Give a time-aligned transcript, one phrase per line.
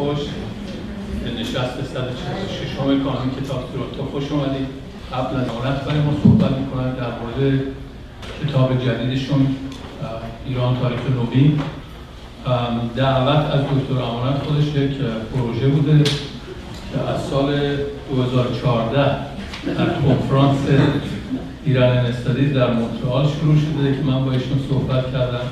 [0.00, 0.18] خوش.
[1.24, 4.66] به نشست 146 کانون کتاب تورنتو خوش اومدید.
[5.12, 7.60] قبل از آنت برای ما صحبت می‌کنن در مورد
[8.44, 9.56] کتاب جدیدشون
[10.46, 11.60] ایران تاریخ نوین.
[12.96, 14.96] دعوت از دکتر امانت خودش یک
[15.34, 16.04] پروژه بوده
[16.92, 17.76] که از سال
[18.10, 19.16] 2014
[19.66, 20.58] در کنفرانس
[21.64, 25.46] ایران استادیز در مونترال شروع شده که من با ایشون صحبت کردم.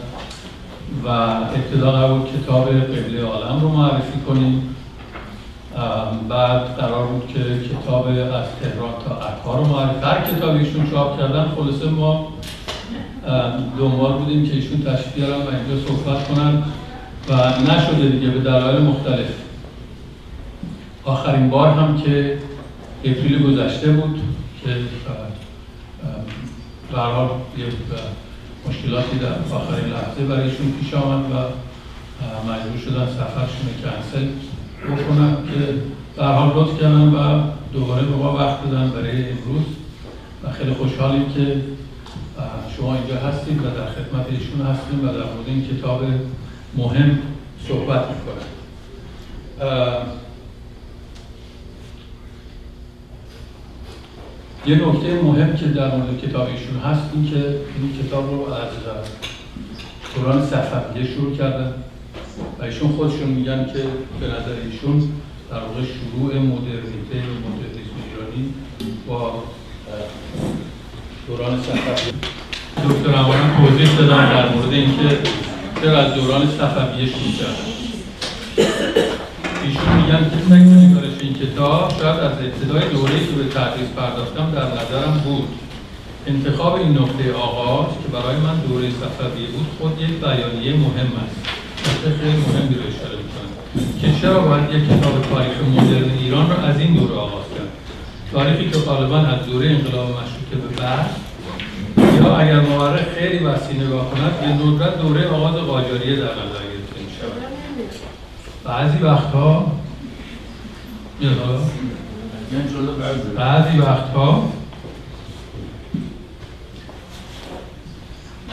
[1.05, 4.75] و ابتدا قرار کتاب قبله عالم رو معرفی کنیم.
[6.29, 11.19] بعد قرار بود که کتاب از تهران تا عکا رو معرفی هر کتابی ایشون چاپ
[11.19, 12.33] کردن خلاصه ما
[13.79, 14.81] دنبال بودیم که ایشون
[15.15, 16.63] بیارن و اینجا صحبت کنن
[17.29, 17.35] و
[17.73, 19.35] نشده دیگه به دلایل مختلف.
[21.05, 22.39] آخرین بار هم که
[23.05, 24.21] اپریل گذشته بود
[24.65, 24.77] که
[26.93, 27.29] به حال
[28.69, 31.35] مشکلاتی در آخرین لحظه برایشون پیش آمد و
[32.51, 34.27] مجبور شدن سفرشون کنسل
[34.85, 35.75] بکنن که
[36.17, 39.67] در حال لطف کردن و دوباره به ما وقت دادن برای امروز.
[40.45, 41.61] و خیلی خوشحالیم که
[42.77, 46.03] شما اینجا هستید و در خدمت ایشون هستیم و در مورد این کتاب
[46.77, 47.19] مهم
[47.69, 48.49] صحبت می‌کنن
[54.69, 58.69] یه نکته مهم که در مورد کتاب ایشون هست این که این کتاب رو از
[60.15, 61.75] دوران صفویه شروع کردن
[62.59, 63.83] و ایشون خودشون میگن که
[64.21, 65.13] به نظر ایشون
[65.51, 68.55] در واقع شروع مدرنیته مدرنیسم ایرانی
[69.07, 69.43] با
[71.27, 72.15] دوران صفویه
[72.89, 75.19] دکتر امان توضیح دادن در مورد اینکه
[75.83, 79.08] چرا از دوران صفویه شروع کردن.
[79.69, 84.51] ایشون میگن که من نگارش این کتاب شاید از ابتدای دوره‌ای که به تدریس پرداختم
[84.57, 85.49] در نظرم بود.
[86.27, 91.37] انتخاب این نقطه آغاز که برای من دوره صفویه بود خود یک بیانیه مهم است.
[91.87, 93.51] نقطه خیلی مهمی رو اشاره می‌کنم.
[94.01, 97.73] که چرا باید یک کتاب تاریخ مدرن ایران را از این دوره آغاز کرد؟
[98.33, 101.11] تاریخی که غالبا از دوره انقلاب مشروطه به بعد.
[102.17, 106.68] یا اگر مورخ خیلی وسیع نگاه کند به ندرت دوره آغاز قاجاریه در نظر
[108.69, 109.73] بعضی وقتها
[113.37, 114.53] بعضی وقتها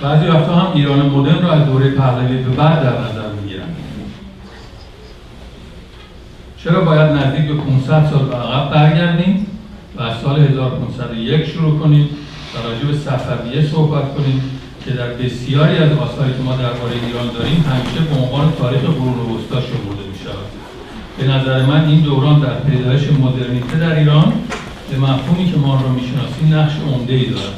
[0.01, 3.67] بعضی وقتها هم ایران مدرن رو از دوره پهلوی به بعد در نظر می‌گیرن.
[6.63, 9.47] چرا باید نزدیک به 500 سال به عقب برگردیم
[9.97, 12.09] و از سال 1501 شروع کنیم
[12.55, 14.41] و راجع به صفویه صحبت کنیم
[14.85, 19.35] که در بسیاری از آثاری که ما درباره ایران داریم همیشه به عنوان تاریخ قرون
[19.35, 20.49] وسطا شمرده شود
[21.17, 24.33] به نظر من این دوران در پیدایش مدرنیته در ایران
[24.91, 27.55] به مفهومی که ما را می‌شناسیم نقش عمده ای دارد.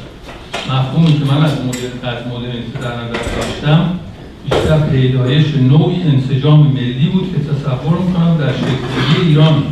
[0.70, 3.90] مفهومی که من از مدرن از مدرنیته در نظر داشتم
[4.44, 9.62] بیشتر پیدایش نوعی انسجام ملی بود که تصور می‌کنم در شکلی ایران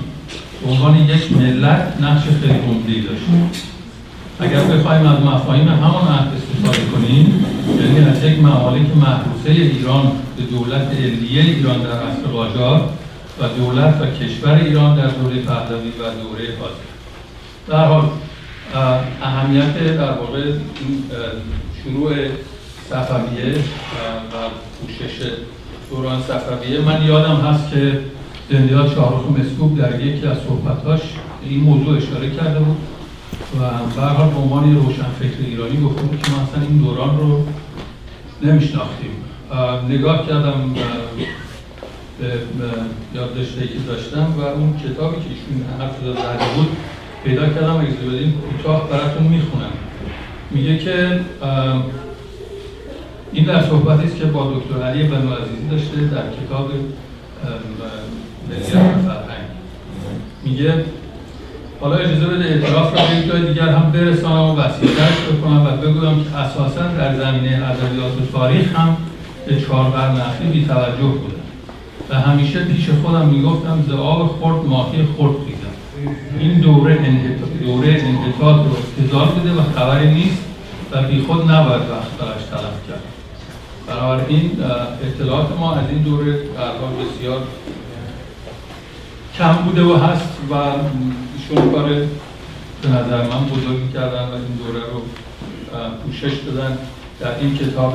[0.63, 3.25] به عنوان یک ملت نقش خیلی عمده داشت.
[4.41, 7.45] اگر بخوایم از مفاهیم همان عهد استفاده کنیم
[7.81, 12.89] یعنی از یک ممالک محروسه ایران به دولت علیه ایران در عصر قاجار
[13.41, 16.87] و دولت و کشور ایران در دوره پهلوی و دوره حاضر
[17.69, 18.09] در حال
[19.23, 20.53] اهمیت در واقع
[21.85, 22.15] شروع
[22.91, 23.55] صفویه
[24.33, 24.37] و
[24.81, 25.31] پوشش
[25.91, 28.01] دوران صفویه من یادم هست که
[28.51, 31.01] زندیات شاهرخ مسکوب در یکی از صحبتاش
[31.43, 32.77] این موضوع اشاره کرده بود
[33.61, 33.61] و
[33.97, 37.47] به حال به عنوان روشنفکر ایرانی بود که ما اصلا این دوران رو
[38.43, 39.16] نمیشناختیم.
[39.89, 40.75] نگاه کردم
[42.21, 42.29] به
[43.15, 46.77] یادداشتی که داشتم و اون کتابی که ایشون حرف زده بود
[47.25, 49.73] پیدا کردم اگه بدین کوتاه براتون می‌خونم.
[50.51, 51.21] میگه که
[53.33, 56.71] این در صحبتی است که با دکتر علی بنو عزیزی داشته در کتاب
[58.51, 59.47] بسیار فرهنگ.
[60.45, 60.85] میگه
[61.81, 65.71] حالا اجازه بده اعتراف را به یک جای دیگر هم برسانم و وسیعترش بکنم و
[65.71, 68.97] بگویم که اساسا در زمینه ادبیات و تاریخ هم
[69.47, 71.37] به چهار قرن اخیر بی توجه بودم.
[72.11, 76.11] و همیشه پیش خودم می‌گفتم ز آب خورد ماهی خورد خیزم.
[76.39, 80.43] این دوره انحطاط دوره انحطاط رو افتضال بوده و خبری نیست
[80.93, 83.03] و بی خود نباید وقت براش تلف کرد.
[83.87, 84.51] بنابراین
[85.03, 86.73] اطلاعات ما از این دوره در
[87.05, 87.43] بسیار
[89.39, 91.73] کم بوده و هست و ایشون
[92.83, 95.03] به نظر من بزرگی کردن و این دوره رو
[96.05, 96.79] پوشش دادن.
[97.21, 97.95] در این کتاب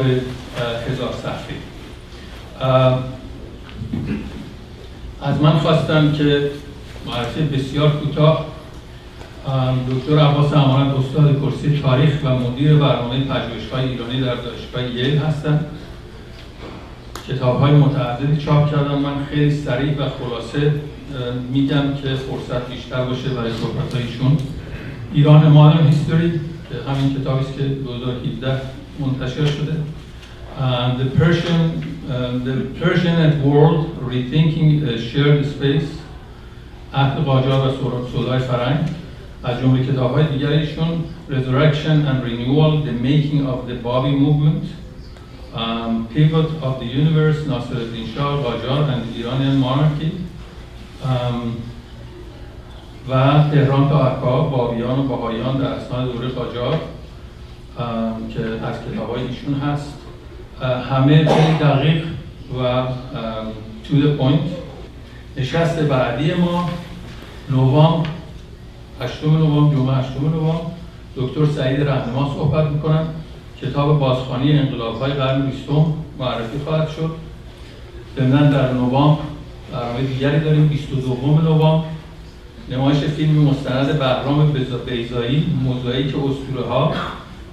[0.90, 1.56] هزار صفحه
[5.22, 6.52] از من خواستم که
[7.06, 8.46] معرفی بسیار کوتاه.
[9.90, 15.66] دکتر عباس امانت استاد کرسی تاریخ و مدیر برنامه پژوهش‌های ایرانی در دانشگاه ییل هستند
[17.28, 20.74] کتاب های متعددی چاپ کردم من خیلی سریع و خلاصه
[21.52, 24.38] میگم که فرصت بیشتر باشه برای صحبت هایشون
[25.14, 26.40] ایران مادرن هیستوری
[26.88, 29.77] همین کتابی است که 2017 منتشر شده
[30.99, 31.63] the Persian
[32.09, 35.91] uh, the Persian and World Rethinking a Shared Space
[36.95, 38.79] عهد قاجار و سودای فرنگ
[39.45, 44.65] از جمله کتاب های دیگر ایشون Resurrection and Renewal The Making of the Bobby Movement
[45.55, 50.13] um, Pivot of the Universe ناصرالدین شاه قاجار and the Iranian Monarchy
[51.05, 51.57] um,
[53.09, 53.13] و
[53.53, 57.00] تهران تا عکا بابیان و باهایان در اسناد دوره قاجار um,
[58.34, 59.94] که از کتاب های ایشون هست.
[60.90, 62.06] همه خیلی دقیق
[62.60, 62.84] و
[63.86, 64.48] to the point.
[65.38, 66.70] نشست بعدی ما
[67.50, 68.10] نوامبر
[69.02, 70.72] هشتم نوامبر جمعه هشتم نوامبر
[71.16, 73.06] دکتر سعید رهنما صحبت می‌کنن.
[73.62, 75.86] کتاب بازخانی انقلاب های قرن بیستم
[76.20, 77.12] معرفی خواهد شد.
[78.18, 79.22] ضمنا در نوامبر
[79.72, 81.88] برنامه دیگری داریم 22 نوامبر.
[82.72, 84.52] نمایش فیلم مستند بهرام
[84.86, 86.94] بیزایی موزاییک اسطوره ها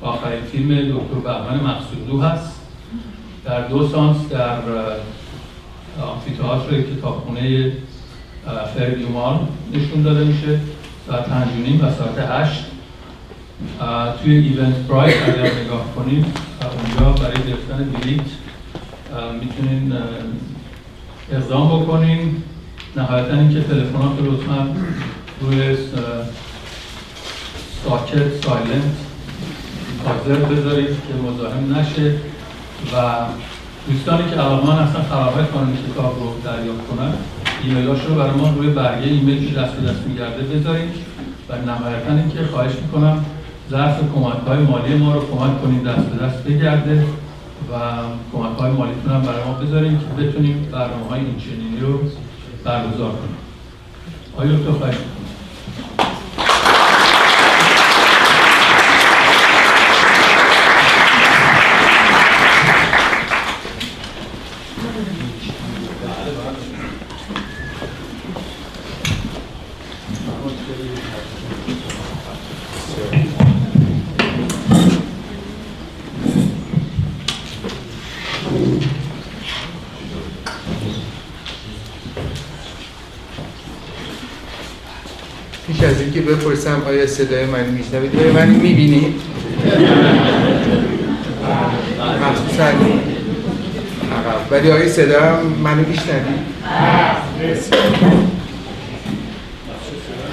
[0.02, 2.60] آخرین فیلم دکتر بهمن مقصودلو هست.
[3.44, 4.58] در دو سانس در
[6.02, 7.72] آمفیتئاتر کتابخونه
[8.74, 9.38] فردیومال
[9.74, 10.60] نشون داده میشه.
[11.06, 11.48] ساعت پنج
[11.82, 12.64] و ساعت هشت.
[14.22, 18.20] توی ایونت پرایس اگر نگاه کنیم اونجا برای گرفتن بلیت
[19.40, 19.92] می‌تونین
[21.32, 22.42] اقدام بکنین.
[22.96, 24.76] نهایتا اینکه تلفنات رو لطفا
[25.40, 25.76] روی
[27.84, 28.96] ساکت سایلنت
[30.04, 32.14] حاضر بذارید که مزاحم نشه
[32.92, 32.96] و
[33.88, 37.12] دوستانی که علاقمان اصلا خرابه کنن کتاب رو دریافت کنن.
[37.62, 40.90] ایمیلاش رو برای ما روی برگه ایمیل که دست به دست میگرده بذارید
[41.48, 43.24] و نهایتا اینکه خواهش می‌کنم
[43.70, 47.04] ظرف کمک های مالی ما رو کمک کنید دست به دست بگرده
[47.70, 47.74] و
[48.32, 51.98] کمک های مالیتون هم برای ما بذاریم که بتونیم برنامه های این رو
[52.64, 53.38] برگزار کنیم.
[54.36, 54.94] آیا تو خواهش
[86.20, 89.14] بپرسم آیا صدای من میشنوید؟ آیا من می‌بینید
[92.22, 92.68] مخصوصا.
[94.50, 96.48] ولی آیا صدا منو میشنوید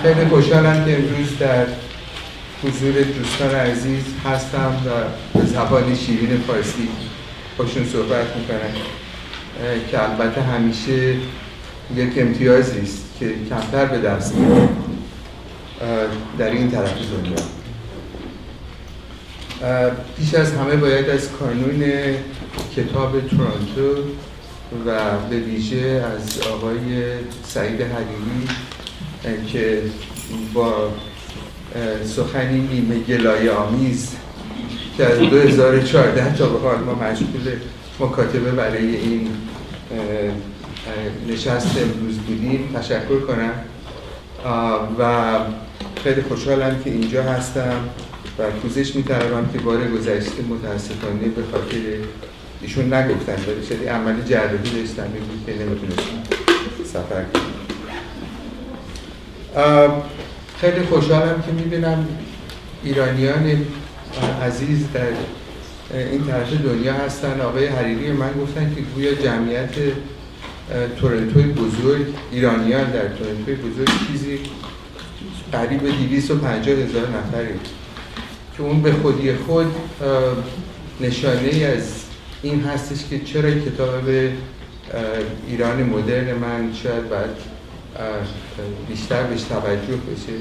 [0.04, 1.66] خیلی خوشحالم که امروز در
[2.64, 4.90] حضور دوستان عزیز هستم و
[5.40, 6.90] به زبان شیرین فارسی
[7.58, 8.74] باشون صحبت می‌کنم
[9.92, 11.14] که البته همیشه
[11.96, 14.70] یک امتیازی است که کمتر به دست میاد
[16.38, 17.36] در این طرف دنیا.
[20.18, 21.83] پیش از همه باید از کانون
[22.75, 24.01] کتاب تورانتو
[24.86, 27.06] و به ویژه از آقای
[27.48, 28.48] سعید حریری
[29.48, 29.81] که
[30.54, 30.89] با
[32.06, 34.16] سخنی نیمه گلایه آمیز
[34.98, 37.51] که از 2014 تا به حال ما مشغول
[38.00, 39.27] مکاتبه برای این
[41.30, 43.54] نشست امروز بودیم تشکر کنم.
[45.00, 45.39] و
[46.04, 47.90] خیلی خوشحالم که اینجا هستم
[48.40, 51.78] و پوزش میترم که بار گذشته متاسفانه به خاطر
[52.62, 56.24] ایشون نگفتن ولی شدی عملی جراحی داشتم بود که نمی‌تونستم
[56.86, 57.52] سفر کنم.
[60.62, 62.08] خیلی خوشحالم که می‌بینم
[62.84, 63.66] ایرانیان
[64.44, 65.08] عزیز در
[65.94, 67.42] این طرف دنیا هستن.
[67.42, 69.70] آقای حریری من گفتن که گویا جمعیت
[71.00, 74.40] تورنتوی بزرگ ایرانیان در تورنتوی بزرگ چیزی
[75.52, 77.60] قریب 250 هزار نفری
[78.58, 79.75] که اون به خودی خود
[81.02, 82.06] نشانه از
[82.42, 84.10] این هستش که چرا کتاب
[85.48, 87.56] ایران مدرن من شاید باید
[88.88, 90.34] بیشتر بهش توجه بشه.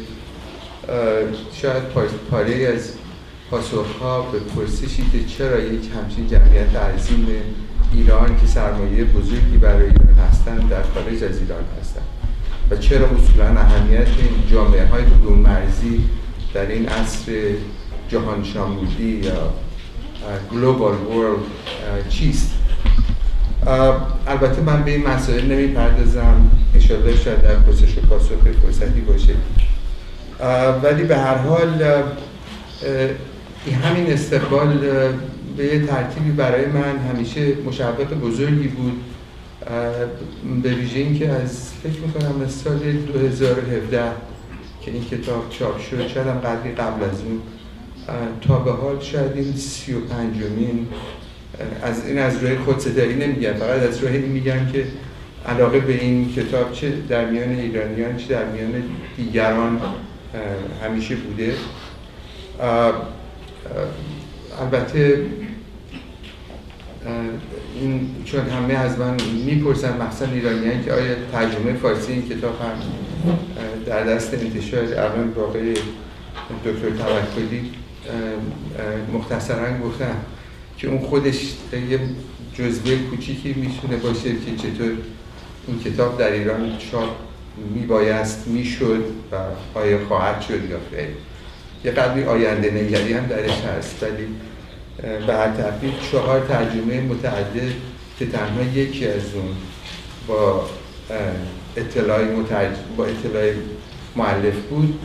[1.53, 1.83] شاید
[2.31, 2.93] پاره از
[3.51, 7.27] پاسخها به پرسشی که چرا یک همچین جمعیت عظیم
[7.93, 12.03] ایران که سرمایه بزرگی برای ایران هستن در خارج از ایران هستن.
[12.71, 16.05] و چرا اصولا اهمیت این جامعه های بدون مرزی
[16.55, 17.33] در این عصر
[18.09, 19.53] جهان شامودی یا
[20.53, 22.51] گلوبال ورلد چیست؟
[24.27, 29.35] البته من به این مسائل نمی پردازم اشاره شاید در پرسش و پاسخ فرصتی باشه.
[30.83, 32.03] ولی به هر حال
[33.85, 34.79] همین استقبال
[35.57, 39.01] به یه ترتیبی برای من همیشه مشوق بزرگی بود.
[40.63, 44.03] به ویژه اینکه از فکر می‌کنم از سال 2017
[44.83, 47.41] که این کتاب چاپ شد شاید هم قدری قبل از اون
[48.41, 50.87] تا به حال شاید این سی و پنجمین
[51.83, 54.87] از این از روی خودصدایی نمیگم فقط از روی این میگم که
[55.47, 58.83] علاقه به این کتاب چه در میان ایرانیان چه در میان
[59.17, 59.81] دیگران
[60.85, 61.55] همیشه بوده.
[64.61, 65.27] البته
[67.81, 72.79] این چون همه از من می‌پرسن مخصوصا ایرانیان که آیا ترجمه فارسی این کتاب هم
[73.87, 75.75] در دست انتشار الان واقعی
[76.65, 77.71] دکتر توکلی
[79.13, 80.17] مختصرا گفتم
[80.79, 81.41] که اون خودش
[81.91, 82.01] یه
[82.55, 84.93] جزوه کوچیکی می‌تونه باشه که چطور
[85.67, 87.11] این کتاب در ایران چاپ
[87.75, 89.37] میبایست می‌شد و
[89.79, 91.09] آیا خواهد شد یا خیر
[91.85, 94.27] یه قدری آینده نگری هم درش هست ولی
[95.27, 97.73] به هر ترتیب چهار ترجمه متعدد
[98.19, 99.57] که تنها یکی از اون
[100.29, 100.67] با
[101.77, 102.77] اطلاع مترج...
[102.97, 103.53] با اطلاع
[104.17, 104.99] معلف بود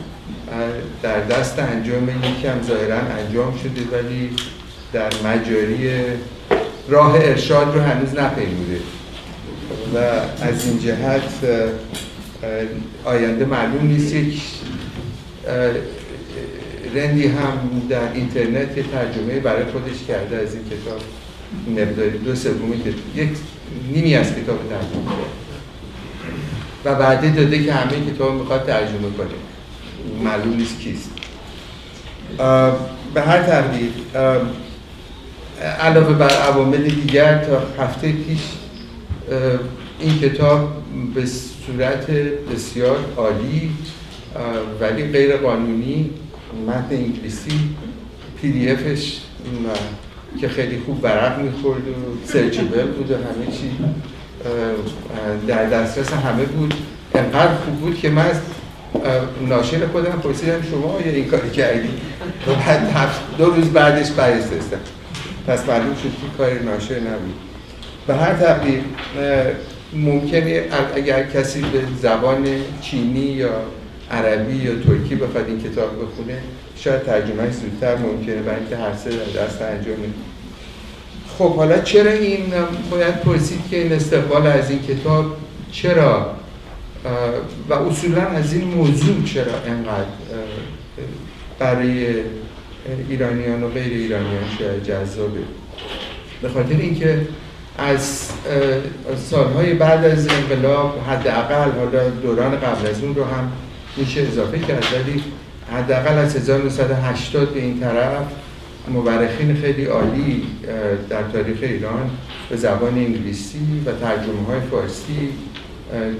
[1.02, 4.30] در دست انجام یکی هم ظاهرا انجام شده ولی
[4.92, 5.90] در مجاری
[6.88, 8.80] راه ارشاد رو هنوز نپیموده.
[9.94, 9.98] و
[10.44, 11.22] از این جهت
[13.04, 14.42] آینده معلوم نیست یک
[16.94, 21.00] رندی هم در اینترنت یه ترجمه برای خودش کرده از این کتاب.
[21.70, 23.28] نبداری دو سومی که یک
[23.92, 25.12] نیمی از کتاب ترجمه
[26.84, 29.28] و بعدی داده که همه کتاب می‌خواد ترجمه کنه.
[30.24, 31.10] معلوم نیست کیست.
[33.14, 33.90] به هر تقدیر
[35.80, 38.40] علاوه بر عوامل دیگر تا هفته پیش
[40.00, 40.72] این کتاب
[41.14, 42.10] به صورت
[42.54, 43.70] بسیار عالی
[44.80, 46.10] ولی غیر قانونی
[46.66, 47.50] متن انگلیسی
[48.40, 49.20] پی دی افش
[50.40, 51.92] که خیلی خوب ورق می‌خورد و
[52.26, 53.70] سرچبل بود و همه چی
[55.46, 56.74] در دسترس همه بود.
[57.14, 58.36] انقدر خوب بود که من از
[59.48, 61.88] ناشر خودم پرسیدم شما یا این کاری کردی؟
[62.46, 64.80] و بعد دو روز بعدش برستستم
[65.46, 67.34] پس معلوم شد که کار ناشر نبود.
[68.06, 68.80] به هر تقدیر
[69.92, 70.62] ممکنه
[70.94, 72.46] اگر کسی به زبان
[72.80, 73.50] چینی یا
[74.10, 76.38] عربی یا ترکی بخواد این کتاب بخونه
[76.76, 79.96] شاید ترجمه زودتر ممکنه برای اینکه هر سه در دست انجام
[81.38, 82.52] خب حالا چرا این
[82.90, 85.36] باید پرسید که این استقبال از این کتاب
[85.72, 86.34] چرا؟
[87.68, 90.04] و اصولا از این موضوع چرا انقدر
[91.58, 92.14] برای
[93.08, 95.40] ایرانیان و غیر ایرانیان شاید جذابه؟
[96.42, 97.20] به خاطر اینکه
[97.78, 98.28] از
[99.30, 103.52] سالهای بعد از انقلاب حداقل حالا دوران قبل از اون رو هم
[104.00, 105.22] میشه اضافه کرد ولی
[105.72, 108.24] حداقل از 1980 به این طرف
[108.88, 110.42] مورخین خیلی عالی
[111.08, 112.10] در تاریخ ایران
[112.50, 115.28] به زبان انگلیسی و ترجمه های فارسی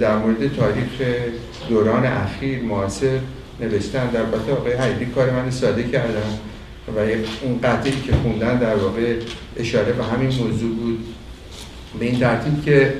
[0.00, 1.18] در مورد تاریخ
[1.68, 3.18] دوران اخیر معاصر
[3.60, 6.38] نوشتن در البته آقای حیدی کار من ساده کردن
[6.96, 6.98] و
[7.42, 9.14] اون قطعی که خوندن در واقع
[9.56, 10.98] اشاره به همین موضوع بود.
[11.98, 12.94] به این ترتیب که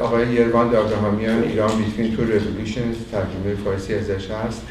[0.00, 4.62] آقای یروان ابراهامیان ایران بیتوین تو ریولوشنز ترجمه فارسی ازش هست.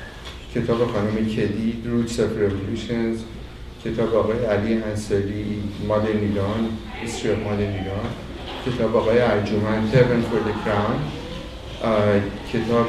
[0.55, 3.17] کتاب خانم کدی Roots of Revolutions
[3.85, 6.69] کتاب آقای علی انصاری Modern Iran
[7.01, 8.09] History Modern Iran
[8.65, 10.99] کتاب آقای ارجمند Turban for Crown
[12.53, 12.87] کتاب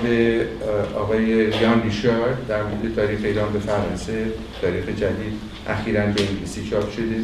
[0.96, 4.26] آقای ریان ریشارد در مورد تاریخ ایران به فرانسه
[4.62, 5.32] تاریخ جدید
[5.68, 7.20] اخیرا به انگلیسی چاپ شده.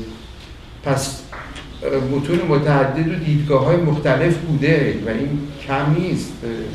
[0.84, 1.22] پس
[2.12, 6.32] متون متعدد و دیدگاه های مختلف بوده و این کم نیست.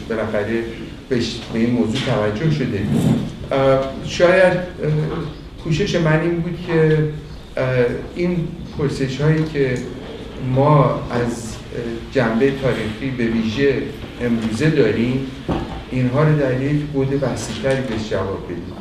[0.09, 0.63] بالاخره
[1.09, 1.19] به
[1.53, 2.79] این موضوع توجه شده.
[4.05, 4.53] شاید
[5.63, 6.97] کوشش من این بود که
[8.15, 9.77] این پرسش هایی که
[10.55, 11.55] ما از
[12.11, 13.73] جنبه تاریخی به ویژه
[14.21, 15.27] امروزه داریم
[15.91, 18.73] اینها رو در یک بود بحثیتری بهش جواب بدیم.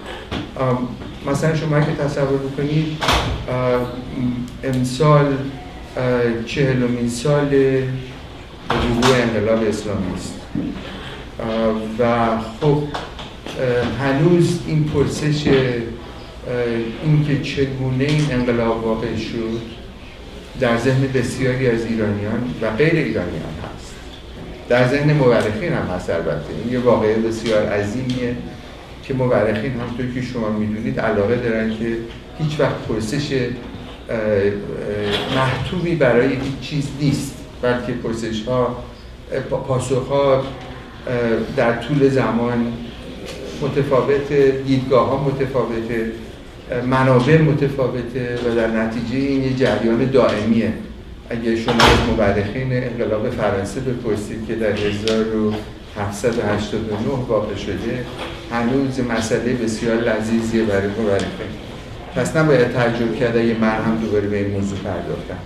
[1.26, 2.87] مثلا شما که تصور بکنید
[4.64, 5.26] امسال
[6.47, 7.50] چهلمین سال
[8.73, 10.35] ظهور انقلاب اسلامی است.
[11.99, 12.26] و
[12.61, 12.82] خب
[14.00, 15.49] هنوز این پرسش
[17.04, 19.61] اینکه چگونه این انقلاب واقع شد
[20.61, 23.94] در ذهن بسیاری از ایرانیان و غیر ایرانیان هست.
[24.68, 26.47] در ذهن مورخین هم هست البته.
[26.64, 28.37] این یه واقعه بسیار عظیمیه
[29.02, 31.97] که مورخین همطور که شما می‌دونید علاقه دارن که
[32.38, 33.32] هیچ وقت پرسش
[35.37, 38.76] محتومی برای هیچ چیز نیست بلکه پرسش ها
[39.50, 40.45] پاسخ ها
[41.57, 42.73] در طول زمان
[43.62, 44.33] متفاوت
[44.67, 46.12] دیدگاه ها متفاوته
[46.87, 50.73] منابع متفاوته و در نتیجه این یه جریان دائمیه.
[51.31, 58.05] اگه شما از مورخین انقلاب فرانسه بپرسید که در 1789 واقع شده
[58.52, 61.70] هنوز مسئله بسیار لذیذیه برای مورخین.
[62.17, 65.38] پس نباید تعجب کرد اگه من هم دوباره به این موضوع پرداختم.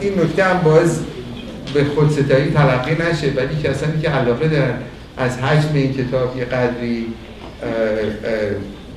[0.00, 1.00] این نکته هم باز
[1.74, 4.74] به خودستایی تلقی نشه ولی کسانی که علاقه دارن
[5.16, 7.06] از حجم این کتاب یه قدری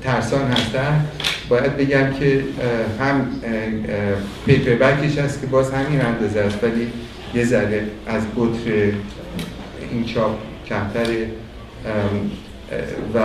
[0.04, 1.06] ترسان هستن
[1.50, 2.44] باید بگم که
[3.00, 3.28] هم
[4.46, 6.88] پیپربکش هست که باز همین اندازه است ولی
[7.34, 8.92] یه ذره از قطر
[9.92, 10.38] این چاپ
[10.70, 11.28] کمتره.
[13.16, 13.20] و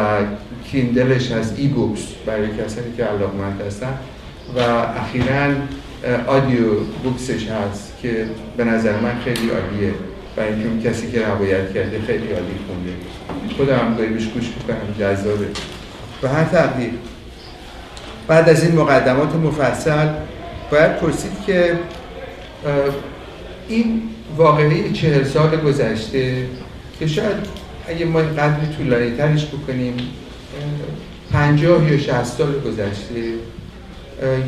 [0.64, 3.94] کیندلش از ای بوکس برای کسانی که علاقمند هستن.
[4.56, 4.61] و
[4.96, 5.54] اخیرا
[6.26, 9.94] آدیو بوکسش هست که به نظر من خیلی عالیه.
[10.37, 12.92] و اینکه کسی که روایت کرده خیلی عالی خونده.
[13.56, 15.46] خودم هم بهش گوش می‌کنم جذابه.
[16.22, 16.90] و هر تقدیر.
[18.28, 20.08] بعد از این مقدمات مفصل
[20.70, 21.78] باید پرسید که
[23.68, 24.02] این
[24.37, 26.46] واقعی چهل سال گذشته
[26.99, 29.94] که شاید اگه ما قدری طولانی ترش بکنیم
[31.32, 33.34] پنجاه یا شهست سال گذشته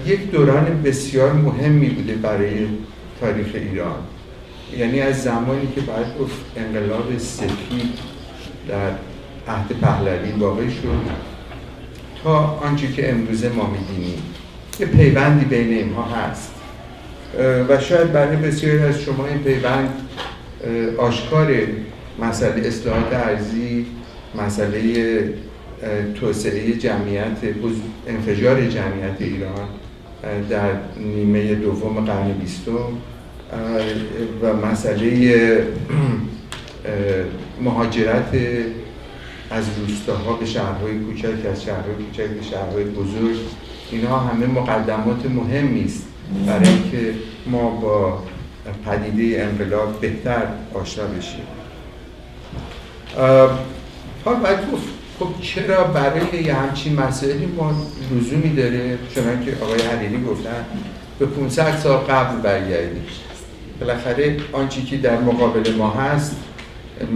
[0.07, 2.67] یک دوران بسیار مهمی بوده برای
[3.21, 3.99] تاریخ ایران.
[4.79, 5.81] یعنی از زمانی که
[6.21, 7.99] گفت انقلاب سفید
[8.69, 8.91] در
[9.49, 11.35] عهد پهلوی واقع شد
[12.25, 14.23] تا آنچه که امروزه ما می‌بینیم.
[14.81, 16.51] یه پیوندی بین اینها هست.
[17.69, 19.89] و شاید برای بسیاری از شما این پیوند
[20.99, 21.57] آشکار
[22.19, 23.87] مسئله اصلاحات ارزی
[24.35, 25.35] مسئله
[26.21, 27.39] توسعه جمعیت
[28.07, 29.69] انفجار جمعیت ایران
[30.51, 32.89] در نیمه دوم قرن بیستم
[34.43, 35.67] و مسئله
[37.61, 38.33] مهاجرت
[39.51, 43.37] از روستاها به شهرهای کوچک از شهرهای کوچک به شهرهای بزرگ.
[43.91, 46.07] اینها همه مقدمات مهمی است
[46.47, 47.15] برای اینکه
[47.47, 48.23] ما با
[48.87, 50.43] پدیده انقلاب بهتر
[50.75, 51.41] آشنا بشیم.
[54.25, 57.73] حال باید گفت خب چرا برای یه همچین مسائلی ما
[58.13, 60.65] لزومی داره؟ چون که آقای حلیلی گفتن
[61.19, 63.05] به 500 سال قبل برگردیم.
[63.81, 66.37] بالاخره آنچه که در مقابل ما هست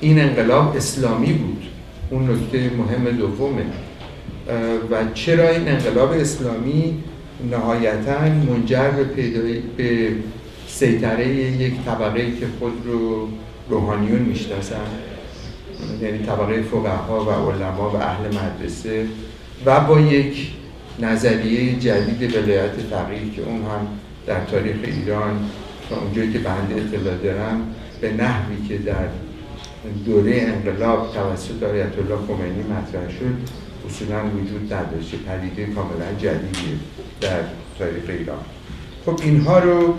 [0.00, 1.62] این انقلاب اسلامی بود؟
[2.10, 3.62] اون نکته مهم دومه.
[4.90, 7.02] و چرا این انقلاب اسلامی
[7.50, 10.12] نهایتا منجر به پیدای به
[10.68, 13.28] سیطره یک طبقه که خود رو
[13.68, 14.86] روحانیون می‌شناسن
[16.02, 19.06] یعنی طبقه فقها و علما و اهل مدرسه
[19.66, 20.50] و با یک
[20.98, 23.88] نظریه جدید ولایت فقیه که اون هم
[24.26, 25.50] در تاریخ ایران
[25.90, 29.08] تا اونجایی که بنده اطلاع دارم به نحوی که در
[30.06, 36.80] دوره انقلاب توسط آیت الله خمینی مطرح شد اصولا وجود نداشته پدیده کاملا جدیدی
[37.20, 37.40] در
[37.78, 38.38] تاریخ ایران.
[39.06, 39.94] خب اینها رو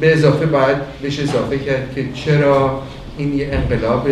[0.00, 2.82] به اضافه باید بهش اضافه کرد که چرا
[3.18, 4.08] این یه انقلاب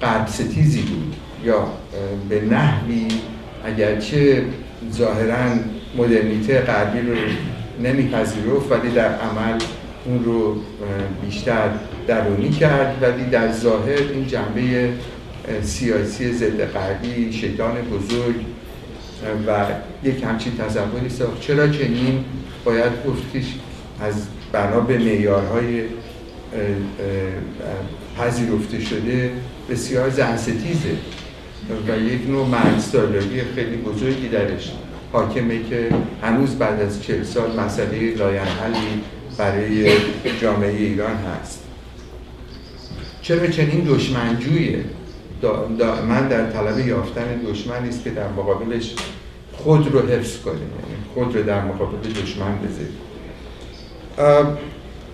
[0.00, 1.66] قلب ستیزی بود یا
[2.28, 3.08] به نحوی
[3.64, 4.44] اگرچه
[4.92, 5.50] ظاهرا
[5.96, 7.16] مدرنیته غربی رو
[7.82, 9.58] نمیپذیرفت ولی در عمل
[10.04, 10.56] اون رو
[11.24, 11.68] بیشتر
[12.06, 14.90] درونی کرد ولی در ظاهر این جنبه
[15.62, 18.34] سیاسی ضد غربی شیطان بزرگ
[19.46, 19.66] و
[20.04, 21.40] یک همچین تصوری ساخت.
[21.40, 22.24] چرا چنین
[22.64, 23.44] باید گفتش
[24.00, 24.14] از
[24.52, 25.82] بنا به معیارهای
[28.18, 29.30] پذیرفته شده
[29.70, 30.96] بسیار زنستیزه
[31.88, 34.72] و یک نوع مرزدارلگی خیلی بزرگی درش.
[35.12, 35.88] حاکمه که
[36.22, 39.00] هنوز بعد از چهل سال مسئله لاینحلی
[39.38, 39.92] برای
[40.40, 41.62] جامعه ایران هست.
[43.22, 44.84] چرا چنین دشمنجویه؟
[46.08, 48.94] من در طلب یافتن دشمنی است که در مقابلش
[49.52, 52.96] خود رو حفظ کنه یعنی خود رو در مقابل دشمن بذاریم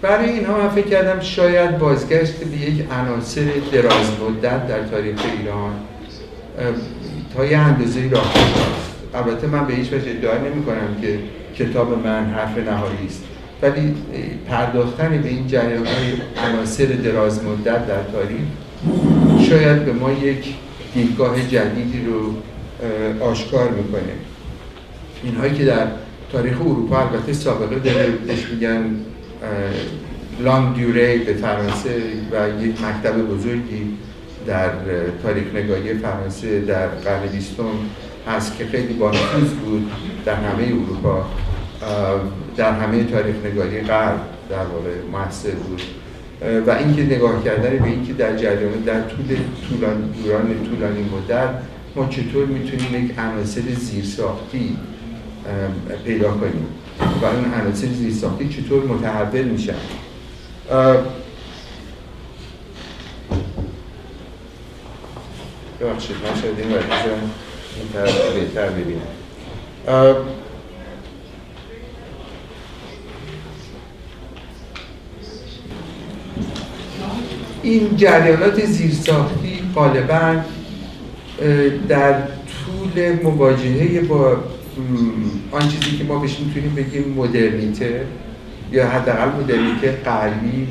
[0.03, 5.73] برای اینها من فکر کردم شاید بازگشت به یک عناصر دراز مدت در تاریخ ایران
[7.37, 8.35] تا یه اندازه راه
[9.15, 11.19] البته من به هیچ وجه ادعا نمی کنم که
[11.65, 13.23] کتاب من حرف نهایی است.
[13.63, 13.95] ولی
[14.49, 16.13] پرداختن به این جریان های
[16.51, 18.41] عناصر دراز مدت در تاریخ
[19.49, 20.55] شاید به ما یک
[20.95, 22.35] دیدگاه جدیدی رو
[23.23, 24.13] آشکار می‌کنه
[25.23, 25.87] اینهایی که در
[26.33, 28.97] تاریخ اروپا البته سابقه داره بهش میگن
[30.41, 31.91] لانگ دیوری به فرانسه
[32.33, 33.97] و یک مکتب بزرگی
[34.47, 34.71] در
[35.23, 37.65] تاریخ نگاهی فرانسه در قرن بیستم
[38.29, 39.91] هست که خیلی بانفوز بود
[40.25, 41.25] در همه اروپا.
[42.57, 45.83] در همه تاریخ نگاهی غرب در واقع محصر بود.
[46.67, 49.37] و اینکه نگاه کردن به اینکه در جریان در طول
[49.69, 51.49] طولان دوران طولانی مدت
[51.97, 54.77] ما چطور می‌تونیم یک عناصر زیرساختی
[56.05, 56.67] پیدا کنیم
[57.23, 59.75] و اون عناصر زیرساختی چطور متحول میشن؟
[65.81, 66.69] ببخشید من شاید این
[68.35, 69.01] بهتر ببینم.
[77.67, 80.37] این جریانات زیرساختی غالبا
[81.89, 84.37] در طول مواجهه با
[85.51, 88.07] آن چیزی که ما بهش می‌تونیم بگیم مدرنیته
[88.73, 90.69] یا حداقل مدرنیته غربی.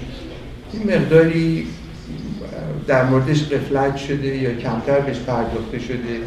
[0.73, 1.67] این مقداری
[2.87, 6.19] در موردش قفلت شده یا کمتر بهش پرداخته شده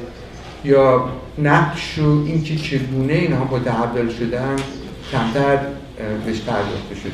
[0.65, 4.57] یا نقش و اینکه چگونه اینها متحول شدن
[5.13, 5.59] کمتر
[6.27, 7.13] بهش پرداخته شده.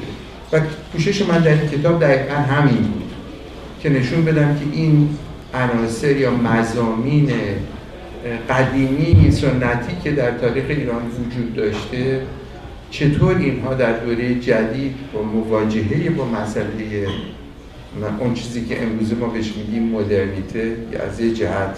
[0.53, 0.61] و
[0.93, 3.04] کوشش من در این کتاب دقیقا همین بود.
[3.85, 5.09] که نشون بدم که این
[5.55, 7.31] عناصر یا مزامین
[8.51, 12.20] قدیمی سنتی که در تاریخ ایران وجود داشته
[12.90, 17.07] چطور اینها در دوره جدید با مواجهه با مسئله
[18.20, 20.77] اون چیزی که امروز ما بهش میگیم مدرنیته
[21.09, 21.77] از یه جهت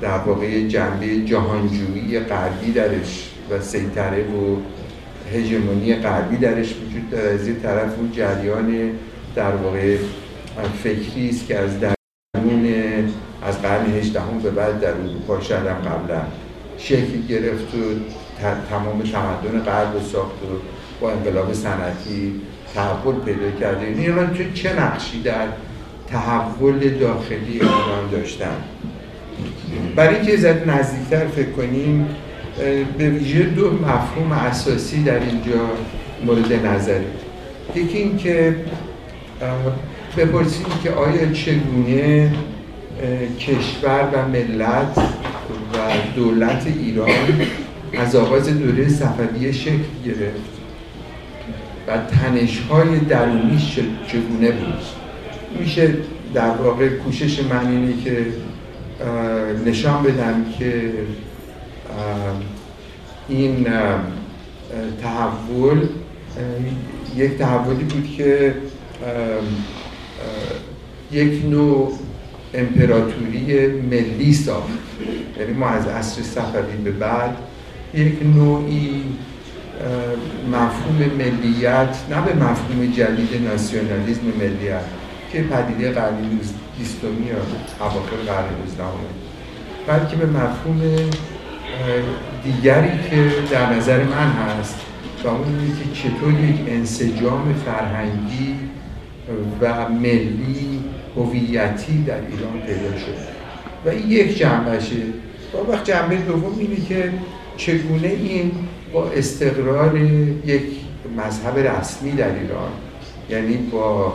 [0.00, 4.56] در واقع جنبه جهانجویی غربی درش و سیطره و
[5.36, 8.90] هژمونی غربی درش وجود داره از طرف اون جریان
[9.34, 9.96] در واقع
[10.66, 12.66] فکری است که از درون
[13.42, 16.20] از قرن هجدهم به بعد در اروپا شاید قبلا.
[16.78, 17.78] شکل گرفت و
[18.70, 20.46] تمام تمدن غرب و ساخت و
[21.00, 22.40] با انقلاب صنعتی
[22.74, 25.46] تحول پیدا کرده این ایران چه نقشی در
[26.10, 28.56] تحول داخلی ایران داشتن؟
[29.96, 32.08] برای اینکه زد نزدیکتر فکر کنیم
[32.98, 35.70] به ویژه دو مفهوم اساسی در اینجا
[36.26, 37.04] مورد نظره
[37.74, 38.56] یکی این که
[40.16, 42.32] بپرسیم که آیا چگونه
[43.40, 44.98] کشور و ملت
[45.72, 45.76] و
[46.16, 47.10] دولت ایران
[47.98, 50.58] از آغاز دوره صفویه شکل گرفت
[51.88, 54.82] و تنشهای درونیش چگونه بود؟
[55.60, 55.94] میشه
[56.34, 58.26] در واقع کوشش من اینه که
[59.66, 60.92] نشان بدم که
[63.28, 63.66] این
[65.02, 65.86] تحول
[67.16, 68.54] یک تحولی بود که
[71.12, 71.92] یک نوع
[72.54, 74.68] امپراتوری ملی ساخت.
[75.40, 77.36] یعنی ما از عصر صفوی به بعد.
[77.94, 79.02] یک نوعی
[80.48, 84.84] مفهوم ملیت نه به مفهوم جدید ناسیونالیزم ملیت
[85.32, 86.14] که پدیده قرن
[86.78, 87.36] بیستمی یا
[87.80, 88.98] اواخر قرن نوزدهم
[89.86, 90.80] بلکه به مفهوم
[92.44, 94.80] دیگری که در نظر من هست
[95.24, 98.54] و اون که چطور یک انسجام فرهنگی
[99.60, 100.84] و ملی
[101.16, 103.38] هویتی در ایران پیدا شد.
[103.86, 104.96] و این یک جنبشه.
[105.54, 107.12] و وقت جنبه دوم اینه که
[107.56, 108.52] چگونه این
[108.92, 109.98] با استقرار
[110.46, 110.62] یک
[111.16, 112.70] مذهب رسمی در ایران
[113.30, 114.12] یعنی با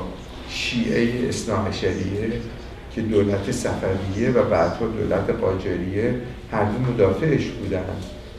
[0.50, 1.70] شیعه اصلاح
[2.96, 6.16] که دولت صفویه و بعدها دولت قاجاریه
[6.52, 7.86] هر دو مدافعش بودن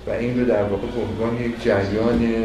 [0.07, 2.45] و این رو در واقع به عنوان یک جریان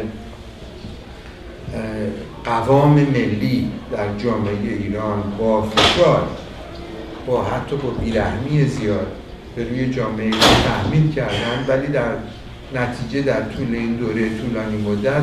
[2.44, 6.28] قوام ملی در جامعه ایران با فشار
[7.26, 9.06] با حتی با بیرحمی زیاد
[9.56, 12.12] به روی جامعه ایران تحمیل کردن ولی در
[12.74, 15.22] نتیجه در طول این دوره طولانی مدت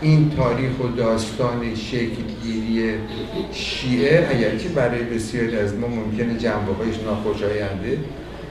[0.00, 2.94] این تاریخ و داستان شکلگیری
[3.52, 6.72] شیعه اگرچه برای بسیاری از ما ممکنه جنبه
[7.06, 7.98] ناخوشاینده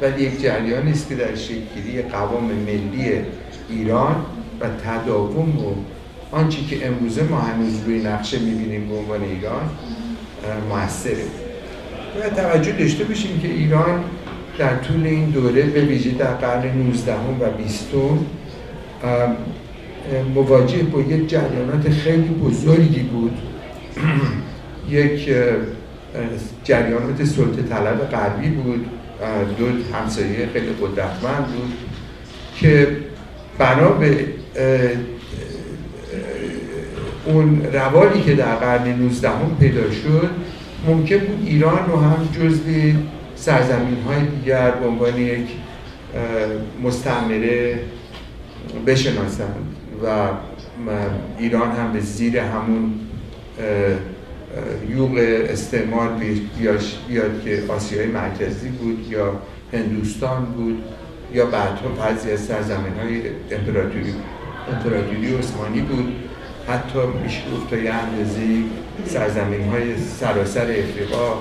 [0.02, 3.12] ولی یک جریان است که در شکلگیری قوام ملی
[3.70, 4.16] ایران
[4.60, 5.74] و تداوم و
[6.32, 9.70] آنچه که امروزه ما هنوز روی نقشه می‌بینیم به عنوان ایران
[10.70, 11.26] موثره.
[12.20, 14.04] و توجه داشته باشیم که ایران
[14.58, 17.88] در طول این دوره به ویژه در قرن 19 و 20
[20.36, 23.38] مواجه با یک جریانات خیلی بزرگی بود.
[24.90, 25.30] یک
[26.64, 28.86] جریانات سلطه طلب غربی بود
[29.58, 31.74] دو همسایه خیلی قدرتمند بود
[32.56, 32.98] که
[33.58, 34.26] بنا به
[37.26, 39.30] اون روالی که در قرن 19
[39.60, 40.30] پیدا شد
[40.88, 42.62] ممکن بود ایران رو هم جزو
[43.36, 45.48] سرزمین های دیگر به عنوان یک
[46.84, 47.80] مستعمره
[48.88, 50.28] بشناسند و
[51.40, 52.94] ایران هم به زیر همون
[54.90, 55.12] یوغ
[55.50, 56.10] استعمار
[57.10, 59.34] بیاد که آسیای مرکزی بود یا
[59.74, 60.84] هندوستان بود
[61.34, 64.14] یا بعدها بعضی از سرزمین های امپراتوری
[64.74, 66.14] امپراتوری عثمانی بود.
[66.72, 68.42] حتی میشه گفت تا یه اندازه
[69.06, 71.38] سرزمین های سراسر افریقا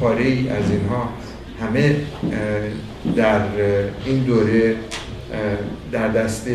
[0.00, 1.08] پاره ای از اینها
[1.60, 1.96] همه
[3.16, 3.40] در
[4.06, 4.76] این دوره
[5.92, 6.48] در دست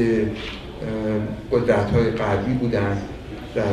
[1.51, 2.97] قدرت های غربی بودن
[3.55, 3.63] در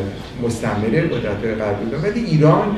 [0.42, 2.76] مستمره قدرت های غربی بودن ولی ایران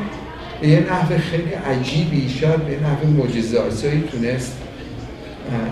[0.60, 4.58] به یه نحو خیلی عجیبی شاید به نحو مجزاسایی تونست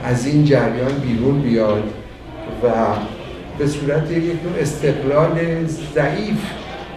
[0.05, 1.83] از این جریان بیرون بیاد
[2.62, 2.69] و
[3.59, 5.38] به صورت یک نوع استقلال
[5.95, 6.38] ضعیف.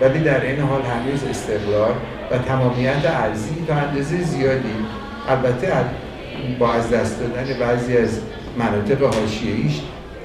[0.01, 1.93] ولی در این حال هنوز استقلال
[2.31, 4.73] و تمامیت ارزی تا اندازه زیادی
[5.29, 5.73] البته
[6.59, 8.19] با از دست دادن بعضی از
[8.59, 9.81] مناطق حاشیه‌ایش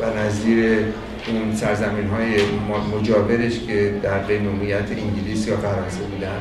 [0.00, 0.84] و نظیر
[1.28, 2.36] اون سرزمین های
[2.96, 6.38] مجاورش که در قینومیت انگلیس یا فرانسه بودن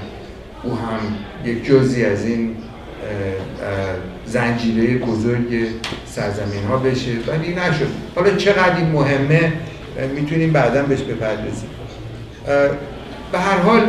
[0.64, 1.00] او هم
[1.46, 2.56] یک جزی از این
[4.26, 5.68] زنجیره بزرگ
[6.06, 7.12] سرزمین ها بشه.
[7.28, 7.88] ولی نشد.
[8.16, 9.54] حالا چقدر این مهمه
[10.16, 11.70] می‌تونیم بعدا بهش بپردازیم
[13.32, 13.82] به هر حال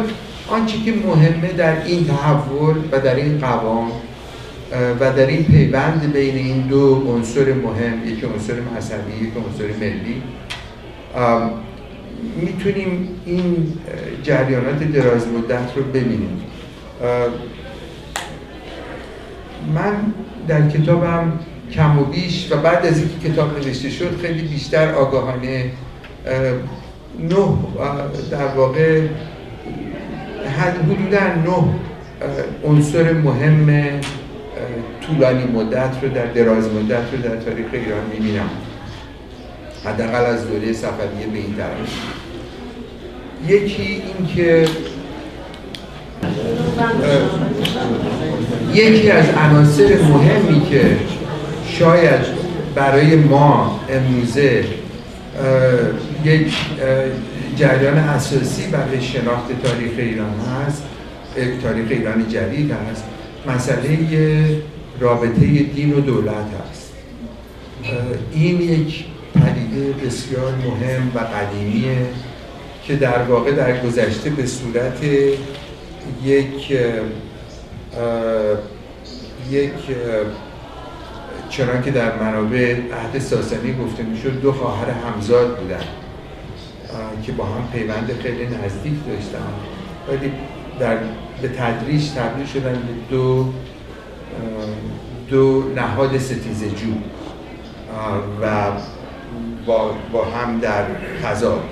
[0.48, 3.90] آنچه که مهمه در این تحول و در این قوام
[5.00, 10.22] و در این پیوند بین این دو عنصر مهم یکی عنصر مذهبی یکی عنصر ملی
[12.36, 13.72] می‌تونیم این
[14.22, 16.40] جریانات دراز مدت رو ببینیم.
[19.74, 19.94] من
[20.48, 21.32] در کتابم
[21.72, 25.70] کم و بیش و بعد از اینکه کتاب نوشته شد خیلی بیشتر آگاهانه
[27.20, 27.48] نه
[28.30, 29.00] در واقع
[30.48, 31.64] حدودا نه
[32.64, 34.00] عنصر مهم
[35.06, 38.50] طولانی مدت رو در دراز مدت رو در تاریخ ایران می‌بینم.
[39.84, 41.88] حداقل از دوره صفویه به این طرف.
[43.48, 44.64] یکی این که
[48.74, 50.96] یکی از عناصر مهمی که
[51.78, 52.20] شاید
[52.74, 54.64] برای ما امروزه
[56.24, 56.52] یک
[57.58, 60.82] جریان اساسی برای شناخت تاریخ ایران هست
[61.62, 63.04] تاریخ ایران جدید هست.
[63.46, 64.62] مسئله
[65.00, 66.92] رابطه دین و دولت هست.
[68.32, 72.06] این یک پدیده بسیار مهم و قدیمیه
[72.84, 75.02] که در واقع در گذشته به صورت
[76.24, 76.70] یک
[79.50, 79.72] یک
[81.50, 85.84] چنان که در منابع عهد ساسانی گفته می‌شد دو خواهر همزاد بودن
[87.22, 89.52] که با هم پیوند خیلی نزدیک داشتن.
[90.08, 90.32] ولی
[90.80, 90.96] در
[91.42, 93.52] به تدریج تبدیل شدن به دو
[95.30, 96.92] دو نهاد ستیزه جو
[98.42, 98.70] و
[99.66, 100.84] با, با هم در
[101.22, 101.62] تضاد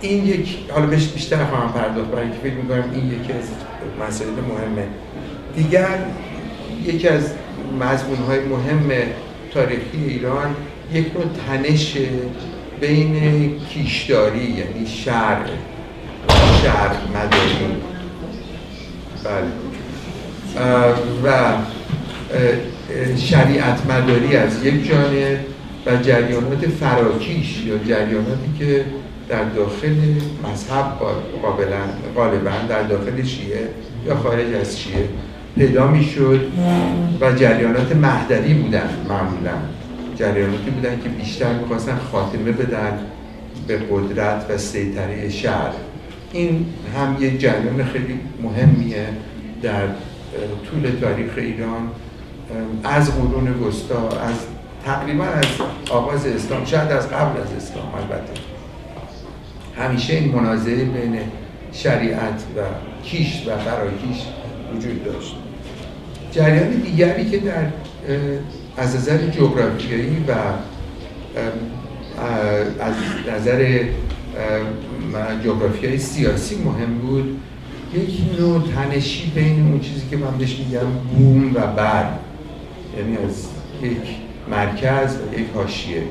[0.00, 3.44] این یک حالا بهش بیشتر خواهم پرداخت برای اینکه فکر می‌کنم این یکی از
[4.00, 4.86] مسائل مهمه.
[5.56, 5.98] دیگر
[6.84, 7.32] یکی از
[7.80, 8.90] مضمون های مهم
[9.54, 10.54] تاریخی ایران
[10.92, 11.96] یک نوع تنش
[12.80, 13.14] بین
[13.68, 15.46] کیشداری یعنی شهر
[16.62, 17.76] شهر مداری.
[19.24, 19.50] بله.
[21.24, 21.52] و
[23.16, 25.38] شریعت مداری از یک جانب
[25.86, 28.84] و جریانات فراکیش یا جریاناتی که
[29.28, 29.96] در داخل
[30.44, 30.84] مذهب
[32.16, 33.68] غالبا در داخل شیعه
[34.06, 35.08] یا خارج از شیعه
[35.58, 36.40] پیدا می‌شد
[37.20, 39.52] و جریانات مهدوی بودن معمولا.
[40.20, 42.98] جریاناتی بودن که بیشتر می‌خواستن خاتمه بدن
[43.66, 45.72] به قدرت و سیطره شهر.
[46.32, 49.06] این هم یک جریان خیلی مهمیه
[49.62, 49.86] در
[50.70, 51.90] طول تاریخ ایران.
[52.84, 54.34] از قرون وسطا از
[54.84, 55.44] تقریبا از
[55.90, 58.32] آغاز اسلام شاید از قبل از اسلام البته.
[59.78, 61.18] همیشه این منازعه بین
[61.72, 62.60] شریعت و
[63.04, 64.22] کیش و فراکیش
[64.76, 65.36] وجود داشت.
[66.32, 67.66] جریان دیگری که در
[68.76, 70.32] از نظر جغرافیایی و
[72.80, 72.94] از
[73.34, 73.84] نظر
[75.44, 77.40] جغرافیای سیاسی مهم بود
[77.94, 82.10] یک نوع تنشی بین اون چیزی که من بهش میگم بوم و بر
[82.98, 83.46] یعنی از
[83.82, 84.16] یک
[84.50, 86.02] مرکز و یک حاشیه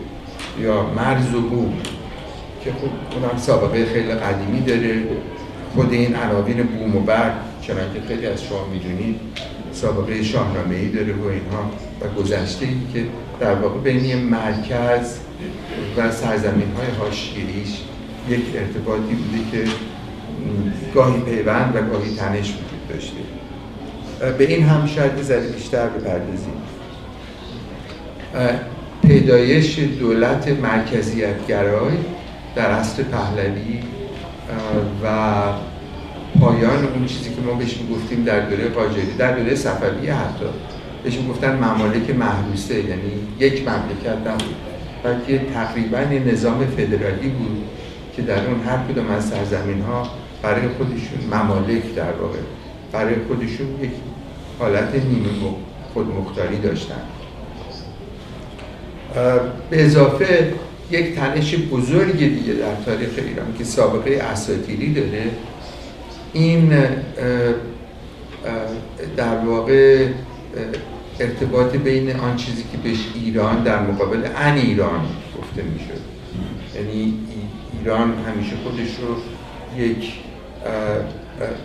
[0.61, 1.73] یا مرز و بوم
[2.63, 5.03] که خب اونم سابقه خیلی قدیمی داره.
[5.75, 9.19] خود این عناوین بوم و بر چنانکه خیلی از شما می‌دونید.
[9.73, 13.05] سابقه شاهنامه ای داره و اینها و گذشته ای که
[13.39, 15.17] در واقع بین مرکز
[15.97, 17.81] و سرزمین های هاشیریش
[18.29, 19.71] یک ارتباطی بوده که
[20.95, 23.17] گاهی پیوند و گاهی تنش وجود داشته.
[24.37, 26.53] به این هم شاید ذره بیشتر بپردازیم.
[29.01, 31.93] پیدایش دولت مرکزیت گرای
[32.55, 33.79] در عصر پهلوی
[35.03, 35.07] و
[36.39, 40.45] پایان اون چیزی که ما بهش گفتیم در دوره قاجاری در دوره صفوی حتی.
[41.03, 44.55] بهش گفتن ممالک محروسه یعنی یک مملکت نبود.
[45.03, 45.99] بلکه تقریبا
[46.31, 47.63] نظام فدرالی بود
[48.15, 50.09] که در اون هر کدوم از سرزمین ها
[50.43, 52.39] برای خودشون ممالک در واقع.
[52.91, 53.91] برای خودشون یک
[54.59, 55.55] حالت نیمه
[55.93, 57.01] خودمختاری داشتن.
[59.69, 60.53] به اضافه
[60.91, 65.23] یک تنش بزرگ دیگه در تاریخ ایران که سابقه اساتیری داره
[66.33, 66.73] این
[69.17, 70.07] در واقع
[71.19, 74.99] ارتباط بین آن چیزی که بهش ایران در مقابل ان ایران
[75.37, 76.01] گفته می‌شد.
[76.75, 77.13] یعنی
[77.79, 79.15] ایران همیشه خودش رو
[79.83, 80.13] یک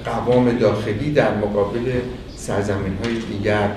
[0.05, 1.92] قوام داخلی در مقابل
[2.37, 3.70] سرزمین های دیگر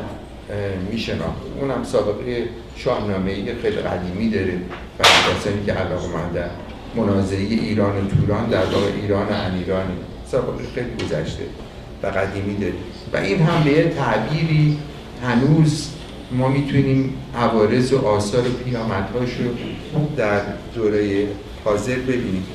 [0.92, 1.42] میشناخت.
[1.62, 2.44] هم سابقه
[2.76, 4.54] شاهنامه ای خیلی قدیمی داره
[5.00, 6.50] و کسانی که علاقه مندن
[6.96, 9.94] منازعه ایران و توران در واقع ایران و انیرانی
[10.32, 11.44] سابقه خیلی گذشته
[12.04, 12.74] و قدیمی داره.
[13.14, 14.78] و این هم به تعبیری
[15.24, 15.90] هنوز
[16.32, 20.42] ما می‌تونیم عوارض و آثار پیامدهاش رو در
[20.76, 21.28] دوره
[21.66, 22.46] حاضر ببینیم.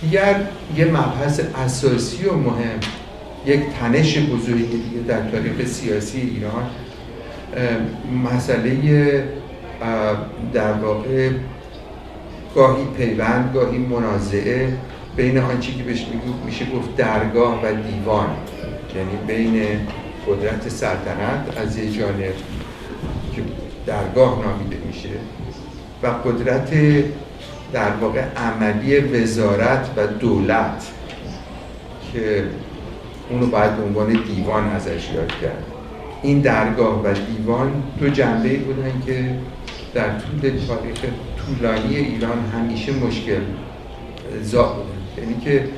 [0.00, 0.40] دیگر
[0.76, 2.80] یه مبحث اساسی و مهم
[3.46, 6.70] یک تنش بزرگی دیگه در تاریخ سیاسی ایران
[8.24, 9.24] مسئله
[10.52, 11.30] در واقع
[12.54, 14.72] گاهی پیوند گاهی منازعه.
[15.16, 16.06] بین آنچه که بهش
[16.46, 18.28] میشه گفت درگاه و دیوان.
[18.96, 19.80] یعنی بین
[20.28, 22.34] قدرت سلطنت از یه جانب
[23.36, 23.42] که
[23.86, 25.08] درگاه نامیده میشه
[26.02, 26.70] و قدرت
[27.72, 30.86] در واقع عملی وزارت و دولت
[32.12, 32.44] که
[33.30, 35.64] اونو باید به عنوان دیوان ازش یاد کرد.
[36.22, 39.30] این درگاه و دیوان دو جنبه بودن که
[39.94, 40.98] در طول تاریخ
[41.46, 43.40] طولانی ایران همیشه مشکل
[44.42, 44.76] زا
[45.18, 45.68] یعنی که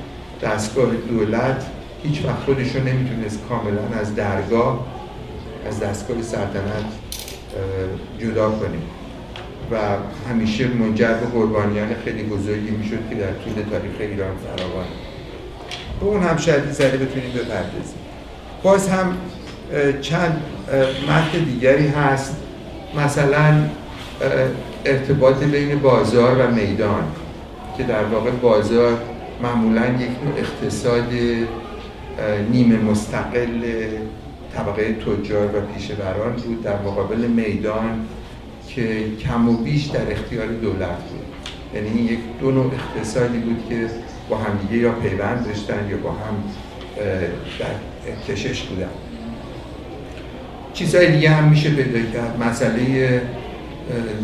[0.43, 1.67] دستگاه دولت
[2.03, 4.87] هیچ وقت خودش رو نمی‌تونست کاملا از درگاه
[5.67, 6.85] از دستگاه سلطنت
[8.19, 8.79] جدا کنه.
[9.71, 9.77] و
[10.31, 14.87] همیشه منجر به قربانیان خیلی بزرگی می‌شد که در طول تاریخ ایران فراوان.
[16.01, 17.99] به اون هم شاید ذره بتونیم بپردازیم.
[18.63, 19.17] باز هم
[20.01, 20.43] چند
[21.09, 22.37] متن دیگری هست.
[22.97, 23.65] مثلا
[24.85, 27.05] ارتباط بین بازار و میدان
[27.77, 28.99] که در واقع بازار
[29.43, 31.13] معمولا یک نوع اقتصاد
[32.53, 33.63] نیمه مستقل
[34.55, 38.07] طبقه تجار و پیشوران بود در مقابل میدان
[38.69, 41.25] که کم و بیش در اختیار دولت بود.
[41.75, 43.87] یعنی این یک دو نوع اقتصادی بود که
[44.31, 46.35] با همدیگه یا پیوند داشتن یا با هم
[47.59, 48.89] در کشش بودن.
[50.73, 52.43] چیزهای دیگه هم میشه پیدا کرد.
[52.43, 53.23] مسئله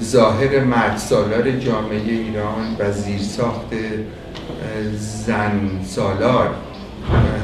[0.01, 3.75] ظاهر مرد سالار جامعه ایران و زیرساخت
[4.97, 6.51] زن سالار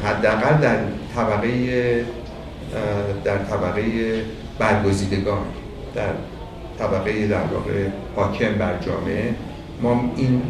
[0.05, 0.77] حداقل در
[1.15, 2.05] طبقه
[3.25, 3.83] در طبقه
[4.59, 5.45] برگزیدگان
[5.95, 6.13] در
[6.79, 7.87] طبقه در واقع
[8.17, 9.35] حاکم بر جامعه
[9.83, 10.43] ما این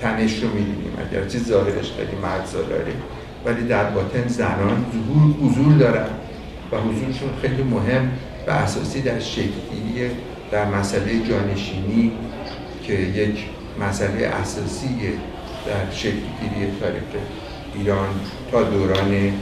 [0.00, 2.48] تنش رو می‌بینیم اگرچه ظاهرش خیلی مرد
[3.44, 6.06] ولی در باطن زنان ظهور حضور دارن
[6.72, 8.10] و حضورشون خیلی مهم
[8.46, 10.10] و اساسی در شکلی
[10.50, 12.12] در مسئله جانشینی
[12.82, 13.44] که یک
[13.80, 14.88] مسئله اساسی
[15.66, 17.02] در شکلگیری تاریخ
[17.74, 18.08] ایران
[18.52, 19.32] تا دوران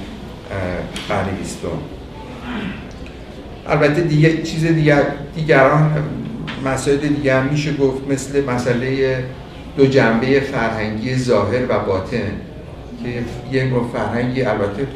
[1.09, 1.69] قرن بیستم.
[3.66, 5.03] البته دیگه چیز دیگر
[5.35, 6.05] دیگران
[6.64, 9.25] مسائل دیگه هم میشه گفت مثل مسئله
[9.77, 12.33] دو جنبه فرهنگی ظاهر و باطن
[13.03, 14.87] که یه نوع فرهنگی البته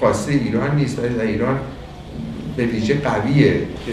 [0.00, 1.60] خاصه ایران نیست ولی در ایران
[2.56, 3.52] به ویژه قویه
[3.86, 3.92] که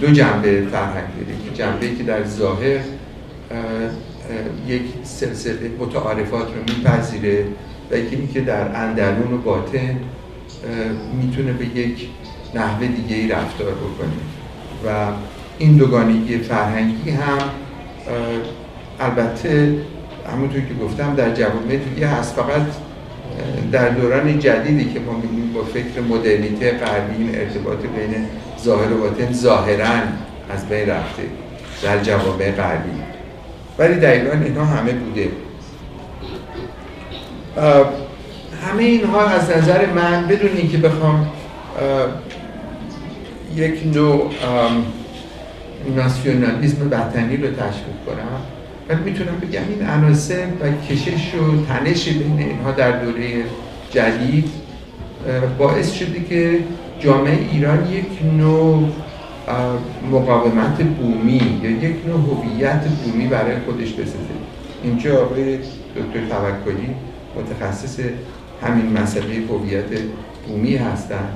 [0.00, 2.80] دو جنبه فرهنگ داره جنبه که در ظاهر
[4.68, 7.44] یک سلسله متعارفات رو میپذیره
[7.90, 9.96] و یکی اینکه در اندرون و باطن
[11.22, 12.08] می‌تونه به یک
[12.54, 14.08] نحوه دیگه ای رفتار بکنه.
[14.86, 15.12] و
[15.58, 17.38] این دوگانگی فرهنگی هم
[19.00, 19.74] البته
[20.32, 22.62] همونطور که گفتم در جوامع دیگه هست فقط
[23.72, 28.14] در دوران جدیدی که ما می‌بینیم با فکر مدرنیته غربی این ارتباط بین
[28.64, 29.86] ظاهر و باطن ظاهرا
[30.50, 31.22] از بین رفته
[31.82, 33.03] در جوامع غربی.
[33.78, 35.28] ولی در ایران اینها همه بوده.
[38.62, 41.26] همه اینها از نظر من بدون اینکه بخوام
[43.56, 44.30] یک نوع
[45.96, 48.40] ناسیونالیزم وطنی رو تشکیل کنم.
[48.88, 53.44] ولی می‌تونم بگم این عناصر و کشش و تنش بین اینها در دوره
[53.90, 54.50] جدید
[55.58, 56.58] باعث شده که
[57.00, 58.88] جامعه ایران یک نوع
[60.12, 64.34] مقاومت بومی یا یک نوع هویت بومی برای خودش بسازه.
[64.82, 66.94] اینجا آقای دکتر توکلی
[67.36, 68.00] متخصص
[68.62, 70.00] همین مسئله هویت
[70.48, 71.28] بومی هستن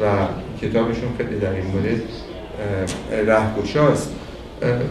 [0.00, 0.26] و
[0.62, 2.02] کتابشون خیلی در این مورد
[3.26, 4.12] رهگشاست.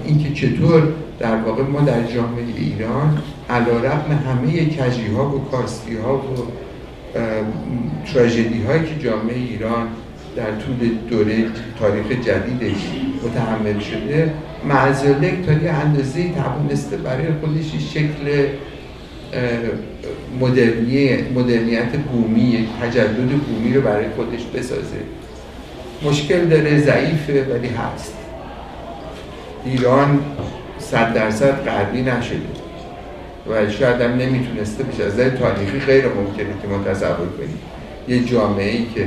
[0.06, 0.88] اینکه چطور
[1.20, 6.22] در واقع ما در جامعه ایران علا رقم همه کجی ها و کاستی ها و
[8.14, 9.88] تراژدی هایی که جامعه ایران
[10.36, 11.46] در طول دوره
[11.80, 12.82] تاریخ جدیدش
[13.24, 14.34] متحمل شده.
[14.66, 18.48] معزلک تا یه اندازه توانسته برای خودش شکل
[21.36, 25.02] مدرنیت بومی تجدد بومی رو برای خودش بسازه.
[26.04, 28.14] مشکل داره ضعیفه ولی هست.
[29.66, 30.20] ایران
[30.80, 32.38] صد درصد غربی نشده
[33.50, 37.60] و شاید هم نمی‌تونسته بشه از تاریخی غیر ممکنه که ما تصور کنیم.
[38.08, 39.06] یه جامعه ای که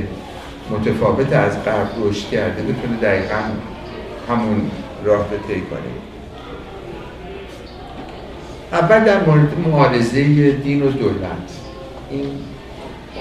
[0.71, 3.41] متفاوت از غرب رشد کرده بتونه دقیقا
[4.29, 4.71] همون
[5.03, 5.79] راه رو طی کنه.
[8.71, 11.51] اول در مورد معارضه دین و دولت.
[12.11, 12.25] این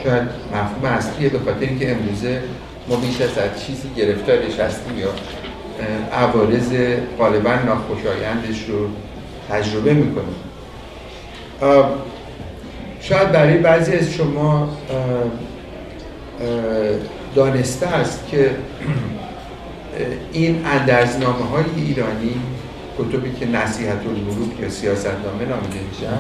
[0.05, 2.43] شاید مفهوم اصلیه به خاطر اینکه امروزه
[2.89, 5.09] ما بیش از چیزی گرفتارش هستیم یا
[6.13, 6.73] عوارض
[7.19, 8.89] غالبا ناخوشایندش رو
[9.51, 10.35] تجربه می‌کنیم.
[13.01, 14.69] شاید برای بعضی از شما
[17.35, 18.51] دانسته است که
[20.33, 22.41] این اندرزنامه های ایرانی
[22.99, 26.19] کتبی که نصیحت الملوک یا سیاست نامه نامیده میشن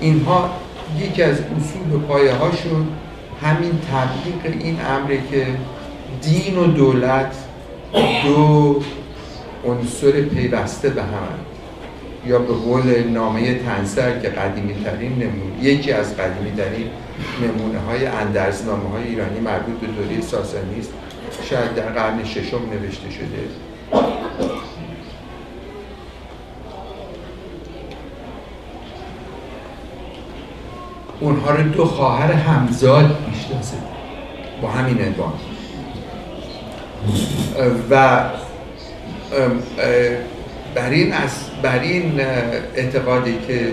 [0.00, 0.50] اینها
[0.98, 2.88] یکی از اصول و پایه هاشون
[3.42, 5.46] همین تبلیغ این امره که
[6.22, 7.34] دین و دولت
[8.24, 8.82] دو
[9.66, 11.28] عنصر پیوسته به هم
[12.26, 16.86] یا به قول نامه تنسر که قدیمی ترین نمونه یکی از قدیمی ترین
[17.42, 20.92] نمونه های اندرزنامه های ایرانی مربوط به دوره ساسانی است
[21.50, 23.44] شاید در قرن ششم نوشته شده.
[31.20, 33.76] اونها رو دو خواهر همزاد می‌شناسه.
[34.62, 35.32] با همین عنوان.
[37.90, 38.24] و
[40.74, 41.14] بر این,
[41.62, 42.20] بر این
[42.74, 43.72] اعتقادی که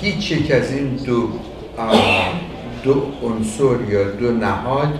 [0.00, 1.28] هیچ یک از این دو
[2.84, 4.98] دو عنصر یا دو نهاد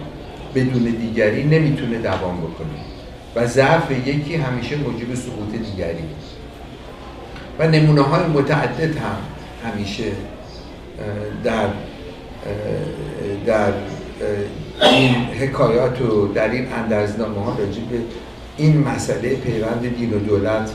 [0.54, 2.78] بدون دیگری نمی‌تونه دوام بکنه
[3.36, 6.04] و ضعف یکی همیشه موجب سقوط دیگری.
[7.58, 9.16] و نمونه های متعدد هم
[9.64, 10.04] همیشه
[11.44, 11.68] در
[13.46, 13.72] در
[14.82, 17.98] این حکایات و در این اندرزنامه ها راجع به
[18.56, 20.70] این مسئله پیوند دین و دولت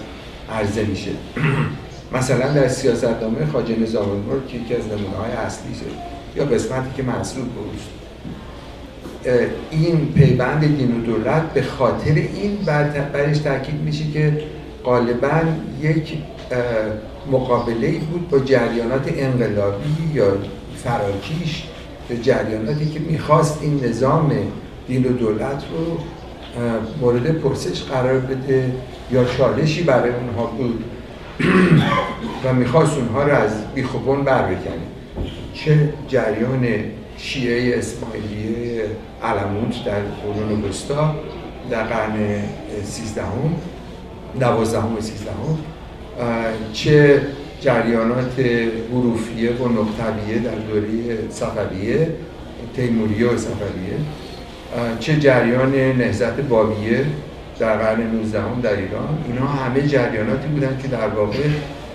[0.52, 1.12] عرضه میشه.
[2.18, 4.08] مثلا در سیاست نامه خاجه نظام
[4.48, 6.23] که یکی از نمونه های اصلی شد.
[6.36, 7.80] یا قسمتی که محصول بود
[9.72, 12.58] این پیوند دین و دولت به خاطر این
[13.14, 14.42] برش تاکید میشه که
[14.86, 15.42] غالبا
[15.82, 16.18] یک
[17.32, 20.38] مقابله بود با جریانات انقلابی یا
[20.84, 21.64] فراکیش
[22.10, 24.32] یا جریاناتی که می‌خواست این نظام
[24.88, 25.98] دین و دولت رو
[27.02, 28.72] مورد پرسش قرار بده
[29.12, 30.84] یا چالشی برای اونها بود
[32.44, 34.93] و می‌خواست اونها رو از بیخوبون بر بکنه.
[35.54, 36.68] چه جریان
[37.18, 38.86] شیعه اسماعیلیه
[39.24, 41.16] علموت در قرون وسطا
[41.72, 42.44] در قرن
[42.84, 43.56] سیزدهم
[44.40, 45.58] دوازدهم و سیزدهم
[46.74, 47.22] چه
[47.62, 48.40] جریانات
[48.92, 52.08] حروفیه و نقطبیه در دوره صفویه
[52.76, 53.98] تیموریه و صفویه
[55.00, 57.06] چه جریان نهزت بابیه
[57.60, 61.40] در قرن 19 در ایران اینا همه جریاناتی بودن که در واقع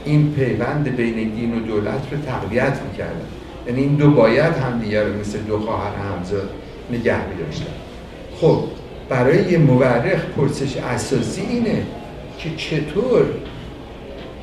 [0.04, 3.37] این پیوند بین دین و دولت رو تقویت می‌کردن.
[3.68, 6.50] یعنی این دو باید همدیگه رو مثل دو خواهر همزاد
[6.90, 7.72] نگه میداشتن
[8.40, 8.64] خب
[9.08, 11.82] برای یه مورخ پرسش اساسی اینه
[12.38, 13.24] که چطور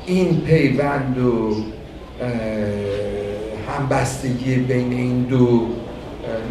[0.06, 1.56] این پیوند و
[3.68, 5.66] همبستگی بین این دو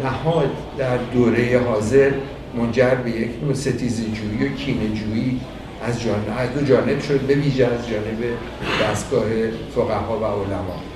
[0.04, 2.10] نهاد در دوره حاضر
[2.56, 5.40] منجر به یک نوع ستیز جویی و کینه جویی
[5.84, 8.24] از, جانب، از دو جانب شد به ویژه از جانب
[8.82, 9.24] دستگاه
[9.74, 10.95] فقها و علما.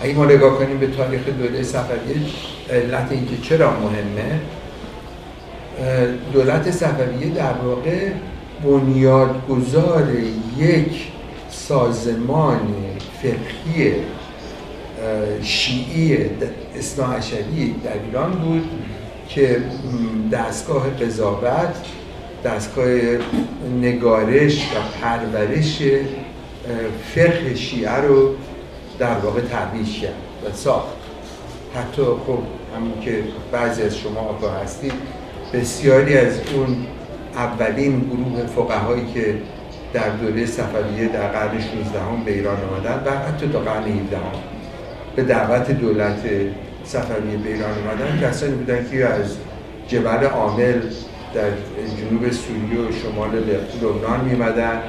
[0.00, 2.16] اگه ما نگاه کنیم به تاریخ دوره صفویه
[2.70, 4.40] علت اینکه چرا مهمه
[6.32, 8.10] دولت صفویه در واقع
[8.64, 10.08] بنیادگذار
[10.58, 11.08] یک
[11.50, 12.60] سازمان
[13.22, 13.94] فقهی
[15.42, 16.18] شیعی
[16.78, 18.68] اصلاحشری در ایران بود
[19.28, 19.62] که
[20.32, 21.74] دستگاه قضاوت
[22.44, 22.86] دستگاه
[23.80, 25.82] نگارش و پرورش
[27.14, 28.34] فقه شیعه رو
[28.98, 30.14] در واقع ترویج کرد
[30.46, 30.96] و ساخت.
[31.74, 32.38] حتی خب
[32.76, 33.22] همون که
[33.52, 34.92] بعضی از شما آگاه هستید
[35.52, 36.76] بسیاری از اون
[37.34, 39.34] اولین گروه فقهایی که
[39.92, 44.18] در دوره صفویه در قرن 16 به ایران آمدن و حتی تا قرن 17
[45.16, 46.20] به دعوت دولت
[46.84, 49.36] صفویه به ایران آمدن کسانی بودن که از
[49.88, 50.80] جبل عامل
[51.34, 51.50] در
[51.98, 54.82] جنوب سوریه و شمال لبنان میمدن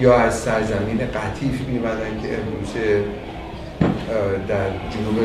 [0.00, 2.74] یا از سرزمین قطیف میمدن که امروز
[4.48, 5.18] در جنوب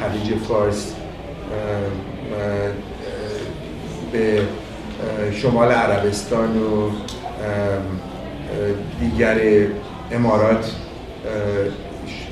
[0.00, 0.94] خلیج فارس
[4.12, 4.40] به
[5.32, 6.90] شمال عربستان و
[9.00, 9.36] دیگر
[10.12, 10.72] امارات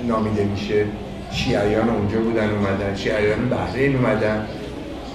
[0.09, 0.85] نامیده میشه.
[1.33, 2.95] شیعیان اونجا بودن اومدن.
[2.97, 4.47] شیعیان بحرین اومدن.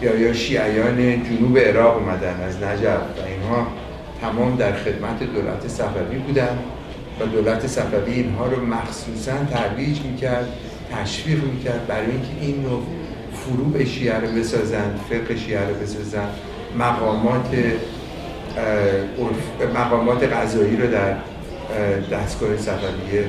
[0.02, 3.02] یا یا شیعیان جنوب عراق اومدن از نجف.
[3.02, 3.68] و اینها
[4.22, 6.60] تمام در خدمت دولت صفوی بودن.
[7.20, 10.48] و دولت صفوی اینها رو مخصوصا ترویج می‌کرد
[10.96, 12.84] تشویق می‌کرد برای اینکه این نوع
[13.34, 16.28] فروع شیعه رو بسازن فقه شیعه رو بسازن
[16.80, 17.56] مقامات
[19.76, 21.16] مقامات غذایی رو در
[22.12, 23.26] دستگاه صفویه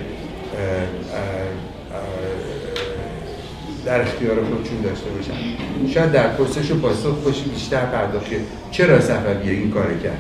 [3.84, 5.32] در اختیار خودشون داشته باشن.
[5.94, 8.26] شاید در پرسش و پاسخ باشی بیشتر پرداخت
[8.70, 10.18] چرا صفویه این کار کرد.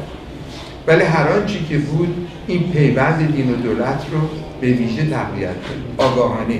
[0.86, 4.18] ولی هر آنچه که بود این پیوند دین و دولت رو
[4.60, 5.94] به ویژه تقویت کرد.
[5.98, 6.58] آگاهانه.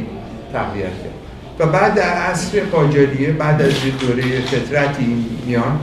[0.52, 1.20] تقویت کرد.
[1.58, 5.80] و بعد در عصر قاجاریه بعد از دوره فطرتی میان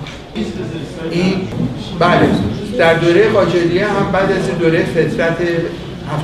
[1.11, 1.34] این
[1.99, 2.30] بله
[2.78, 5.38] در دوره قاجاریه هم بعد از دوره فطرت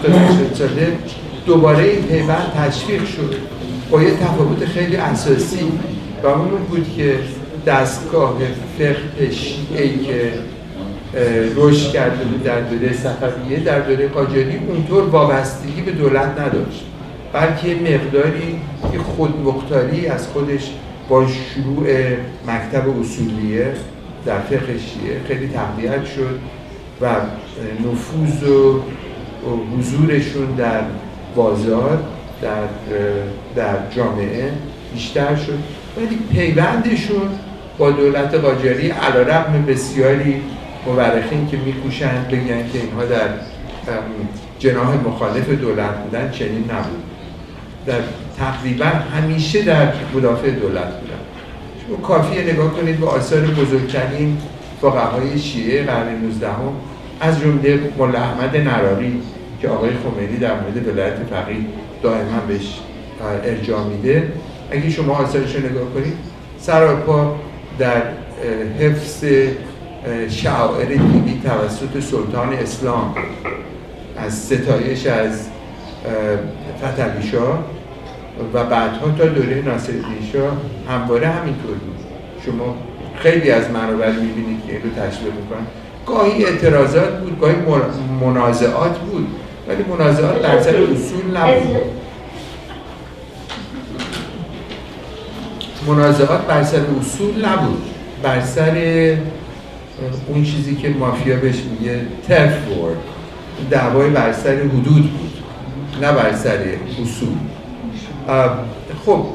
[0.05, 0.97] 70 ساله
[1.45, 3.35] دوباره این پیوند تشویق شد
[3.89, 5.71] با یه تفاوت خیلی اساسی.
[6.23, 7.19] و اون بود که
[7.67, 8.37] دستگاه
[8.77, 10.33] فقه شیعه که
[11.55, 16.85] رشد کرده بود در دوره صفویه در دوره قاجاری اونطور وابستگی به دولت نداشت.
[17.33, 18.59] بلکه مقداری
[18.91, 20.71] که خودمختاری از خودش
[21.09, 21.87] با شروع
[22.47, 23.73] مکتب اصولیه
[24.25, 26.39] در فقه شیعه خیلی تقویت شد
[27.01, 27.07] و
[27.91, 28.81] نفوذ و
[29.77, 30.81] حضورشون در
[31.35, 31.99] بازار
[32.41, 32.67] در,
[33.55, 34.51] در جامعه
[34.93, 35.59] بیشتر شد.
[35.97, 37.29] ولی پیوندشون
[37.77, 40.41] با دولت قاجاری علا رقم بسیاری
[40.87, 43.29] مورخین که میکوشند بگن که اینها در
[44.59, 47.02] جناح مخالف دولت بودن چنین نبود.
[47.85, 47.99] در
[48.37, 51.19] تقریبا همیشه در مدافع دولت بودن
[51.87, 54.37] شما کافیه نگاه کنید به آثار بزرگترین
[54.81, 56.47] فقهای شیعه قرن 19
[57.19, 59.21] از جمله ملا احمد نراری
[59.61, 61.57] که آقای خمینی در مورد ولایت فقیه
[62.03, 62.79] دائما بهش
[63.43, 64.31] ارجاع میده.
[64.71, 66.13] اگه شما آثارش رو نگاه کنید
[66.59, 67.35] سراپا
[67.79, 68.01] در
[68.79, 69.23] حفظ
[70.29, 73.15] شعائر دینی توسط سلطان اسلام
[74.17, 75.47] از ستایش از
[76.81, 77.27] فتحعلی
[78.53, 80.51] و بعدها تا دوره ناصرالدین شاه
[80.89, 81.99] همواره همینطور بود.
[82.45, 82.75] شما
[83.15, 85.65] خیلی از منابع می‌بینید که این رو تشویق می‌کنن.
[86.05, 87.55] گاهی اعتراضات بود گاهی
[88.21, 89.27] منازعات بود
[89.67, 91.81] ولی منازعات در سر اصول نبود.
[95.87, 97.81] منازعات بر سر اصول نبود.
[98.23, 99.15] بر سر
[100.27, 102.53] اون چیزی که مافیا بهش میگه ترف
[103.69, 105.32] دعوای بر سر حدود بود.
[106.01, 106.59] نه بر سر
[107.01, 107.35] اصول.
[109.05, 109.25] خب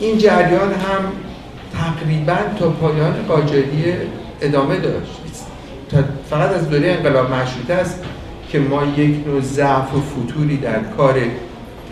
[0.00, 1.12] این جریان هم
[1.72, 3.84] تقریبا تا پایان قاجاری
[4.40, 5.20] ادامه داشت.
[6.30, 8.04] فقط از دوره انقلاب مشروطه است
[8.48, 11.14] که ما یک نوع ضعف و فتوری در کار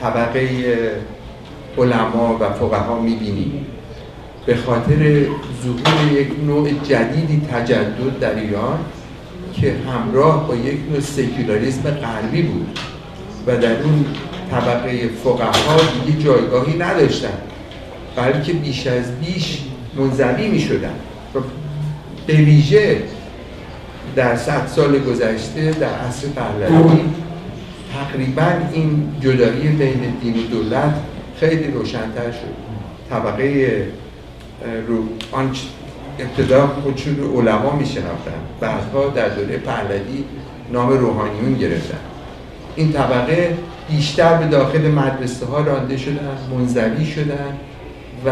[0.01, 0.49] طبقه
[1.79, 3.67] علما و فقها می‌بینیم.
[4.47, 5.27] به خاطر
[5.63, 8.79] ظهور یک نوع جدیدی تجدد در ایران
[9.55, 12.79] که همراه با یک نوع سکولاریسم غربی بود.
[13.47, 14.05] و در اون
[14.51, 17.39] طبقه فقها دیگه جایگاهی نداشتن
[18.17, 19.59] بلکه بیش از بیش
[19.97, 20.95] منزوی می شدن
[22.27, 23.03] به ویژه
[24.17, 27.01] در صد سال گذشته در عصر پهلوی
[27.95, 30.95] تقریبا این جدایی بین دین و دولت
[31.41, 32.55] خیلی روشنتر شد.
[33.11, 33.87] طبقه
[34.89, 35.51] رو آن
[36.19, 40.25] ابتدا خودشون رو علما می شناختن بعدها در دوره پهلوی
[40.73, 42.14] نام روحانیون گرفتن.
[42.77, 43.57] این طبقه
[43.91, 47.59] بیشتر به داخل مدرسه ها رانده شدن منزوی شدن
[48.27, 48.31] و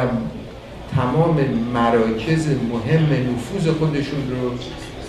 [0.96, 1.36] تمام
[1.74, 4.50] مراکز مهم نفوذ خودشون رو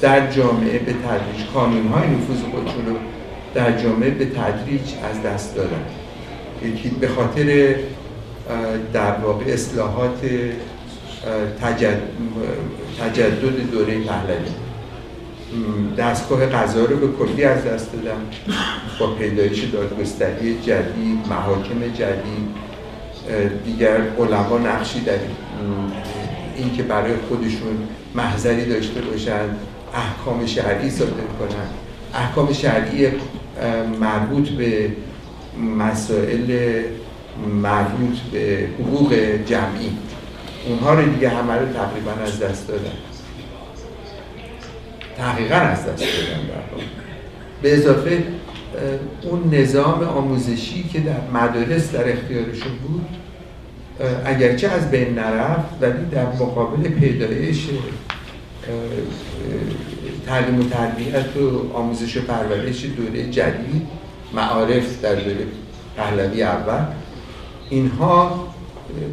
[0.01, 2.95] در جامعه به تدریج کانون های نفوذ خودشون رو
[3.53, 4.81] در جامعه به تدریج
[5.11, 5.86] از دست دادن.
[6.63, 7.75] یکی به خاطر
[8.93, 10.21] در واقع اصلاحات
[12.99, 14.49] تجدد دوره پهلوی.
[15.97, 18.22] دستگاه قضا رو به کلی از دست دادن
[18.99, 22.47] با پیدایش دادگستری جدید محاکم جدید
[23.66, 25.14] دیگر علما نقشی در
[26.56, 27.78] این که برای خودشون
[28.16, 29.45] محضری داشته باشن
[29.93, 31.68] احکام شرعی صادر کنن.
[32.14, 33.08] احکام شرعی
[33.99, 34.91] مربوط به
[35.78, 36.82] مسائل
[37.62, 39.14] مربوط به حقوق
[39.45, 39.97] جمعی.
[40.68, 43.12] اونها رو دیگه همه رو تقریبا از دست دادن.
[45.18, 46.84] تحقیقا از دست دادن در
[47.61, 48.24] به اضافه
[49.22, 53.05] اون نظام آموزشی که در مدارس در اختیارشون بود
[54.26, 57.68] اگرچه از بین نرفت ولی در مقابل پیدایش
[60.28, 63.88] تعلیم و تربیت و آموزش و پرورش دوره جدید
[64.34, 65.45] معارف در دوره
[65.97, 66.86] پهلوی اول
[67.70, 68.47] اینها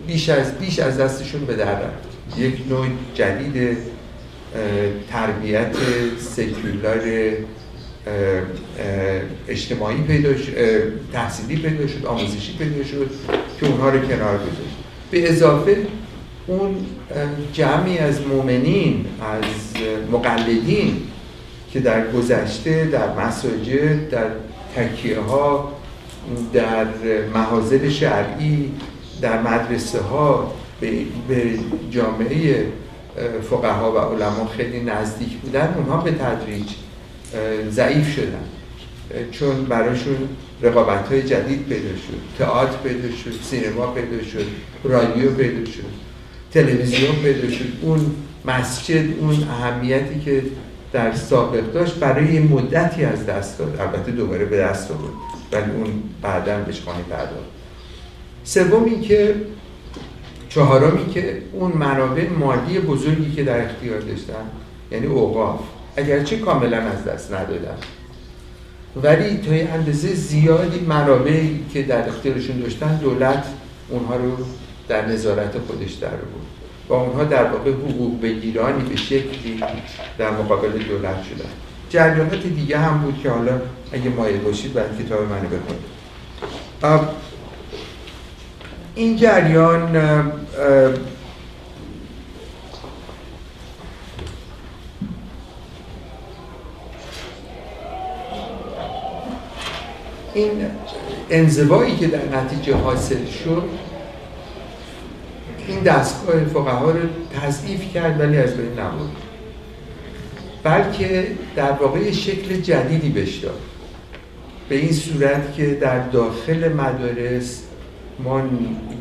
[0.06, 2.38] بیش از بیش از دستشون به در رفت.
[2.38, 3.76] یک نوع جدید
[5.10, 5.76] تربیت
[6.18, 7.00] سکولار
[9.48, 10.28] اجتماعی پیدا
[11.12, 13.10] تحصیلی پیدا شد آموزشی پیدا شد
[13.60, 14.76] که اونها رو کنار گذاشت.
[15.10, 15.76] به اضافه
[16.46, 16.74] اون
[17.52, 19.82] جمعی از مؤمنین از
[20.12, 20.96] مقلدین
[21.72, 24.26] که در گذشته در مساجد در
[24.76, 25.72] تکیه ها
[26.52, 26.86] در
[27.34, 28.70] محاضر شرعی
[29.22, 30.54] در مدرسه ها
[31.28, 31.44] به
[31.90, 32.66] جامعه
[33.50, 36.66] فقها و علما خیلی نزدیک بودن اونها به تدریج
[37.70, 38.44] ضعیف شدن.
[39.30, 40.16] چون براشون
[40.62, 44.46] رقابت های جدید پیدا شد تئاتر پیدا شد سینما پیدا شد
[44.84, 45.84] رادیو پیدا شد
[46.52, 47.64] تلویزیون پیدا شد.
[47.82, 50.42] اون مسجد اون اهمیتی که
[50.92, 53.80] در سابق داشت برای مدتی از دست داد.
[53.80, 55.12] البته دوباره به دست آورد
[55.52, 57.50] ولی اون بعدا بهش خواهیم پرداخت
[58.44, 59.34] سوم که
[60.50, 64.50] چهارمی که اون منابع مالی بزرگی که در اختیار داشتن
[64.92, 65.60] یعنی اوقاف.
[65.96, 67.76] اگرچه کاملا از دست ندادن.
[69.02, 73.44] ولی تا یه اندازه زیادی منابعی که در اختیارشون داشتن دولت
[73.88, 74.36] اونها رو
[74.88, 76.46] در نظارت خودش در بود
[76.88, 79.60] و اونها در واقع حقوق بگیرانی به شکلی
[80.18, 81.50] در مقابل دولت شدن.
[81.90, 83.60] جریانات دیگه هم بود که حالا
[83.92, 86.00] اگه مایل باشید باید کتاب منو بخونید.
[89.00, 89.96] این جریان
[100.34, 100.50] این
[101.30, 103.68] انزوایی که در نتیجه حاصل شد
[105.68, 107.00] این دستگاه فقها رو
[107.40, 109.16] تضعیف کرد ولی از بین نبود.
[110.62, 111.26] بلکه
[111.56, 113.44] در واقع شکل جدیدی بهش
[114.68, 117.69] به این صورت که در داخل مدارس
[118.24, 118.42] ما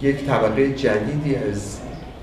[0.01, 1.79] یک طبقه جدیدی از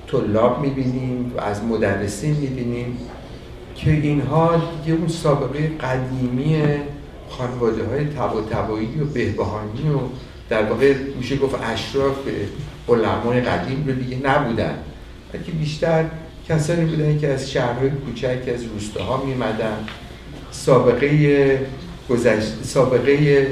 [0.06, 2.98] طلاب می‌بینیم و از مدرسین می‌بینیم
[3.76, 6.62] که اینها دیگه اون سابقه قدیمی
[7.28, 9.98] خانواده های تبا تبایی و بهبهانی و
[10.48, 12.16] در واقع میشه گفت اشراف
[12.88, 14.78] علمای قدیم رو دیگه نبودن.
[15.32, 16.04] بلکه بیشتر
[16.48, 19.76] کسانی بودن که از شهرهای کوچک از روستاها میمدن
[20.50, 21.66] سابقه
[22.10, 23.46] گذشت سابقه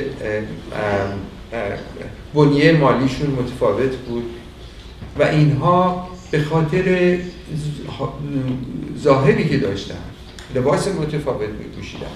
[2.35, 4.25] بنیه مالیشون متفاوت بود.
[5.19, 7.19] و اینها به خاطر
[8.99, 9.95] ظاهری که داشتن
[10.55, 12.07] لباس متفاوت میپوشیدن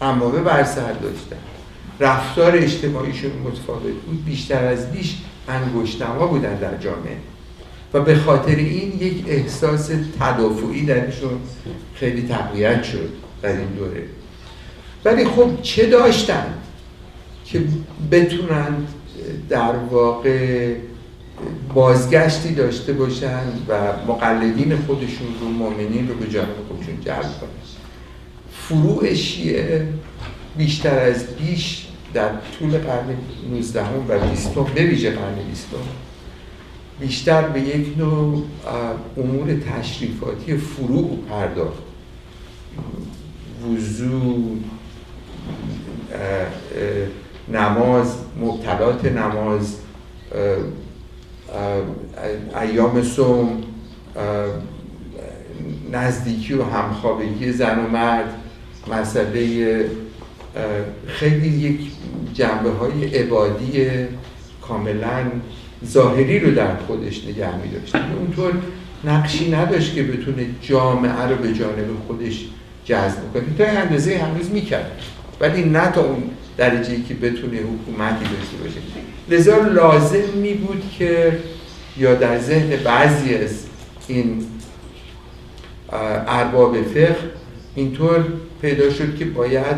[0.00, 1.36] امامه بر سر داشتن
[2.00, 5.16] رفتار اجتماعیشون متفاوت بود بیشتر از بیش
[5.48, 7.16] انگشتما بودن در جامعه.
[7.94, 9.90] و به خاطر این یک احساس
[10.20, 11.40] تدافعی درشون
[11.94, 13.08] خیلی تقویت شد
[13.42, 14.04] در این دوره.
[15.04, 16.54] ولی خب چه داشتن
[17.44, 17.62] که
[18.10, 18.86] بتونن
[19.48, 20.74] در واقع
[21.74, 27.50] بازگشتی داشته باشن و مقلدین خودشون رو مؤمنین رو به جانب خودشون جلب کنن.
[28.52, 29.88] فروع شیعه
[30.56, 33.16] بیشتر از بیش در طول قرن
[33.50, 35.66] 19 و 20 به ویژه قرن 20
[37.00, 38.42] بیشتر به یک نوع
[39.16, 41.82] امور تشریفاتی فروع پرداخت.
[43.74, 44.56] وضوع
[47.52, 49.76] نماز مبتلات نماز
[52.62, 53.62] ایام سوم
[55.92, 58.34] نزدیکی و همخوابگی زن و مرد
[58.92, 59.84] مسئله
[61.06, 61.80] خیلی یک
[62.34, 63.90] جنبه های عبادی
[64.62, 65.24] کاملا
[65.84, 68.52] ظاهری رو در خودش نگه می داشت اونطور
[69.04, 72.44] نقشی نداشت که بتونه جامعه رو به جانب خودش
[72.84, 74.90] جذب کنه تا اندازه هنوز می‌کرد.
[75.40, 76.22] ولی نه تا اون
[76.56, 78.80] درجه که بتونه حکومتی داشته باشه.
[79.28, 81.38] لذا لازم می بود که
[81.96, 83.66] یا در ذهن بعضی از
[84.08, 84.46] این
[86.28, 87.16] ارباب فقه
[87.74, 88.24] اینطور
[88.62, 89.76] پیدا شد که باید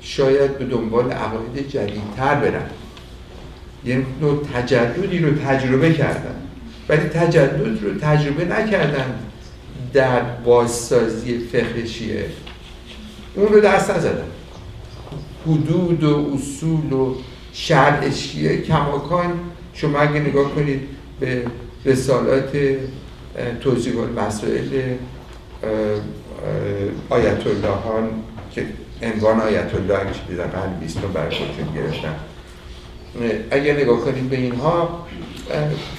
[0.00, 2.70] شاید به دنبال عقاید جدیدتر برن.
[3.84, 6.34] یه نوع تجددی رو تجربه کردن.
[6.88, 9.14] ولی تجدد رو تجربه نکردن
[9.92, 12.26] در بازسازی فقه شیعه.
[13.34, 14.24] اون رو دست نزدن.
[15.48, 17.14] حدود و اصول و
[17.52, 18.10] شرع
[18.66, 19.32] کماکان
[19.74, 20.80] شما اگه نگاه کنید
[21.20, 21.42] به
[21.84, 22.52] رسالات
[23.60, 24.94] توضیح مسائل
[27.10, 28.08] آیت اللهان
[28.52, 28.66] که
[29.02, 32.14] عنوان آیت الله همیشه در قرن بیستم برای خودشون گرفتن.
[33.50, 35.06] اگر نگاه کنید به اینها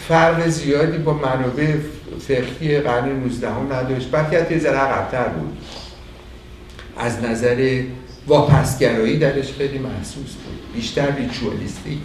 [0.07, 1.73] فرق زیادی با منابع
[2.19, 4.11] فقهی قرن 19 هم نداشت.
[4.11, 5.57] بلکه حتی ذره عقبتر بود.
[6.97, 7.83] از نظر
[8.29, 10.73] واپسگرایی درش خیلی محسوس بود.
[10.75, 11.99] بیشتر ریچوالیستیک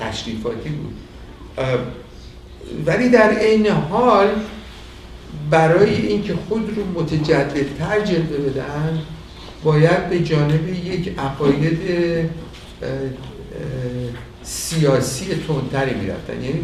[0.00, 0.94] تشریفاتی بود.
[2.86, 4.28] ولی در این حال
[5.50, 9.02] برای اینکه خود رو متجددتر جلوه بدن
[9.64, 11.78] باید به جانب یک عقاید
[14.42, 16.44] سیاسی تندتری می‌رفتن.
[16.44, 16.60] یعنی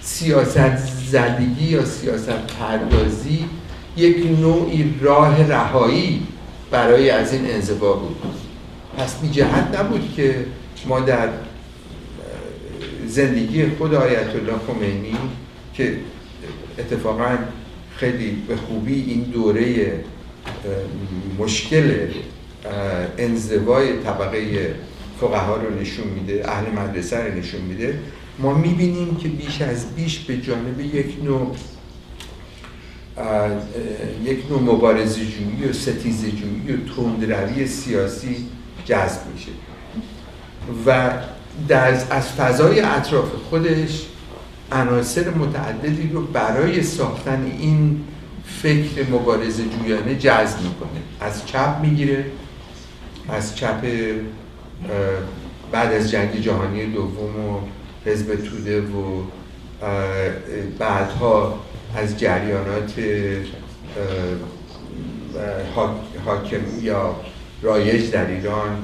[0.00, 0.76] سیاست
[1.10, 3.44] زدگی یا سیاست پردازی
[3.96, 6.22] یک نوعی راه رهایی
[6.70, 8.16] برای از این انزوا بود.
[8.98, 10.44] پس بی جهت نبود که
[10.86, 11.28] ما در
[13.06, 15.16] زندگی خود آیت الله خمینی
[15.74, 15.96] که
[16.78, 17.38] اتفاقا
[17.96, 19.94] خیلی به خوبی این دوره
[21.38, 21.92] مشکل
[23.18, 24.74] انزوای طبقه
[25.20, 27.98] فقها رو نشون میده اهل مدرسه رو نشون میده
[28.38, 31.56] ما می‌بینیم که بیش از بیش به جانب یک نوع
[34.24, 38.36] یک نوع مبارزه جویی و ستیزه جویی و تندروی سیاسی
[38.84, 39.50] جذب میشه.
[40.86, 41.10] و
[41.68, 44.06] در از فضای اطراف خودش
[44.72, 48.04] عناصر متعددی رو برای ساختن این
[48.62, 51.00] فکر مبارزه جویانه جذب می‌کنه.
[51.20, 52.24] از چپ می‌گیره
[53.28, 53.84] از چپ
[55.72, 57.58] بعد از جنگ جهانی دوم و
[58.06, 59.22] حزب توده و
[60.78, 61.58] بعدها
[61.96, 62.92] از جریانات
[66.24, 67.16] حاکم یا
[67.62, 68.78] رایج در ایران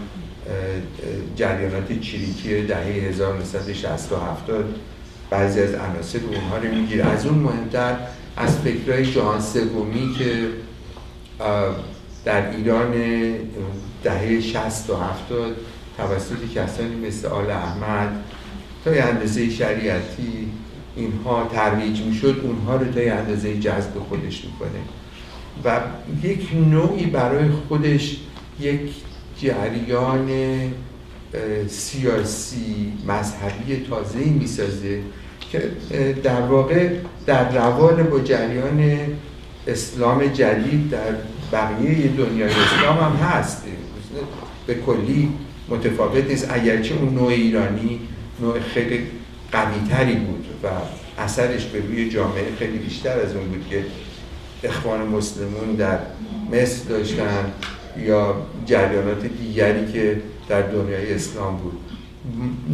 [1.36, 4.74] جریانات چریکی دهه 1960 و 70
[5.30, 7.04] بعضی از عناصر اونها رو می‌گیره.
[7.04, 7.96] از اون مهمتر
[8.36, 10.48] از فکرهای جهان سومی که
[12.24, 12.92] در ایران
[14.02, 15.56] دهه 60 و 70
[15.96, 18.24] توسط کسانی مثل آل احمد
[18.84, 20.52] تا اندازه شریعتی
[20.96, 24.80] اینها ترویج می‌شد اونها رو تا اندازه جذب خودش می‌کنه.
[25.64, 25.80] و
[26.22, 28.16] یک نوعی برای خودش
[28.60, 28.80] یک
[29.40, 30.28] جریان
[31.68, 35.00] سیاسی مذهبی تازه می‌سازه
[35.52, 35.70] که
[36.22, 36.88] در واقع
[37.26, 39.00] در روال با جریان
[39.66, 41.14] اسلام جدید در
[41.52, 43.62] بقیه دنیای اسلام هم هست.
[44.66, 45.32] به کلی
[45.68, 46.50] متفاوت نیست.
[46.50, 48.00] اگرچه اون نوع ایرانی
[48.40, 49.06] نوع خیلی
[49.52, 50.68] قویتری بود و
[51.22, 53.84] اثرش به روی جامعه خیلی بیشتر از اون بود که
[54.64, 55.98] اخوان مسلمون در
[56.52, 57.52] مصر داشتن.
[57.98, 58.34] یا
[58.66, 61.80] جریانات دیگری که در دنیای اسلام بود.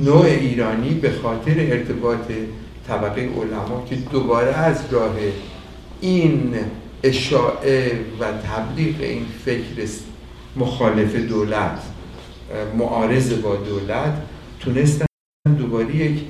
[0.04, 2.32] نوع ایرانی به خاطر ارتباط
[2.88, 5.14] طبقه علما که دوباره از راه
[6.00, 6.54] این
[7.02, 9.88] اشاعه و تبلیغ این فکر
[10.56, 11.82] مخالف دولت
[12.78, 14.22] معارض با دولت
[14.60, 15.06] تونستن
[15.58, 16.20] دوباره یک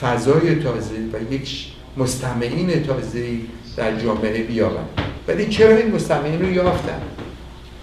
[0.00, 3.38] فضای تازه و یک مستمعین تازه
[3.76, 4.84] در جامعه بیابن
[5.28, 7.00] ولی چرا این مستمعین رو یافتن؟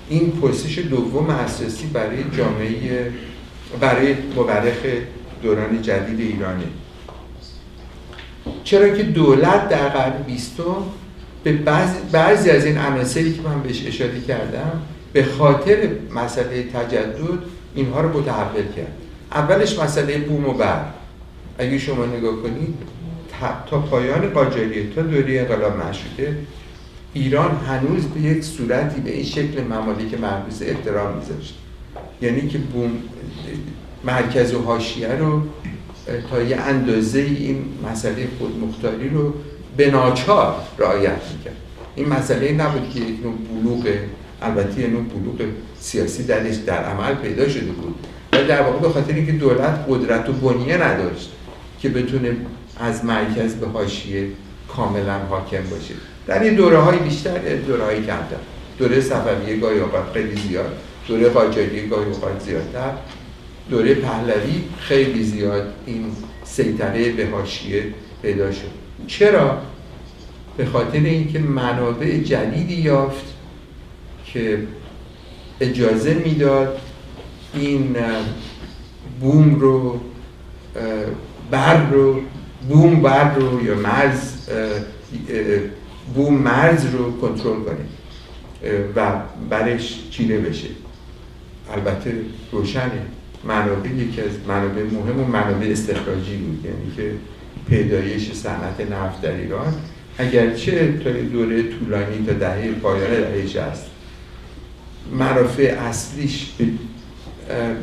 [0.09, 3.11] این پرسش دوم اساسی برای جامعه
[3.79, 4.85] برای مورخ
[5.43, 6.63] دوران جدید ایرانه.
[8.63, 10.83] چرا که دولت در قرن بیستم
[11.43, 14.81] به بعضی, بعضی از این عناصری که من بهش اشاره کردم
[15.13, 17.39] به خاطر مسئله تجدد
[17.75, 18.93] اینها رو متحول کرد.
[19.31, 20.85] اولش مسئله بوم و بر
[21.57, 22.75] اگه شما نگاه کنید
[23.69, 26.37] تا پایان قاجاریه تا دوره انقلاب مشروطه
[27.13, 31.55] ایران هنوز به یک صورتی به این شکل ممالک مرکز احترام میذاشت.
[32.21, 32.91] یعنی که بوم
[34.03, 35.41] مرکز و حاشیه رو
[36.29, 39.33] تا یه اندازه این مسئله خودمختاری رو
[39.77, 41.55] به ناچار رعایت می‌کرد.
[41.95, 43.87] این مسئله نبود که یک نوع بلوغ
[44.41, 45.49] البته یه نوع بلوغ
[45.79, 47.95] سیاسی درش در عمل پیدا شده بود.
[48.33, 51.31] ولی در واقع به خاطر اینکه دولت قدرت و بنیه نداشت
[51.79, 52.35] که بتونه
[52.79, 54.27] از مرکز به حاشیه
[54.67, 55.93] کاملا حاکم باشه.
[56.27, 58.35] در این دوره های بیشتر دوره های کمتر
[58.77, 62.91] دوره صفویه گاهی اوقات خیلی زیاد دوره قاجاریه گاهی اوقات زیادتر
[63.69, 66.05] دوره پهلوی خیلی زیاد این
[66.43, 67.83] سیطره به حاشیه
[68.21, 68.71] پیدا شد.
[69.07, 69.57] چرا؟
[70.57, 73.25] به خاطر اینکه منابع جدیدی یافت
[74.25, 74.57] که
[75.61, 76.79] اجازه می‌داد
[77.53, 77.95] این
[79.19, 79.99] بوم رو
[81.51, 82.21] بر رو
[82.69, 84.33] بوم بر رو یا مرز
[86.15, 87.85] بوم مرز رو کنترل کنه
[88.95, 89.11] و
[89.49, 90.67] برش چیره بشه.
[91.73, 92.15] البته
[92.51, 92.91] روشنه.
[93.43, 96.65] منابع یکی از منابع مهم و منابع استخراجی بود.
[96.65, 97.11] یعنی که
[97.69, 99.73] پیدایش صنعت نفت در ایران.
[100.17, 103.63] اگرچه تا دوره طولانی تا دهه پایان دهه 60
[105.11, 106.65] منافع اصلیش به,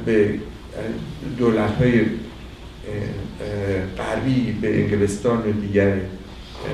[0.07, 0.35] به
[1.39, 2.01] دولت های
[3.99, 5.93] غربی به انگلستان و دیگر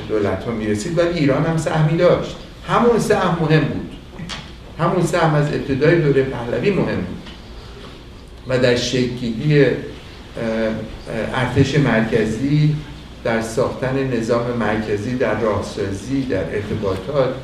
[0.09, 2.37] دولت ها می‌رسید ولی ایران هم سهمی داشت.
[2.69, 3.91] همون سهم مهم بود.
[4.79, 7.17] همون سهم از ابتدای دوره پهلوی مهم بود.
[8.49, 9.67] و در شکلی
[11.35, 12.77] ارتش مرکزی
[13.25, 17.35] در ساختن نظام مرکزی در راهسازی در ارتباطات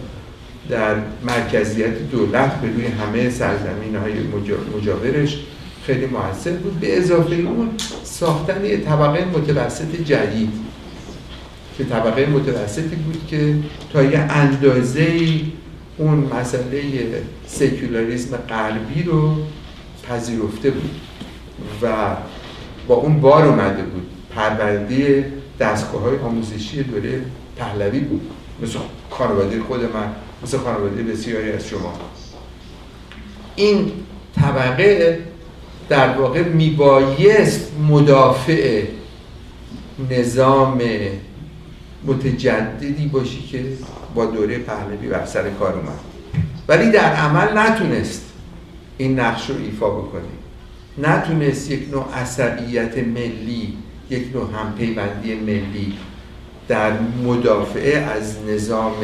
[0.68, 4.12] در مرکزیت دولت به روی همه سرزمین های
[4.76, 5.38] مجاورش
[5.86, 6.80] خیلی موثر بود.
[6.80, 7.70] به اضافه اون
[8.04, 10.52] ساختن یه طبقه متوسط جدید.
[11.78, 13.54] که طبقه متوسطی بود که
[13.92, 15.06] تا یه اندازه
[15.98, 16.82] اون مسئله
[17.46, 19.36] سکولاریسم قلبی رو
[20.08, 20.90] پذیرفته بود
[21.82, 22.16] و
[22.88, 24.06] با اون بار اومده بود.
[24.36, 27.20] پرونده دستگاه های آموزشی دوره
[27.56, 28.30] پهلوی بود.
[28.62, 28.78] مثل
[29.10, 30.12] خانواده خود من
[30.42, 31.92] مثل خانواده بسیاری از شما.
[33.56, 33.92] این
[34.36, 35.18] طبقه
[35.88, 38.82] در واقع میبایست مدافع
[40.10, 40.80] نظام
[42.04, 43.64] متجددی باشی که
[44.14, 45.98] با دوره پهلوی بر سر کار اومد.
[46.68, 48.32] ولی در عمل نتونست
[48.98, 50.22] این نقش رو ایفا بکنه.
[50.98, 53.76] نتونست یک نوع عصبیت ملی
[54.10, 55.92] یک نوع همپیوندی ملی
[56.68, 56.92] در
[57.24, 58.94] مدافعه از نظام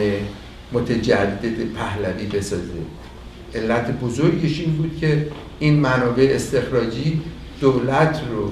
[0.72, 2.62] متجدد پهلوی بسازه.
[3.54, 5.26] علت بزرگش این بود که
[5.58, 7.20] این منابع استخراجی
[7.60, 8.50] دولت رو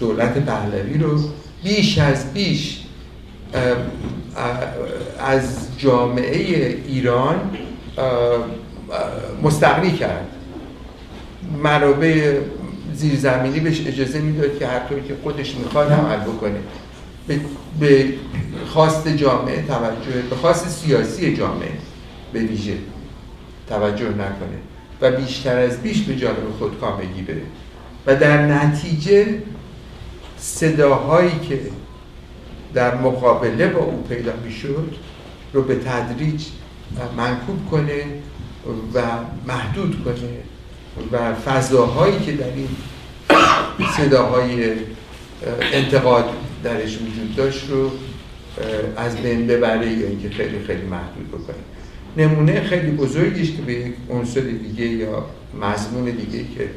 [0.00, 1.20] دولت پهلوی رو
[1.64, 2.85] بیش از بیش
[5.18, 6.36] از جامعه
[6.88, 7.50] ایران
[9.42, 10.26] مستقنی کرد.
[11.62, 12.40] منابع
[12.94, 16.58] زیرزمینی بهش اجازه می‌داد که هر طوری که خودش می‌خواد عمل بکنه.
[17.80, 18.14] به,
[18.66, 21.72] خواست جامعه توجه به خواست سیاسی جامعه
[22.32, 22.76] به ویژه
[23.68, 24.58] توجه نکنه
[25.00, 27.42] و بیشتر از بیش به جانب خود کامگی بره.
[28.06, 29.26] و در نتیجه
[30.38, 31.60] صداهایی که
[32.76, 34.94] در مقابله با او پیدا می‌شد
[35.52, 36.42] رو به تدریج
[37.16, 38.04] منکوب کنه
[38.94, 39.02] و
[39.46, 40.38] محدود کنه
[41.12, 42.68] و فضاهایی که در این
[43.96, 44.72] صداهای
[45.72, 46.24] انتقاد
[46.64, 47.90] درش وجود داشت رو
[48.96, 51.56] از بین ببره یا اینکه خیلی خیلی محدود بکنه.
[52.16, 55.24] نمونه خیلی بزرگیش که به یک عنصر دیگه یا
[55.60, 56.70] مضمون دیگه که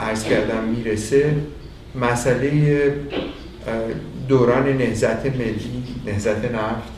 [0.00, 1.34] عرض کردم می‌رسه
[2.00, 2.92] مسئله
[4.28, 6.92] دوران نهزت ملی نهزت نفت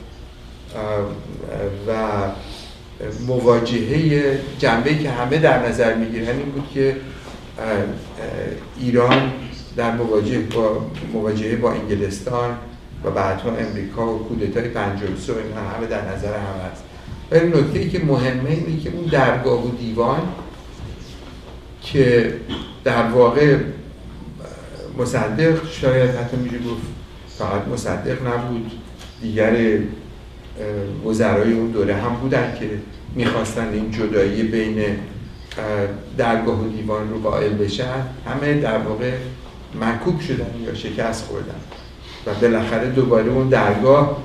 [1.88, 1.92] و
[3.26, 6.96] مواجهه جنبه که همه در نظر می‌گیرن این بود که
[8.80, 9.32] ایران
[9.76, 12.56] در مواجهه با مواجهه با انگلستان
[13.04, 16.84] و بعدها امریکا و کودتای 53 اینا همه در نظر هم هست.
[17.30, 20.20] ولی نکته ای که مهمه اینه که اون درگاه و دیوان
[21.82, 22.34] که
[22.84, 23.56] در واقع
[24.98, 26.99] مصدق شاید حتی میشه گفت
[27.40, 28.70] فقط مصدق نبود.
[29.22, 29.78] دیگر
[31.06, 32.70] وزرای اون دوره هم بودن که
[33.14, 34.84] می‌خواستن این جدایی بین
[36.16, 38.02] درگاه و دیوان رو قائل بشن.
[38.26, 39.12] همه در واقع
[39.80, 41.60] مکوک شدن یا شکست خوردن.
[42.26, 44.24] و بالاخره دوباره اون درگاه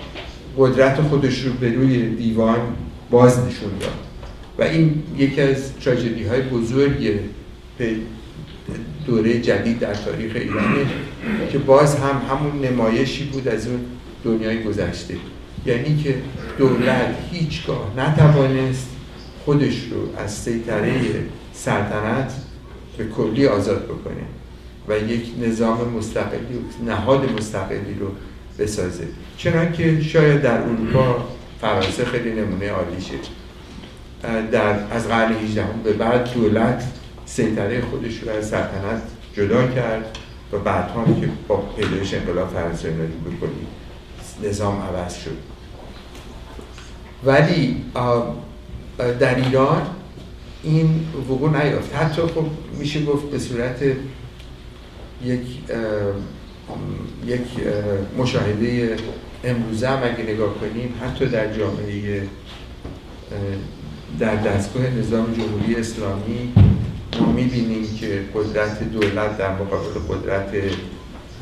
[0.57, 2.59] قدرت خودش رو به روی دیوان
[3.11, 3.89] باز نشون داد.
[4.59, 7.20] و این یکی از تراژدی های بزرگ
[9.07, 10.86] دوره جدید در تاریخ ایرانه.
[11.52, 13.80] که باز هم همون نمایشی بود از اون
[14.24, 15.16] دنیای گذشته.
[15.66, 16.16] یعنی که
[16.58, 18.90] دولت هیچگاه نتوانست
[19.46, 20.94] خودش رو از سیطره
[21.54, 22.34] سلطنت
[22.98, 24.26] به کلی آزاد بکنه
[24.88, 28.08] و یک نظام مستقلی نهاد مستقلی رو
[28.60, 29.08] بسازه.
[29.38, 31.26] چنانکه شاید در اروپا
[31.62, 33.16] فرانسه خیلی نمونه عالیشه
[34.52, 36.84] در از قرن 18 به بعد دولت
[37.26, 39.02] سیطره خودش رو از سلطنت
[39.34, 40.18] جدا کرد.
[40.52, 43.68] و بعد هم که با پیدایش انقلاب فرانسه بکنی
[44.50, 45.38] نظام عوض شد.
[47.24, 47.84] ولی
[49.20, 49.82] در ایران
[50.64, 51.96] این وقوع نیافت.
[51.96, 52.46] حتی خب
[52.80, 53.84] میشه گفت به صورت
[55.24, 55.41] یک
[57.26, 57.41] یک
[58.18, 58.96] مشاهده
[59.43, 62.28] امروزه هم اگه نگاه کنیم حتی در جامعه
[64.20, 66.54] در دستگاه نظام جمهوری اسلامی
[67.20, 70.49] ما می‌بینیم که قدرت دولت در مقابل قدرت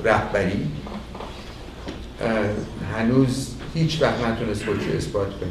[0.04, 0.68] رهبری
[2.98, 5.50] هنوز هیچ وقت نتونست خودش اثبات کنه.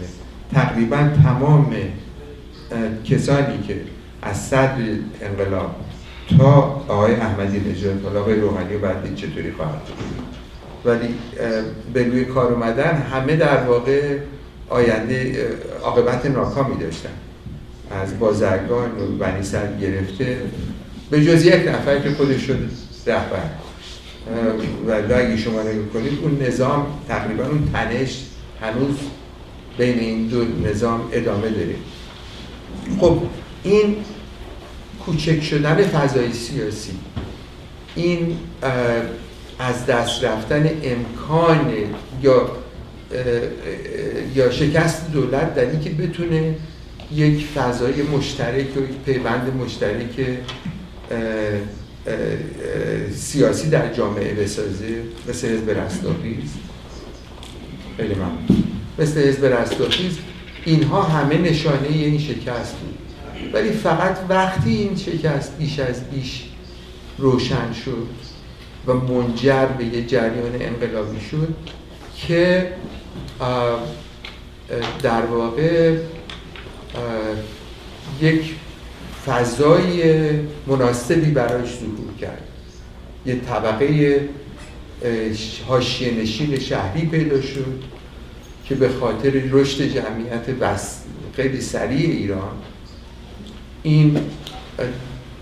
[0.53, 1.75] تقریبا تمام
[3.05, 3.81] کسانی که
[4.23, 4.83] از صدر
[5.23, 5.75] انقلاب
[6.39, 6.51] تا
[6.89, 9.81] آقای احمدی نژاد تا آقای روحانی بعد چطوری خواهد
[10.85, 11.15] ولی
[11.93, 14.19] به روی کار اومدن همه در واقع
[14.69, 15.49] آینده
[15.83, 17.11] عاقبت ناکامی داشتن.
[18.03, 20.37] از بازرگان و بنی سر گرفته.
[21.11, 22.59] به جز یک نفر که خودش شد
[23.07, 23.39] رهبر
[24.87, 28.23] و اگه شما نگاه کنید اون نظام تقریبا اون تنش
[28.61, 28.97] هنوز
[29.79, 31.75] بین این دو نظام ادامه داره.
[33.01, 33.19] خب
[33.63, 33.97] این
[35.07, 36.93] کوچک شدن فضای سیاسی
[37.95, 38.37] این
[39.59, 41.73] از دست رفتن امکان
[42.23, 42.51] یا
[44.35, 46.55] یا شکست دولت در اینکه بتونه
[47.15, 50.39] یک فضای مشترک و یک پیوند مشترک
[53.15, 55.03] سیاسی در جامعه بسازه.
[55.29, 56.51] مثل حزب رستاخیز.
[57.97, 58.65] خیلی ممنون.
[58.99, 60.19] مثل حزب رستاخیز
[60.65, 62.99] اینها همه نشانه این شکست بود.
[63.53, 66.45] ولی فقط وقتی این شکست بیش از بیش
[67.19, 68.09] روشن شد
[68.87, 71.55] و منجر به یه جریان انقلابی شد
[72.17, 72.73] که
[75.03, 75.97] در واقع
[78.21, 78.55] یک
[79.27, 80.31] فضای
[80.67, 82.43] مناسبی برایش ظهور کرد.
[83.27, 84.21] یه طبقه
[85.67, 87.83] حاشیه نشین شهری پیدا شد
[88.65, 91.01] که به خاطر رشد جمعیت بس
[91.37, 92.53] خیلی سریع ایران
[93.83, 94.19] این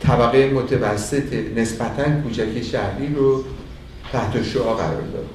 [0.01, 3.45] طبقه متوسط نسبتا کوچک شهری رو
[4.13, 5.27] تحت شعا قرار داد.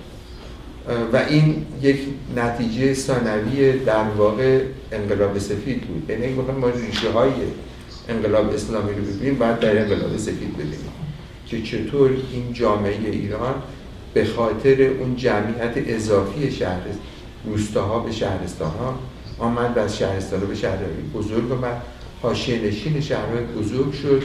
[1.14, 2.00] و این یک
[2.36, 4.62] نتیجه ثانوی در واقع
[4.96, 6.10] انقلاب سفید بود.
[6.10, 7.32] یعنی اگه ما ریشه های
[8.10, 10.92] انقلاب اسلامی رو ببینیم باید در انقلاب سفید ببینیم.
[11.48, 13.54] که چطور این جامعه ایران
[14.14, 16.82] به خاطر اون جمعیت اضافی شهر
[17.46, 19.00] روستاها به شهرستان ها
[19.40, 21.82] آمد و از شهرستان به شهرهای بزرگ آمد.
[22.22, 24.24] حاشیه نشین شهرهای بزرگ شد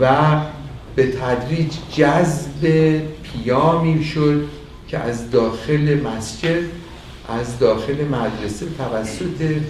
[0.00, 0.40] و
[0.96, 4.48] به تدریج جذب پیامی شد
[4.88, 6.62] که از داخل مسجد
[7.30, 9.60] از داخل مدرسه توسط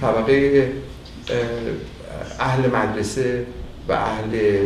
[0.00, 0.72] طبقه
[2.40, 3.46] اهل مدرسه
[3.88, 4.58] و اهل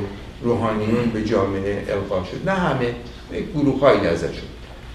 [0.43, 2.49] روحانیون به جامعه القا شد.
[2.49, 2.95] نه همه
[3.55, 4.49] گروه هایی ازشون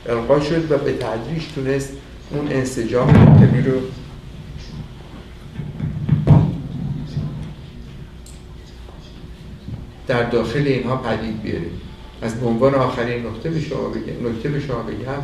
[0.09, 1.93] القا شد و به تدریج تونست
[2.31, 3.79] اون انسجام منطقی رو
[10.07, 11.65] در داخل اینها پدید بیاره.
[12.21, 15.23] از به عنوان آخرین نکته به شما بگم نکته به شما بگم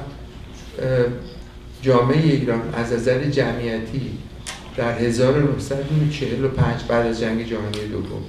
[1.83, 4.17] جامعه ایران از نظر جمعیتی
[4.77, 8.23] در 1945 بعد از جنگ جهانی دوم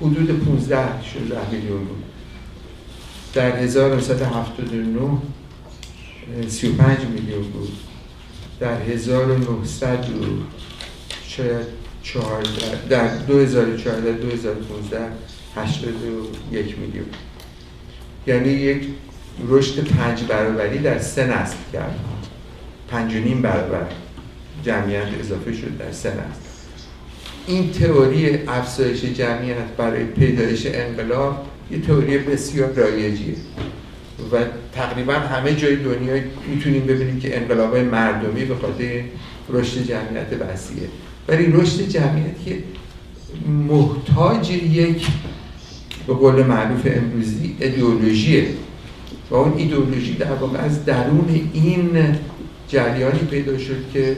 [0.00, 2.02] حدود 15 16 میلیون بود.
[3.34, 5.18] در 1979
[6.48, 7.72] 35 میلیون بود.
[8.60, 10.06] در 1900
[12.02, 12.46] شاید
[12.88, 14.98] در 2014 2015
[15.56, 17.06] 81 میلیون.
[18.26, 18.82] یعنی یک
[19.48, 22.17] رشد پنج برابری در سه نسل کرد.
[22.88, 23.86] پنج و نیم برابر
[24.64, 26.48] جمعیت اضافه شد در سه نسل
[27.46, 33.34] این تئوری افزایش جمعیت برای پیدایش انقلاب یه تئوری بسیار رایجیه
[34.32, 34.36] و
[34.72, 36.22] تقریبا همه جای دنیا
[36.54, 39.02] می‌تونیم ببینیم که انقلاب مردمی به خاطر
[39.50, 40.88] رشد جمعیت وسیعه.
[41.28, 42.58] ولی رشد جمعیت که
[43.68, 45.06] محتاج یک
[46.06, 48.48] به قول معروف امروزی ایدئولوژیه
[49.30, 51.90] و اون ایدئولوژی در واقع از درون این
[52.68, 54.16] جریانی پیدا شد که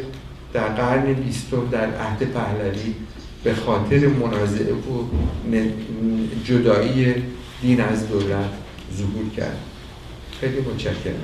[0.52, 2.94] در قرن بیستم در عهد پهلوی
[3.44, 5.04] به خاطر منازعه و
[6.44, 7.14] جدایی
[7.62, 8.50] دین از دولت
[8.96, 9.58] ظهور کرد.
[10.40, 11.14] خیلی متشکرم.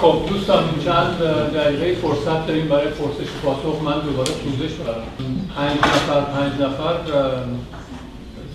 [0.00, 1.18] خب دوستان چند
[1.54, 3.82] دقیقه فرصت داریم برای پرسش پاسخ.
[3.82, 5.06] من دوباره پوزش دارم.
[5.56, 6.94] پنج نفر پنج نفر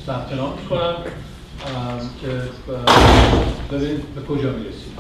[0.10, 0.96] ثبت نام می‌کنم
[2.22, 2.42] که
[3.72, 5.00] ببینید به کجا می‌رسید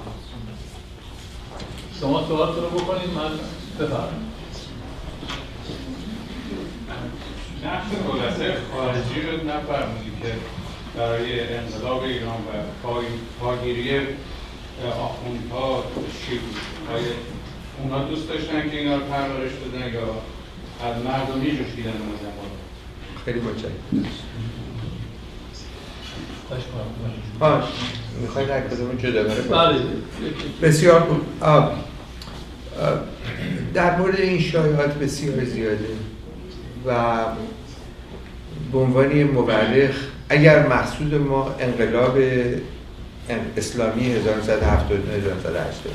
[1.99, 3.31] شما سوالتون رو بکنید من
[3.79, 4.29] بفرمایید.
[7.65, 10.33] نقش دولت خارجی رو نفرمودید که
[10.97, 12.91] برای انقلاب ایران و
[13.41, 13.99] پاگیری
[14.99, 15.83] آخوندها
[16.25, 16.55] چی بود؟
[17.83, 20.01] اونا دوست داشتن که اینا رو پرورش بدن یا
[20.89, 21.93] از مردمی جوش دیدن
[23.25, 24.05] خیلی متشکرم.
[27.39, 27.63] باش
[28.21, 29.79] می‌خوای در کدوم جدا بله
[30.61, 31.21] بسیار خوب.
[33.73, 35.89] در مورد این شایعات بسیار زیاده
[36.85, 37.25] و
[38.71, 39.95] به عنوان مورخ
[40.29, 42.17] اگر مقصود ما انقلاب
[43.57, 45.93] اسلامی 1979 1980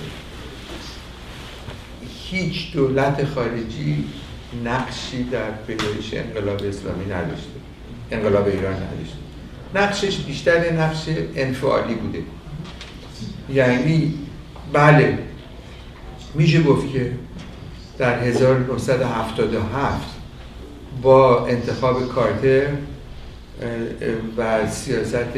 [2.30, 4.04] هیچ دولت خارجی
[4.64, 7.50] نقشی در پیدایش انقلاب اسلامی نداشته
[8.10, 9.23] انقلاب ایران نداشته.
[9.74, 12.18] نقشش بیشتر نقش انفعالی بوده.
[13.52, 14.14] یعنی
[14.72, 15.18] بله
[16.34, 17.12] میشه گفت که
[17.98, 20.04] در 1977
[21.02, 22.66] با انتخاب کارتر
[24.36, 25.32] و سیاست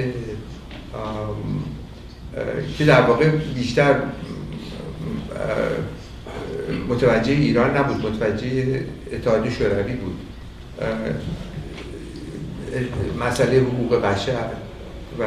[2.78, 3.94] که در واقع بیشتر
[6.88, 10.18] متوجه ایران نبود متوجه اتحاد شوروی بود.
[13.20, 14.48] مسئله حقوق بشر
[15.18, 15.24] و,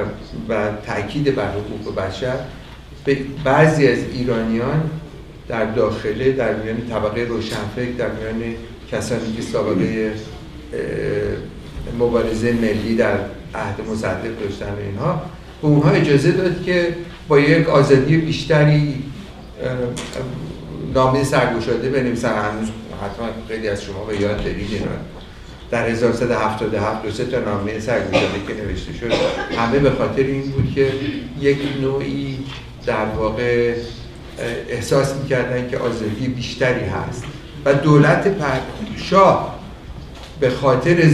[0.50, 2.36] و تاکید بر حقوق بشر
[3.06, 4.90] به بعضی از ایرانیان
[5.48, 8.56] در داخله در میان طبقه روشنفکر در میان
[8.92, 10.14] کسانی که سابقه
[12.00, 13.18] مبارزه ملی در
[13.56, 15.22] عهد مصدق داشتن و اینها
[15.62, 16.96] به اونها اجازه داد که
[17.28, 19.04] با یک آزادی بیشتری
[20.94, 22.30] نامه سرگشاده بنویسن.
[22.30, 22.68] هنوز
[23.04, 24.82] حتما خیلی از شما به یاد دارید
[25.72, 29.14] در 1377 دو سه تا نامه سرگشاده که نوشته شد
[29.58, 30.92] همه به خاطر این بود که
[31.42, 32.38] یک نوعی
[32.86, 33.74] در واقع
[34.70, 37.24] احساس می‌کردن که آزادی بیشتری هست.
[37.66, 38.36] و دولت
[38.98, 39.60] شاه
[40.40, 41.12] به خاطر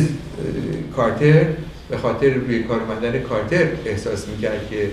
[0.95, 1.45] کارتر
[1.89, 2.79] به خاطر روی کار
[3.29, 4.91] کارتر احساس می‌کرد که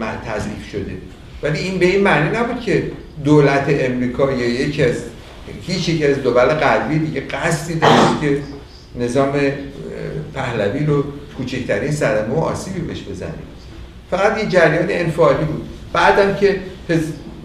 [0.00, 0.96] من تضعیف شده.
[1.42, 2.92] ولی این به این معنی نبود که
[3.24, 4.96] دولت امریکا یا یکی از
[5.62, 8.38] هیچ یکی از دول غربی دیگه قصدی داشت که
[8.98, 9.32] نظام
[10.34, 11.04] پهلوی رو
[11.36, 13.34] کوچکترین صدمه و آسیبی بهش بزنه
[14.10, 15.68] فقط یه جریان انفعالی بود.
[15.92, 16.60] بعدم که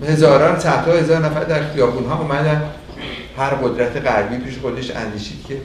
[0.08, 2.64] هزاران صدها هزار نفر در خیابون ها اومدن
[3.38, 5.58] هر قدرت غربی پیش خودش اندیشید که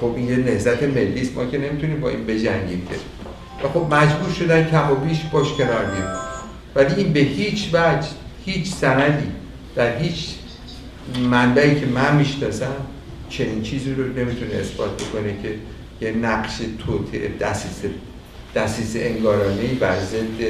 [0.00, 2.94] خب این یه نهزت ملی است ما که نمی‌تونیم با این بجنگیم که.
[3.66, 6.16] و خب مجبور شدن کم و بیش باش کنار بیان.
[6.74, 8.08] ولی این به هیچ وجه
[8.44, 9.26] هیچ سندی
[9.76, 10.28] در هیچ
[11.30, 12.74] منبعی که من می‌شناسم
[13.38, 15.54] چنین چیزی رو نمی‌تونه اثبات بکنه که
[16.00, 17.90] یه نقش توطعه دستیس
[18.54, 20.44] دستیس انگارانه بر ضد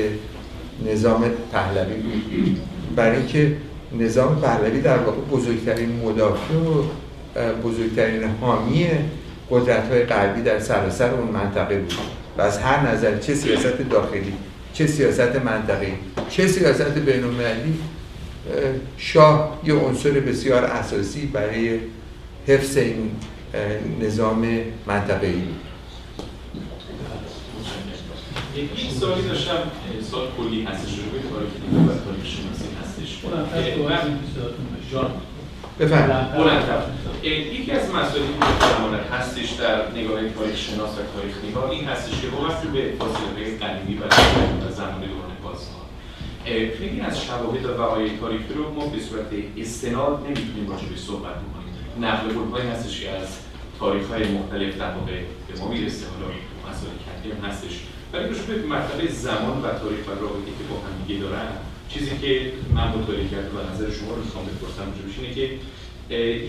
[0.87, 2.61] نظام پهلوی بود.
[2.97, 3.57] برای اینکه
[3.99, 6.83] نظام پهلوی در واقع بزرگترین مدافع و
[7.65, 8.87] بزرگترین حامی
[9.51, 11.95] قدرت های غربی در سراسر اون منطقه بود.
[12.39, 14.33] و از هر نظر چه سیاست داخلی
[14.73, 15.93] چه سیاست منطقی
[16.29, 17.75] چه سیاست بین المللی
[18.97, 21.79] شاه یه عنصر بسیار اساسی برای
[22.47, 23.11] حفظ این
[24.01, 24.47] نظام
[24.87, 25.61] منطقه ای بود
[28.57, 29.59] یک سوالی داشتم
[30.11, 33.21] سوال کلی هستش رو به تاریخ و تاریخ شناسی هستش.
[34.93, 35.11] جان.
[35.81, 36.65] بفرمایید.
[37.25, 42.21] یکی از مسائلی که زمان هستش در نگاه تاریخ شناس و تاریخ نگاه این هستش
[42.21, 45.85] که وقتی به فاصله قدیمی و زمان دوران بازها
[46.79, 49.27] خیلی از شواهد و وقایع تاریخی رو ما به صورت
[49.59, 51.64] استناد نمی‌تونیم راجع صحبت کنیم
[52.01, 53.29] نقل قولهایی هستش که از
[53.79, 56.07] تاریخ های مختلف در واقع به ما می‌رسه.
[56.07, 56.33] حالا
[56.71, 57.81] مسائل کندی هم هستش.
[58.13, 61.49] ولی به به مرتبه زمان و تاریخ و رابطه که با هم دیگه دارن.
[61.89, 65.51] چیزی که من مطالعه کردم و نظر شما رو می‌خوام بپرسم اینه که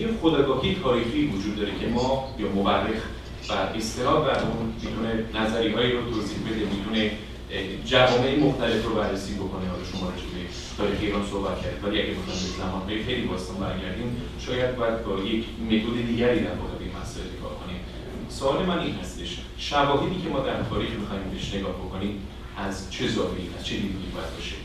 [0.00, 3.02] یه خداگاهی تاریخی وجود داره که ما یا مورخ
[3.48, 7.10] و استناد بر اون می‌تونه نظری هایی رو توضیح بده می‌تونه
[7.86, 10.40] جوامع مختلف رو بررسی بکنه حالا شما راجع به
[10.78, 14.16] تاریخ ایران صحبت کرد ولی اگه بخوایم به زمانهای خیلی باستان برگردیم.
[14.46, 17.80] شاید باید با یک متد دیگری در واقع به مسائل کار کنیم.
[18.28, 19.38] سوال من این هستش.
[19.58, 22.14] شواهدی که ما در تاریخ می‌خوایم بهش نگاه بکنیم
[22.56, 24.56] از چه زاویه‌ای؟ از چه دیدی باید باشه؟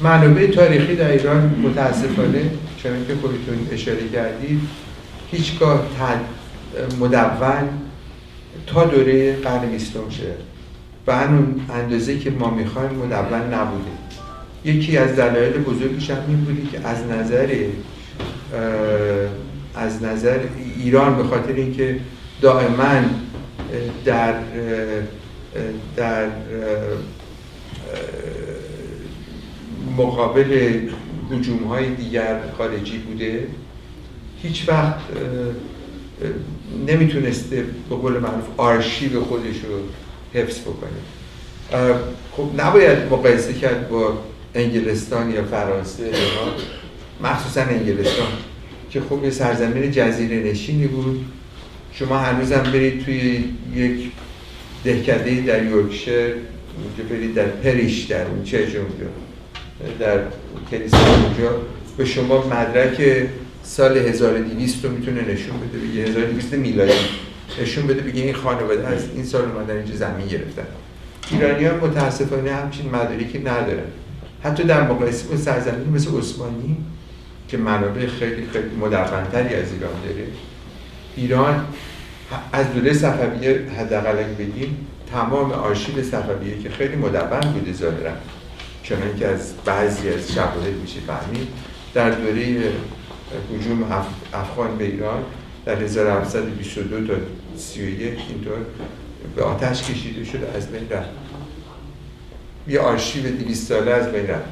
[0.00, 2.50] منابع تاریخی در ایران متاسفانه
[2.82, 4.60] چون که خودتون اشاره کردید
[5.32, 5.86] هیچگاه
[7.00, 7.85] مدون
[8.66, 10.38] تا دوره قرن بیستم شد
[11.06, 13.90] و همون اندازه که ما می‌خوایم مدون نبوده.
[14.64, 17.56] یکی از دلایل بزرگیش هم این بودی که از نظر
[19.74, 20.38] از نظر
[20.78, 22.00] ایران به خاطر اینکه
[22.40, 23.00] دائما
[24.04, 24.34] در
[25.96, 26.26] در
[29.96, 30.80] مقابل
[31.30, 33.46] حجوم های دیگر خارجی بوده
[34.42, 35.00] هیچ وقت
[36.88, 39.78] نمی‌تونسته به قول معروف آرشیو خودش رو
[40.40, 40.98] حفظ بکنه.
[42.32, 44.18] خب نباید مقایسه کرد با
[44.54, 46.10] انگلستان یا فرانسه
[47.22, 48.26] مخصوصا انگلستان
[48.90, 51.24] که خب یه سرزمین جزیره نشینی بود.
[51.92, 53.44] شما هنوزم برید توی
[53.74, 54.10] یک
[54.84, 56.32] دهکده در یورکشر
[56.76, 59.06] اونجا برید در پریش در اون چه اونجا
[59.98, 60.18] در
[60.70, 61.56] کلیسا اونجا.
[61.96, 63.26] به شما مدرک
[63.66, 66.92] سال 1200 رو می‌تونه نشون بده بگه 1200 میلادی.
[67.62, 70.66] نشون بده بگه این خانواده از این سال اومدن اینجا زمین گرفتن.
[71.30, 73.86] ایرانیان متاسفانه همچین مدارکی ندارن.
[74.42, 76.76] حتی در مقایسه با سرزمین مثل عثمانی
[77.48, 80.26] که منابع خیلی خیلی مدونتری از ایران داره.
[81.16, 81.66] ایران
[82.52, 88.12] از دوره صفویه حداقل بگیم تمام آرشیو صفویه که خیلی مدون بوده ظاهرا.
[88.82, 91.48] چنانکه که از بعضی از شواهد میشه فهمید.
[91.94, 92.72] در دوره
[93.54, 93.82] حجوم
[94.34, 95.22] افغان به ایران
[95.64, 97.20] در 1722 تا
[97.56, 98.56] 31 اینطور
[99.36, 101.08] به آتش کشیده شده از بین رفت.
[102.68, 104.48] یه آرشیو 200 ساله از بین رفت.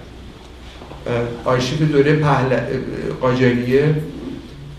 [1.44, 2.60] آرشیو دوره پهل...
[3.20, 3.94] قاجاریه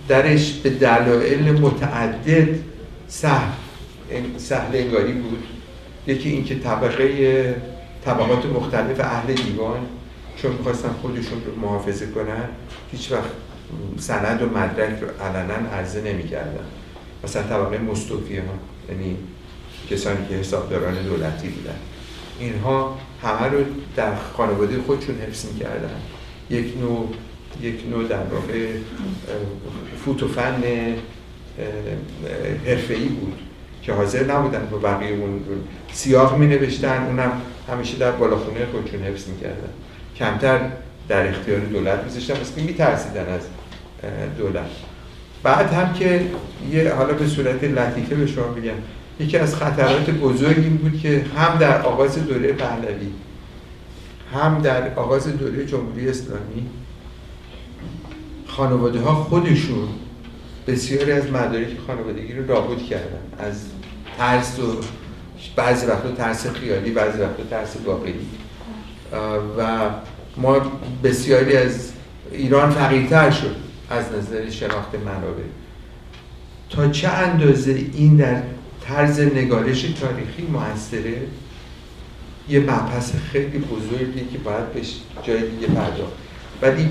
[0.07, 2.47] درش به دلایل متعدد
[3.07, 3.49] سهل
[4.37, 5.43] سهل انگاری بود.
[6.07, 7.55] یکی اینکه طبقه
[8.05, 9.79] طبقات مختلف اهل دیوان
[10.37, 12.49] چون می‌خواستن خودشون رو محافظه کنن
[12.91, 13.29] هیچ وقت
[13.97, 16.65] سند و مدرک رو علنا عرضه نمی‌کردن.
[17.23, 18.43] مثلا طبقه مستوفی ها
[18.89, 19.17] یعنی
[19.89, 21.75] کسانی که حسابداران دولتی بودن.
[22.39, 23.65] اینها همه رو
[23.95, 25.95] در خانواده خودشون حفظ می‌کردن.
[26.49, 27.09] یک نوع
[27.61, 28.67] یک نوع در واقع
[30.05, 30.63] فوت و فن
[32.65, 33.39] حرفه‌ای بود
[33.81, 35.41] که حاضر نبودن با بقیه اون
[35.93, 39.69] سیاق می نوشتن اونم همیشه در بالاخونه خودشون حفظ می‌کردن.
[40.15, 40.59] کمتر
[41.07, 42.33] در اختیار دولت میذاشتن.
[42.33, 43.41] بس که میترسیدن از
[44.37, 44.69] دولت.
[45.43, 46.25] بعد هم که
[46.71, 48.73] یه حالا به صورت لطیفه به شما بگم
[49.19, 53.07] یکی از خطرات بزرگ این بود که هم در آغاز دوره پهلوی
[54.33, 56.69] هم در آغاز دوره جمهوری اسلامی
[58.47, 59.87] خانواده ها خودشون
[60.67, 63.19] بسیاری از مدارک خانوادگی رو نابود کردن.
[63.39, 63.65] از
[64.17, 64.75] ترس و
[65.55, 68.13] بعضی وقتا ترس خیالی بعضی وقتا ترس واقعی.
[69.57, 69.89] و
[70.37, 70.57] ما
[71.03, 71.91] بسیاری از
[72.31, 73.55] ایران فقیرتر شد.
[73.89, 75.43] از نظر شناخت منابع.
[76.69, 78.41] تا چه اندازه این در
[78.81, 81.21] طرز نگارش تاریخی موثره؟
[82.49, 86.13] یه مبحث خیلی بزرگی که باید بهش جای دیگه پرداخت.
[86.61, 86.89] ولی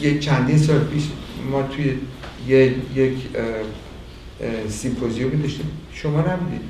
[0.00, 1.02] یک چندین سال پیش
[1.50, 1.94] ما توی
[2.48, 3.14] یه، یک
[4.68, 5.70] سیمپوزیومی داشتیم.
[5.92, 6.60] شما نمی‌دید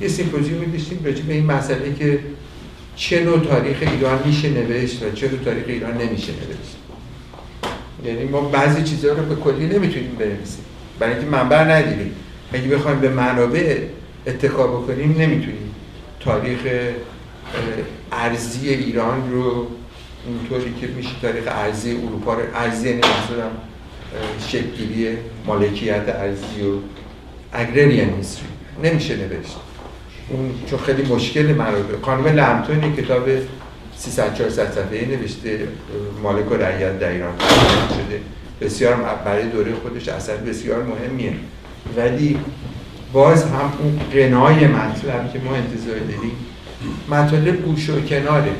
[0.00, 2.20] یه سیمپوزیومی داشتیم راجع به این مسئله که
[2.96, 6.76] چه نوع تاریخ ایران میشه نوشت و چه نوع تاریخ ایران نمیشه نوشت.
[8.04, 10.64] یعنی ما بعضی چیزها رو به کلی نمی‌تونیم بنویسیم
[10.98, 12.12] برای اینکه منبع ندیدیم
[12.52, 13.78] اگه بخوایم به منابع
[14.26, 15.74] اتکا بکنیم نمی‌تونیم
[16.20, 16.58] تاریخ
[18.12, 19.66] ارزی ایران رو
[20.26, 23.50] اونطوری که میشه تاریخ ارزی اروپا رو ارزی نمی‌دونم
[24.48, 25.16] شکلی
[25.46, 26.78] مالکیت ارزی و
[27.52, 28.46] اگریریان هیستری
[28.84, 29.56] نمیشه نوشت.
[30.28, 33.28] اون چون خیلی مشکل منابع خانم لمتون کتاب
[33.96, 35.68] 300 400 صفحه‌ای نوشته
[36.22, 37.32] مالک و رعیت در ایران
[37.88, 38.20] شده.
[38.60, 38.94] بسیار
[39.24, 41.32] برای دوره خودش اثر بسیار مهمیه.
[41.96, 42.38] ولی
[43.12, 46.36] باز هم اون قنای مطلب که ما انتظار داریم
[47.10, 48.50] مطالب گوش و کناره.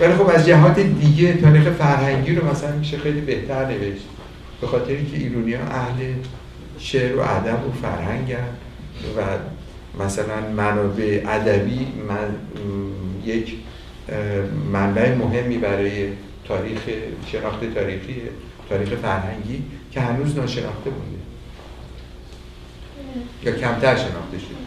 [0.00, 4.04] ولی خب از جهات دیگه تاریخ فرهنگی رو مثلا میشه خیلی بهتر نوشت.
[4.60, 6.12] به خاطری که ایرونی اهل
[6.78, 8.36] شعر و ادب و فرهنگ
[9.16, 9.20] و
[10.00, 12.36] مثلا منابع ادبی من
[13.24, 13.54] یک
[14.72, 16.12] منبع مهمی برای
[16.48, 16.80] تاریخ
[17.26, 18.22] شناخت تاریخی
[18.68, 21.18] تاریخ فرهنگی که هنوز ناشناخته بوده
[23.42, 24.64] یا کمتر شناخته شده.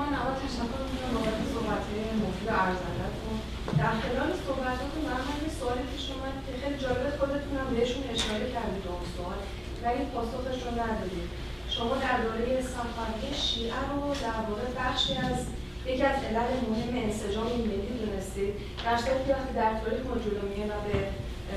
[0.00, 1.84] من اول تشکر می‌کنم بابت صحبت
[2.24, 3.36] مفید ارزندتون
[3.80, 8.46] در خلال صحبتاتون من هم یه سوالی پیش اومد که خیلی جالب خودتونم بهشون اشاره
[8.54, 9.38] کردید اون سوال
[9.82, 11.28] ولی پاسخش رو ندادید.
[11.76, 15.38] شما در دوره صفوی شیعه رو در واقع بخشی از
[15.86, 18.52] یکی از علل مهم انسجام ملی دونستید
[18.84, 20.98] در صورتی که وقتی در تاریخ ما جلو و به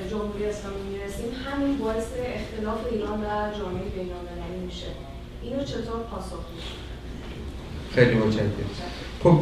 [0.10, 2.08] جمهوری اسلامی می‌رسیم همین باعث
[2.40, 3.28] اختلاف ایران و
[3.58, 4.90] جامعه بینالمللی میشه.
[5.44, 6.84] اینو چطور پاسخ می‌دید؟
[7.96, 8.54] خیلی متشکرم.
[9.24, 9.40] خب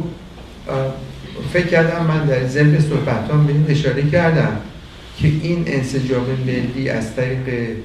[1.52, 4.60] فکر کردم من در ضمن صحبتام به این اشاره کردم
[5.18, 7.76] که این انسجام ملی از طریق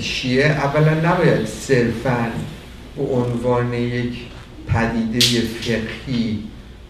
[0.00, 2.32] شیعه اولا نباید صرفا
[2.96, 4.14] به عنوان یک
[4.68, 6.38] پدیده فقهی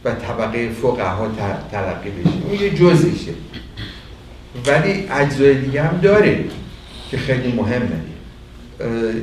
[0.04, 1.28] و طبقه فقها
[1.70, 2.30] تلقی بشه.
[2.44, 3.32] اون یه جزشه
[4.66, 6.44] ولی اجزای دیگه هم داره
[7.10, 8.00] که خیلی مهمه.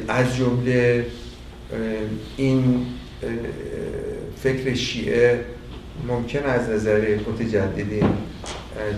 [0.07, 1.05] از جمله
[2.37, 2.85] این
[4.43, 5.45] فکر شیعه
[6.07, 8.07] ممکن از نظر متجددین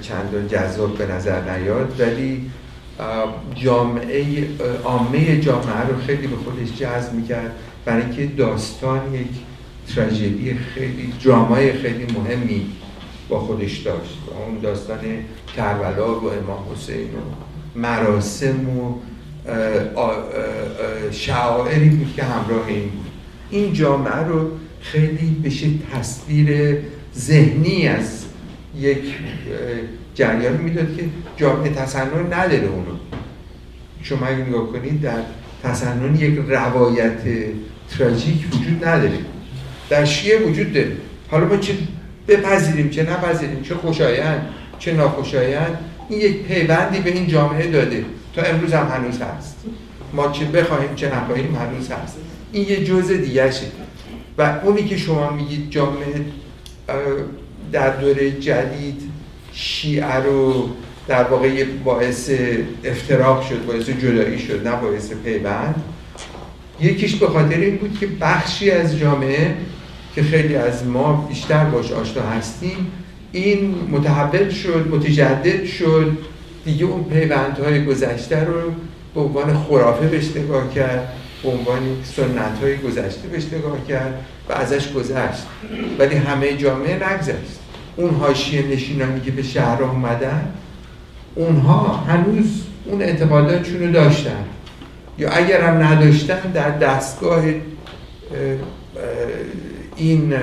[0.01, 2.51] چندان جذاب به نظر نیاد ولی
[3.55, 4.25] جامعه
[4.83, 7.51] عامه جامعه رو خیلی به خودش جذب می‌کرد.
[7.85, 9.27] برای اینکه داستان یک
[9.95, 12.65] تراژدی خیلی درامای خیلی مهمی
[13.29, 14.17] با خودش داشت.
[14.27, 14.99] و اون داستان
[15.57, 18.93] کربلا و امام حسین و مراسم و
[21.11, 23.05] شعائری بود که همراه این بود.
[23.49, 24.49] این جامعه رو
[24.81, 26.77] خیلی بشه تصویر
[27.15, 28.25] ذهنی از
[28.79, 29.03] یک
[30.17, 31.03] جریان می‌داد که
[31.37, 32.91] جامعه تسنن نداره اونو.
[34.03, 35.19] شما اگه نگاه کنید در
[35.63, 37.17] تسنن یک روایت
[37.97, 39.19] تراژیک وجود نداره.
[39.89, 40.91] در شیعه وجود داره.
[41.31, 41.73] حالا ما چه
[42.27, 44.41] بپذیریم چه نپذیریم چه خوشایند
[44.79, 45.77] چه ناخوشایند
[46.09, 48.05] این یک پیوندی به این جامعه داده.
[48.35, 49.55] تا امروز هم هنوز هست.
[50.13, 52.17] ما چه بخواهیم چه نخواهیم هنوز هست.
[52.51, 53.51] این یه جزء دیگه
[54.37, 56.25] و اونی که شما میگید جامعه
[57.71, 59.01] در دوره جدید
[59.57, 60.69] شیعه رو
[61.07, 62.31] در واقع باعث
[62.83, 65.83] افتراق شد باعث جدایی شد نه باعث پیوند.
[66.81, 69.55] یکیش به خاطر این بود که بخشی از جامعه
[70.15, 72.91] که خیلی از ما بیشتر باش آشنا هستیم
[73.31, 76.17] این متحول شد متجدد شد
[76.65, 78.71] دیگه اون پیوندهای گذشته رو
[79.15, 81.13] به عنوان خرافه بهش نگاه کرد
[81.43, 85.43] به عنوان سنت های گذشته بهش نگاه کرد و ازش گذشت.
[85.99, 87.66] ولی همه جامعه نگذشت
[87.97, 90.53] اون حاشیه نشینانی که به شهر اومدن
[91.35, 94.43] اونها هنوز اون اعتقاداتشون رو داشتن.
[95.17, 97.43] یا اگر هم نداشتن در دستگاه
[99.95, 100.33] این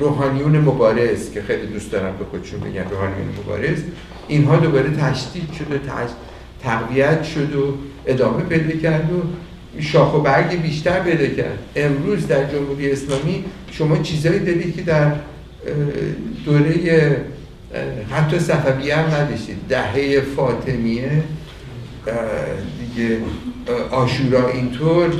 [0.00, 3.78] روحانیون مبارز که خیلی دوست دارم به خودشون بگن روحانیون مبارز
[4.28, 5.78] اینها دوباره تشدید شد و
[6.62, 7.74] تقویت شد و
[8.06, 9.22] ادامه پیدا کرد و
[9.80, 11.58] شاخ و برگ بیشتر پیدا کرد.
[11.76, 15.12] امروز در جمهوری اسلامی شما چیزایی دارید که در
[16.44, 17.16] دوره
[18.10, 21.22] حتی صفویه هم نداشتید دهه فاطمیه
[22.80, 23.18] دیگه
[23.90, 25.10] آشورا اینطور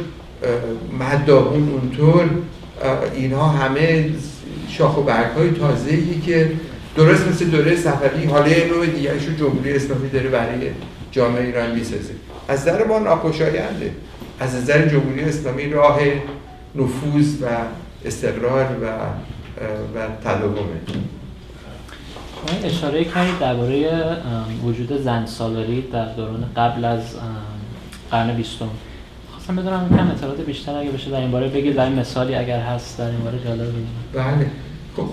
[1.01, 2.31] مداهون اونطور
[3.14, 4.10] اینها همه
[4.69, 6.51] شاخ و برگ های تازه که
[6.97, 10.70] درست مثل دوره صفوی حالا نوع دیگه جمهوری اسلامی داره برای
[11.10, 12.14] جامعه ایران می‌سازه.
[12.48, 13.90] از نظر ما ناخوشاینده.
[14.40, 16.01] از نظر جمهوری اسلامی راه
[16.74, 17.47] نفوذ و
[18.05, 18.86] استقرار و
[19.94, 20.80] و تداومه.
[22.64, 24.06] اشاره کردید درباره
[24.64, 27.01] وجود زن سالاری در دوران قبل از
[28.10, 28.68] قرن بیستم.
[29.30, 32.60] خواستم بدونم کم اطلاعات بیشتر اگه بشه در این باره بگید در این مثالی اگر
[32.60, 33.72] هست در این باره جالب
[34.12, 34.51] بله.
[34.97, 35.09] خب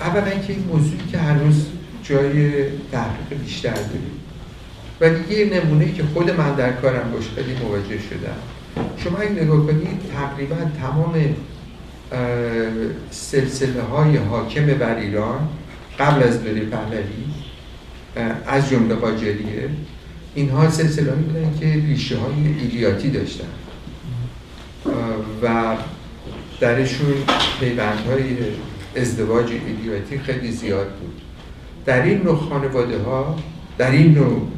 [0.00, 1.66] اولا اینکه این موضوعی که هنوز
[2.02, 4.12] جای تحقیق بیشتر داریم.
[5.00, 8.38] و دیگه یه نمونه که خود من در کارم باش خیلی مواجه شدم.
[8.96, 11.14] شما اگه نگاه کنید تقریبا تمام
[13.10, 15.48] سلسله های حاکم بر ایران
[15.98, 17.24] قبل از دوره پهلوی
[18.46, 19.68] از جمله قاجاریه.
[20.34, 23.44] اینها سلسله بودن که ریشه های ایلیاتی داشتن.
[25.42, 25.76] و
[26.60, 27.14] درشون
[27.60, 28.36] پیوند های
[28.96, 31.20] ازدواج ایلیاتی خیلی زیاد بود.
[31.84, 33.36] در این نوع خانواده ها
[33.78, 34.48] در این نوع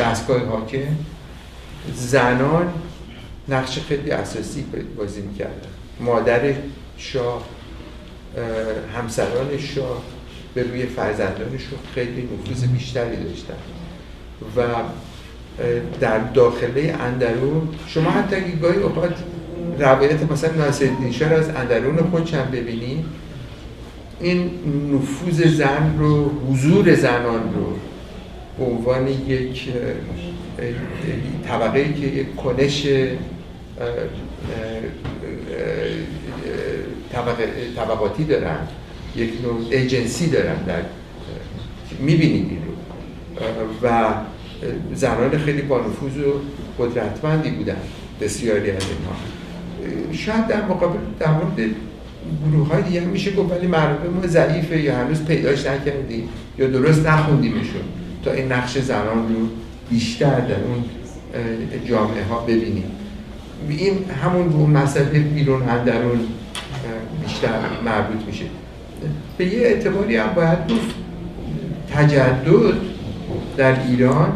[0.00, 0.96] دستگاه حاکم
[1.94, 2.72] زنان
[3.48, 4.64] نقش خیلی اساسی
[4.96, 5.71] بازی می‌کردن.
[6.04, 6.54] مادر
[6.96, 7.46] شاه
[8.96, 10.02] همسران شاه
[10.54, 13.54] به روی فرزندانشون خیلی نفوذ بیشتری داشتن.
[14.56, 14.62] و
[16.00, 19.14] در داخله اندرون شما حتی گاهی اوقات
[19.78, 23.04] روایت مثلا ناصرالدین شاه از اندرون خودش هم ببینید
[24.20, 24.50] این
[24.92, 27.76] نفوذ زن رو حضور زنان رو
[28.58, 29.68] به عنوان یک
[31.48, 32.86] طبقه که یک کنش
[37.76, 38.58] طبقاتی دارن.
[39.16, 40.82] یک نوع ایجنسی دارن در
[42.00, 44.14] می‌بینید این رو و
[44.94, 46.32] زنان خیلی با نفوذ و
[46.78, 47.76] قدرتمندی بودن
[48.20, 49.16] بسیاری از اینها.
[50.12, 51.74] شاید در مقابل در مورد
[52.50, 56.28] گروه های دیگه میشه گفت ولی معروفه ما ضعیفه یا هنوز پیداش نکردیم
[56.58, 57.82] یا درست نخوندیمشون
[58.24, 59.48] تا این نقش زنان رو
[59.90, 60.84] بیشتر در اون
[61.84, 62.84] جامعه ها ببینیم.
[63.68, 66.18] این همون مسئله بیرون اندرون
[67.22, 67.48] بیشتر
[67.84, 68.44] مربوط میشه.
[69.38, 70.94] به یه اعتباری هم باید گفت
[71.94, 72.74] تجدد
[73.56, 74.32] در ایران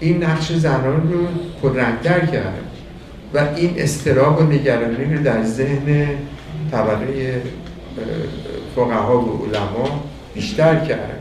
[0.00, 1.26] این نقش زنان رو
[1.62, 2.62] پررنگتر کرد
[3.34, 6.06] و این استراب و نگرانی رو در ذهن
[6.70, 7.42] طبقه
[8.76, 11.18] فقها و علما بیشتر کرد.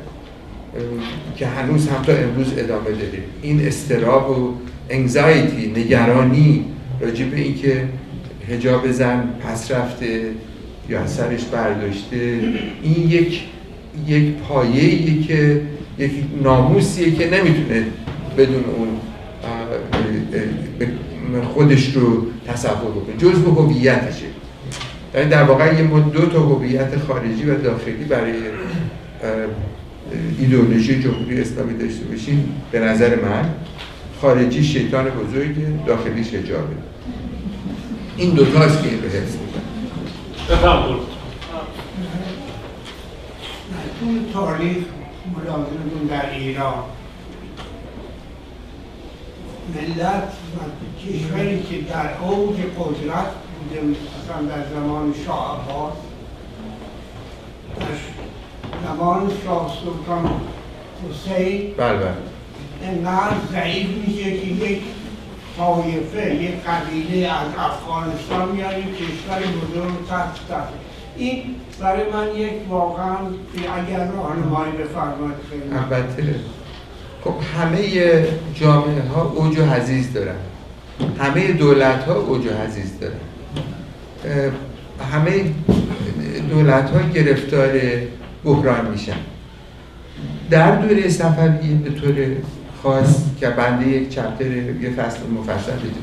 [1.36, 4.54] که هنوز هم تا امروز ادامه داره این استراب و
[4.90, 6.66] انگزایتی نگرانی
[7.02, 7.88] راجع به اینکه
[8.50, 10.22] هجاب زن پس رفته
[10.90, 12.40] یا سرش برداشته
[12.84, 13.42] این یک
[14.08, 15.62] یک پایه‌ایه که
[16.00, 16.12] یک
[16.44, 17.86] ناموسیه که نمی‌تونه
[18.38, 18.90] بدون اون
[21.54, 23.18] خودش رو تصور بکنه.
[23.18, 24.26] جزء هویتشه.
[25.16, 28.34] یعنی در واقع یه دو تا هویت خارجی و داخلی برای
[30.40, 33.50] ایدئولوژی جمهوری اسلامی داشته باشیم به نظر من
[34.22, 36.76] خارجی شیطان بزرگه داخلی شجابه
[38.18, 39.62] این دو تاست که این رو حفظ می‌کنه.
[40.50, 41.00] بفهم
[44.34, 44.78] تاریخ
[45.36, 46.84] ملازمون در ایران
[49.76, 50.60] ملت و
[51.02, 53.32] کشوری که در اوج قدرت
[53.70, 55.94] بوده مثلا در زمان شاه عباس
[57.80, 60.42] در زمان شاه سلطان
[61.10, 62.31] حسین بله بله.
[62.84, 64.82] انقدر ضعیف میشه که یک
[65.58, 70.68] طایفه یک قبیله از افغانستان میاریم کشور بزرگ تحت
[71.18, 71.44] این
[71.80, 73.16] برای من یک واقعا
[73.78, 76.36] اگر راهنمایی بفرمایید خیلی البته.
[77.24, 77.82] خب همه
[78.54, 80.36] جامعه ها اوج و حزیز دارن.
[81.20, 84.52] همه دولت ها اوج و حزیز دارن.
[85.12, 85.44] همه
[86.50, 87.70] دولت ها گرفتار
[88.44, 89.18] بحران میشن.
[90.50, 92.14] در دوره صفویه به طور
[92.84, 96.02] خاص که بنده یک چپتر یه فصل مفصل بهتون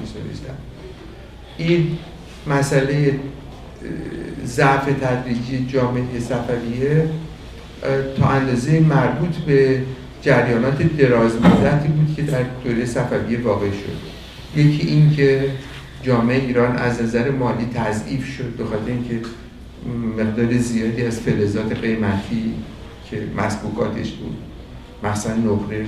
[1.58, 1.98] این
[2.46, 3.20] مسئله
[4.44, 7.08] ضعف تدریجی جامعه صفویه
[8.16, 9.82] تا اندازه مربوط به
[10.22, 13.98] جریانات دراز مدتی بود که در دوره صفویه واقع شد.
[14.60, 15.50] یکی این که
[16.02, 19.20] جامعه ایران از نظر مالی تضعیف شد به خاطر اینکه
[20.18, 22.54] مقدار زیادی از فلزات قیمتی
[23.10, 24.36] که مسبوکاتش بود
[25.04, 25.86] مثلا نقره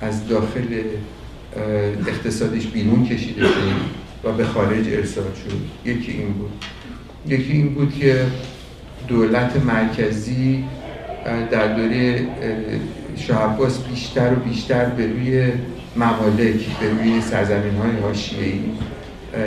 [0.00, 0.82] از داخل
[2.06, 5.88] اقتصادش بیرون کشیده شد و به خارج ارسال شد.
[5.90, 6.50] یکی این بود.
[7.26, 8.26] یکی این بود که
[9.08, 10.64] دولت مرکزی
[11.50, 12.26] در دوره
[13.16, 13.58] شاه
[13.90, 15.52] بیشتر و بیشتر به روی
[15.96, 18.60] ممالک به روی سرزمین های هاشیهی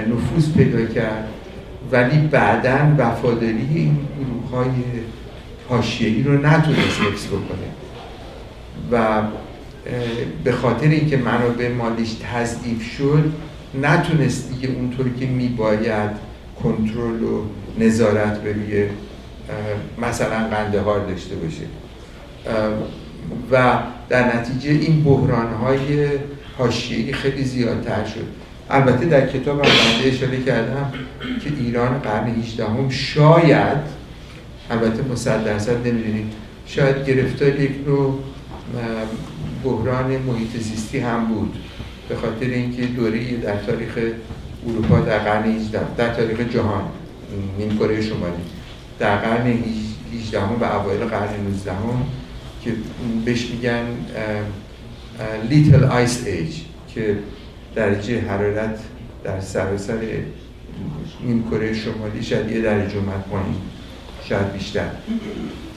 [0.10, 1.28] نفوذ پیدا کرد.
[1.92, 4.72] ولی بعدا وفاداری این گروه های
[5.70, 7.68] هاشیهی رو نتونست حفظ بکنه.
[8.92, 9.22] و
[10.44, 13.34] به خاطر اینکه منابع مالیش تضعیف شد
[13.82, 16.12] نتونست دیگه اونطور که میباید
[16.64, 17.44] کنترل و
[17.80, 18.86] نظارت به روی
[20.02, 21.64] مثلا قندهار داشته باشه.
[23.52, 26.08] و در نتیجه این بحران های
[26.58, 28.26] حاشیه‌ای خیلی زیادتر شد.
[28.70, 29.72] البته در کتاب هم
[30.06, 30.92] اشاره کردم
[31.44, 33.78] که ایران قرن 18 هم شاید
[34.70, 36.32] البته ما صد درصد نمی‌دونیم
[36.66, 38.20] شاید گرفتار یک نوع
[39.64, 41.56] بحران محیط زیستی هم بود.
[42.10, 44.00] به خاطر اینکه دوره در تاریخ
[44.68, 46.84] اروپا در قرن 18 در تاریخ جهان
[47.58, 48.44] نیم کره شمالی
[49.00, 49.54] در قرن
[50.14, 51.72] 18 و اوایل قرن 19
[52.64, 52.72] که
[53.26, 53.86] بهش میگن
[55.50, 56.56] لیتل آیس ایج
[56.94, 57.18] که
[57.76, 58.80] درجه حرارت
[59.24, 60.00] در سراسر
[61.24, 63.56] نیم کره شمالی شاید یه درجه اومد پایین
[64.24, 64.88] شاید بیشتر.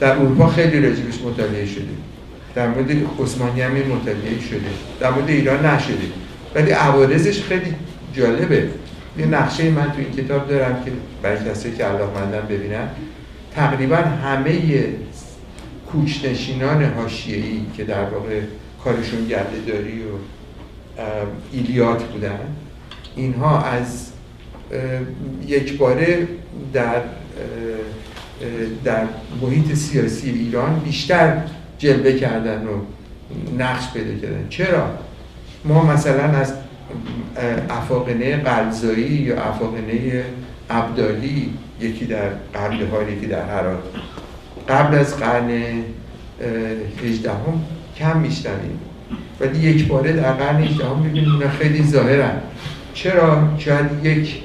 [0.01, 2.14] در اروپا خیلی راجبش مطالعه شده.
[2.55, 2.91] در مورد
[3.21, 4.71] عثمانی هم مطالعه شده.
[5.01, 6.07] در مورد ایران نشده.
[6.55, 7.75] ولی عوارضش خیلی
[8.13, 8.69] جالبه.
[9.19, 12.89] یه نقشه من تو این کتاب دارم که برای کسایی که علاقمندن ببینن
[13.55, 14.85] تقریبا همه
[15.93, 18.41] کوچنشینان حاشیه‌ای که در واقع
[18.85, 20.15] کارشون گرده داری و
[21.53, 22.39] ایلیات بودن
[23.17, 24.11] اینها از
[25.47, 26.29] یک باره
[26.73, 27.03] در
[28.85, 29.05] در
[29.43, 31.43] محیط سیاسی ایران بیشتر
[31.79, 32.81] جلوه کردن و
[33.59, 34.91] نقش پیدا کردن چرا؟
[35.65, 36.55] ما مثلا از
[37.71, 40.25] افاقنه قلزایی یا افاقنه
[40.71, 42.77] عبدالی یکی در قبل
[43.13, 43.83] یکی در هرات
[44.69, 45.51] قبل از قرن
[47.05, 47.65] هجدهم
[47.97, 48.81] کم میشنویم
[49.41, 52.41] ولی یک باره در قرن هجدهم می‌بینیم اینا خیلی ظاهرن
[52.95, 54.43] چرا؟ شاید یک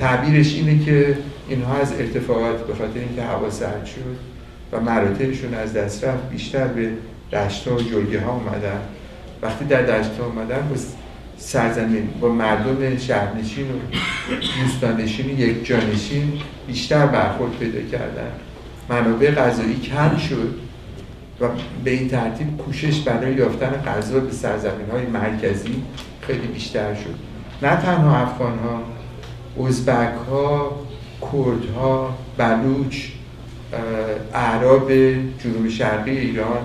[0.00, 1.18] تعبیرش اینه که
[1.48, 4.29] اینها از ارتفاعات به خاطر اینکه هوا سرد شد
[4.72, 6.90] و مراتعشون از دست رفت بیشتر به
[7.32, 8.80] دشت و جلگه ها اومدن.
[9.42, 10.76] وقتی در دشت ها اومدن با
[11.38, 13.74] سرزمین با مردم شهرنشین و
[14.62, 16.32] دوستانشین و یک جانشین
[16.66, 18.30] بیشتر برخورد پیدا کردن.
[18.88, 20.54] منابع غذایی کم شد
[21.40, 21.44] و
[21.84, 25.82] به این ترتیب کوشش برای یافتن غذا به سرزمین های مرکزی
[26.20, 27.14] خیلی بیشتر شد.
[27.62, 28.82] نه تنها افغان ها
[29.66, 30.72] ازبک ها
[31.20, 33.08] کرد ها بلوچ
[34.34, 34.92] اعراب
[35.44, 36.58] جنوب شرقی ایران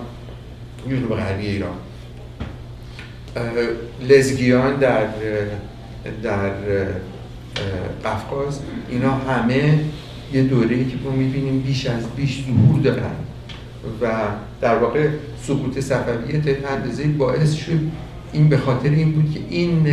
[0.90, 1.76] جنوب غربی ایران.
[4.10, 5.07] لزگیان در
[6.23, 6.52] در
[8.06, 8.60] قفقاز
[8.90, 9.80] اینا همه
[10.34, 13.15] یه دوره‌ای که ما می‌بینیم بیش از بیش ظهور دارن
[14.02, 14.11] و
[14.61, 15.07] در واقع
[15.44, 17.80] سقوط صفویه تا اندازه باعث شد
[18.34, 19.88] این به خاطر این بود که این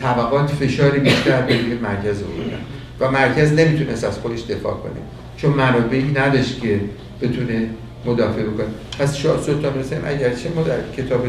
[0.00, 2.58] طبقات فشار بیشتر به مرکز آوردن
[3.00, 5.00] و مرکز نمی‌تونست از خودش دفاع کنه.
[5.44, 6.80] چون منابعی نداشت که
[7.22, 7.68] بتونه
[8.06, 8.66] مدافع بکنه.
[8.98, 11.26] پس شاه سلطان حسین اگرچه ما در کتاب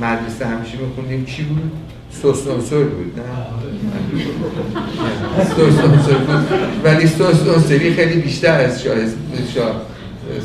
[0.00, 1.72] مدرسه همیشه میخوندیم چی بود؟
[2.10, 3.24] سوسنسور بود نه؟
[5.56, 6.44] سوسنسور بود.
[6.84, 8.94] ولی سوسنسوری خیلی بیشتر از شاه,
[9.54, 9.82] شاه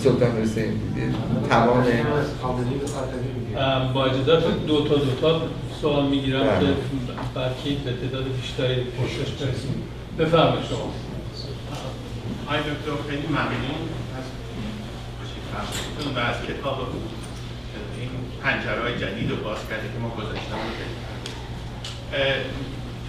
[0.04, 1.50] سلطان حسین بود.
[1.50, 1.84] تمام
[3.94, 5.42] با اجازت دو تا دو تا
[5.82, 6.66] سوال می‌گیرم که
[7.36, 9.84] برکی به تعداد بیشتری پرسش برسیم.
[10.20, 11.13] بفرمایید شما.
[12.48, 13.90] آی دکتر خیلی ممنون.
[14.18, 14.26] از
[16.16, 16.88] و از کتاب
[18.00, 18.10] این
[18.44, 20.58] پنجره های جدید رو باز کرده که ما گذاشتم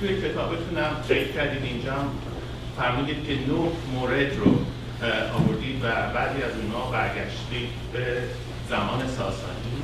[0.01, 1.95] توی کتابتونم فکر کردید اینجا.
[2.77, 4.59] فرمودید که نه مورد رو
[5.35, 8.23] آوردید و بعضی از اونها برگشتید به
[8.69, 9.75] زمان ساسانی.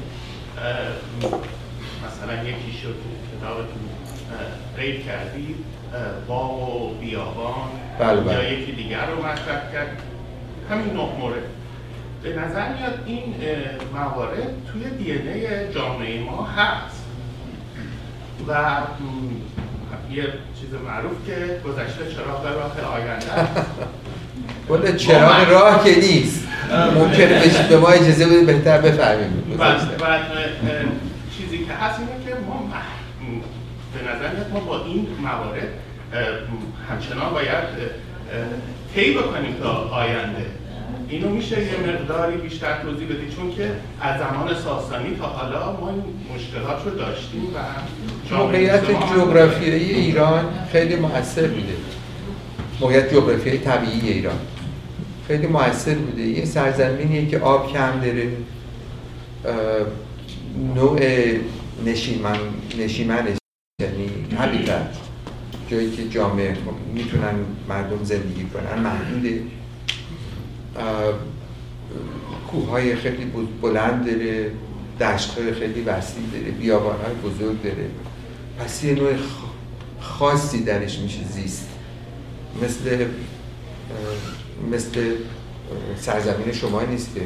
[2.07, 2.97] مثلا یکی شد
[3.37, 3.89] کتابتون
[4.77, 5.57] قید کردید.
[6.29, 7.69] باغ و بیابان
[7.99, 8.33] بله بله.
[8.33, 10.03] یا یکی دیگر رو مطرح کرد.
[10.71, 11.43] همین نه مورد.
[12.23, 13.35] به نظر میاد این
[13.95, 15.21] موارد توی دی
[15.75, 17.05] جامعه ما هست.
[18.49, 18.53] و
[20.11, 20.23] یه
[20.61, 23.27] چیز معروف که گذشته چراغ راه آینده
[24.71, 26.49] ولی چراغ راه که نیست.
[26.95, 29.57] ممکنه به ما اجازه بده بهتر بفهمیم.
[29.59, 29.81] بعد
[31.39, 32.71] چیزی که هست اینه که ما
[33.95, 35.69] به نظر ما با این موارد
[36.91, 37.65] همچنان باید
[38.95, 40.47] طی بکنیم تا آینده.
[41.09, 43.71] اینو میشه یه مقداری بیشتر توضیح بدید چون که
[44.01, 46.03] از زمان ساسانی تا حالا ما این
[46.35, 51.75] مشکلات رو داشتیم و موقعیت جغرافیایی ایران خیلی موثر بوده.
[52.81, 54.39] موقعیت جغرافیایی طبیعی ایران
[55.29, 56.23] خیلی موثر بوده.
[56.23, 58.29] یه سرزمینیه که آب کم داره.
[60.75, 61.01] نوع
[61.87, 62.39] نشیمن
[62.79, 63.40] نشیمنش.
[63.81, 64.97] یعنی هبیتت
[65.69, 66.57] جایی که جامعه
[66.95, 67.35] می‌تونن
[67.69, 69.43] مردم زندگی کنن محدوده
[72.51, 73.33] کوههای خیلی
[73.63, 74.51] بلند داره
[75.01, 77.91] دشتهای خیلی وسیع داره بیابانهای بزرگ داره.
[78.59, 79.13] پس یه نوع
[80.01, 81.69] خاصی درش میشه زیست.
[82.63, 83.07] مثل
[84.73, 85.15] مثل
[86.01, 87.21] سرزمین شما نیست که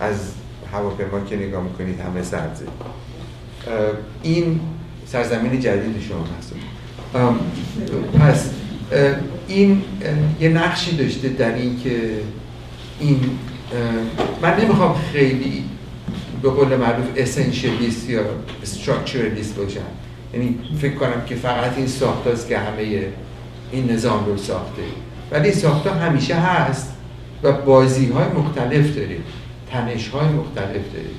[0.00, 0.32] از
[0.72, 2.66] هواپیما که نگاه می‌کنید همه سبزه.
[4.22, 4.60] این
[5.12, 6.54] سرزمین جدید شما هست.
[8.20, 8.50] پس
[9.48, 9.82] این
[10.40, 12.10] یه نقشی داشته در این که
[13.00, 13.20] این
[14.42, 15.64] من نمی‌خوام خیلی
[16.42, 18.20] به قول معروف اسنشیالیست یا
[18.62, 19.80] استراکچرالیست باشم.
[20.34, 23.06] یعنی فکر کنم که فقط این ساخت که همه
[23.72, 24.82] این نظام رو ساخته.
[25.30, 26.92] ولی ساخت همیشه هست
[27.42, 29.16] و بازی های مختلف داره
[29.70, 31.10] تنش های مختلف داره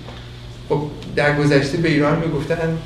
[0.69, 0.81] خب
[1.15, 2.77] در گذشته به ایران می‌گفتن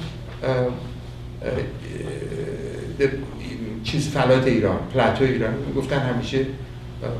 [3.83, 5.53] چیز فلات ایران پلاتو ایران.
[5.67, 6.45] می‌گفتن همیشه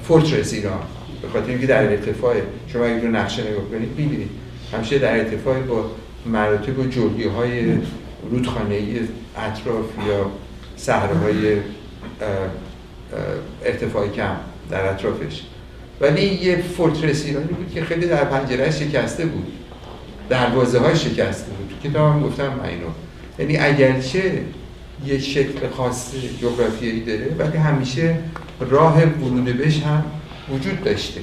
[0.04, 0.80] فورترس ایران
[1.22, 2.36] به خاطر اینکه در ارتفاع
[2.68, 4.30] شما اگه رو نقشه نگاه کنید می‌بینید.
[4.74, 5.92] همیشه در ارتفاع با
[6.26, 7.74] مراتب و جلگی های
[8.32, 8.80] رودخانه
[9.38, 10.32] اطراف یا
[10.78, 11.58] صحراهای
[13.66, 14.36] ارتفاع کم
[14.70, 15.42] در اطرافش.
[16.02, 19.54] ولی یه فورترس ایرانی بود که خیلی در پنجره شکسته بود.
[20.30, 21.74] دروازه های شکسته بود.
[21.84, 22.88] کتاب هم گفتم اینو.
[23.40, 24.42] یعنی اگرچه
[25.06, 26.12] یه شکل خاص
[26.42, 28.18] جغرافیایی داره ولی همیشه
[28.60, 30.04] راه ورود بهش هم
[30.50, 31.22] وجود داشته.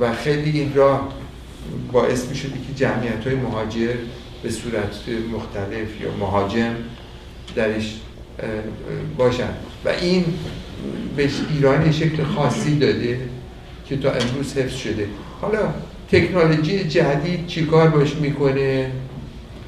[0.00, 1.08] و خیلی این راه
[1.92, 3.94] باعث می شده که جمعیت های مهاجر
[4.42, 6.74] به صورت مختلف یا مهاجم
[7.56, 7.96] درش
[9.18, 9.48] باشن.
[9.84, 10.24] و این
[11.16, 13.20] به ایران شکل خاصی داده
[13.88, 15.06] که تا امروز حفظ شده.
[15.40, 15.74] حالا
[16.12, 18.90] تکنولوژی جدید چیکار باش می‌کنه؟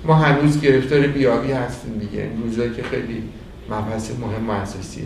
[0.04, 2.22] ما هنوز گرفتار بیابی هستیم دیگه.
[2.22, 3.22] این که خیلی
[3.70, 5.04] مبحث مهم و اساسیه.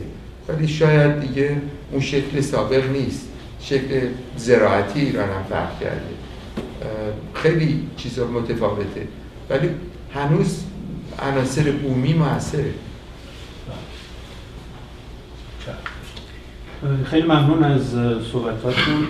[0.48, 1.56] ولی شاید دیگه
[1.92, 3.28] اون شکل سابق نیست.
[3.60, 4.00] شکل
[4.36, 6.14] زراعتی ایران هم فرق کرده.
[7.34, 9.08] خیلی چیزا متفاوته.
[9.50, 9.68] ولی
[10.14, 10.64] هنوز
[11.18, 12.70] عناصر بومی موثره.
[17.04, 17.90] خیلی ممنون از
[18.32, 19.06] صحبتاتون.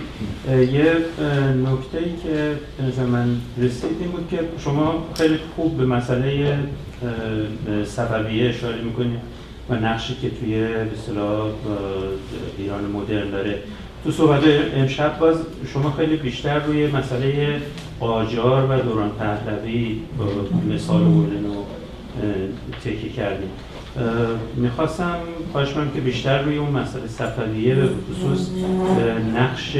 [0.49, 0.95] یه
[1.65, 2.51] نکته ای که
[2.97, 6.57] به من رسید این بود که شما خیلی خوب به مسئله
[7.85, 9.19] سببیه اشاره می‌کنید
[9.69, 10.89] و نقشی که توی به
[12.57, 13.59] ایران مدرن داره.
[14.03, 14.43] تو صحبت
[14.75, 15.37] امشب باز
[15.73, 17.61] شما خیلی بیشتر روی مسئله
[17.99, 19.99] قاجار و دوران پهلوی
[20.73, 21.63] مثال بردن و
[22.83, 23.49] تکیه کردیم
[24.55, 25.17] می‌خواستم
[25.51, 28.49] خواهش که بیشتر روی اون مسئله صفویه به خصوص
[29.35, 29.71] نقش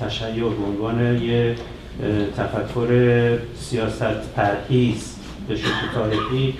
[0.00, 1.54] تشیع به عنوان یه
[2.36, 5.16] تفکر سیاست پرهیز
[5.48, 6.54] به شکل تاریخی.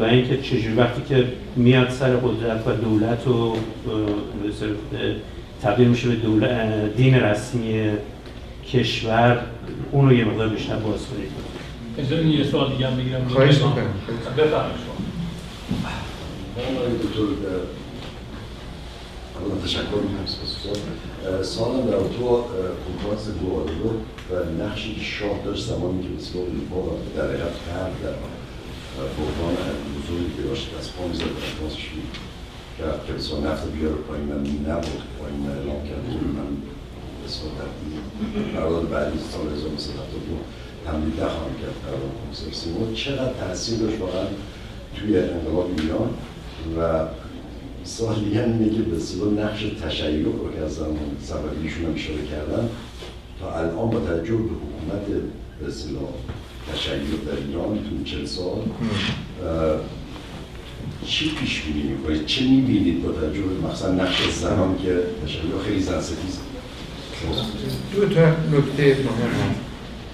[0.00, 1.24] و اینکه چجوری وقتی که
[1.56, 3.54] میاد سر قدرت و دولت و
[5.62, 6.16] تبدیل میشه به
[6.96, 7.90] دین رسمی
[8.72, 9.40] کشور
[9.92, 11.30] اون رو یه مقدار بیشتر باز کنید.
[11.98, 13.28] اجازه یه سوال دیگه هم بگیرم.
[13.28, 13.72] خواهش می‌کنم.
[14.36, 14.93] بفرمایید
[15.68, 17.20] شما دکتر
[19.40, 20.26] اولا تشکر می‌کنم
[21.42, 22.44] سالم در تو
[22.84, 23.90] کنفرانس گوادلو
[24.30, 28.16] و نقشی که شاه داشت زمانی که بسیار اروپا و در حقیقت غرب در
[29.16, 29.56] بحران
[29.96, 31.84] بزرگی که داشت از پا می‌زد در کنفرانسش
[33.06, 36.04] که بسیار نفت بیاره پایین من نبود پایین من اعلام کرد
[36.38, 36.50] من
[37.24, 37.94] بسیار تبدیل
[38.54, 40.38] قرارداد بعدی سال 1972
[40.86, 44.26] تمدید نخواهم کرد قرارداد کنسرسیمو چقدر تاثیر داشت واقعا
[44.96, 46.10] توی انقلاب ایران
[46.78, 47.04] و
[48.14, 52.68] دیگه اینه که به نقش تشیع رو که از زمان سببیشون هم اشاره کردن
[53.40, 55.06] تا الان با توجه به حکومت
[55.60, 56.10] به اصطلاح
[56.72, 56.94] تشیع
[57.26, 58.62] در ایران تو چه سال
[61.06, 65.80] چی پیش بینی می‌کنید؟ چه می‌بینید با توجه به مثلا نقش زنان که تشیع خیلی
[65.80, 66.38] زن ستیز
[67.94, 69.54] دو تا نکته مهم.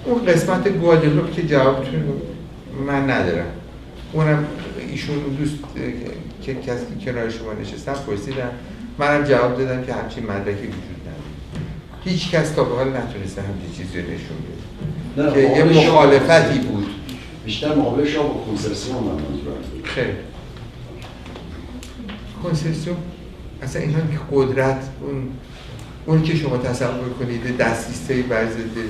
[0.05, 2.03] اون قسمت گوادلوپ که جوابتون
[2.87, 3.45] من ندارم.
[4.13, 4.45] اونم
[4.91, 5.53] ایشون دوست
[6.41, 8.51] که کسی کنار شما نشستن پرسیدن.
[8.97, 11.23] منم جواب دادم که همچین مدرکی وجود نداره.
[12.03, 14.37] هیچ کس تا به حال نتونسته همچین چیزی رو نشون
[15.15, 15.33] بده.
[15.33, 16.87] که یه مخالفتی بود.
[17.45, 20.13] بیشتر مقابل شما با کنسرسیون من منظورم خیلی.
[22.43, 22.95] کنسرسیون
[23.61, 25.29] اصلا اینا که قدرت اون
[26.05, 28.81] اون که شما تصور کنید دستیسته برزده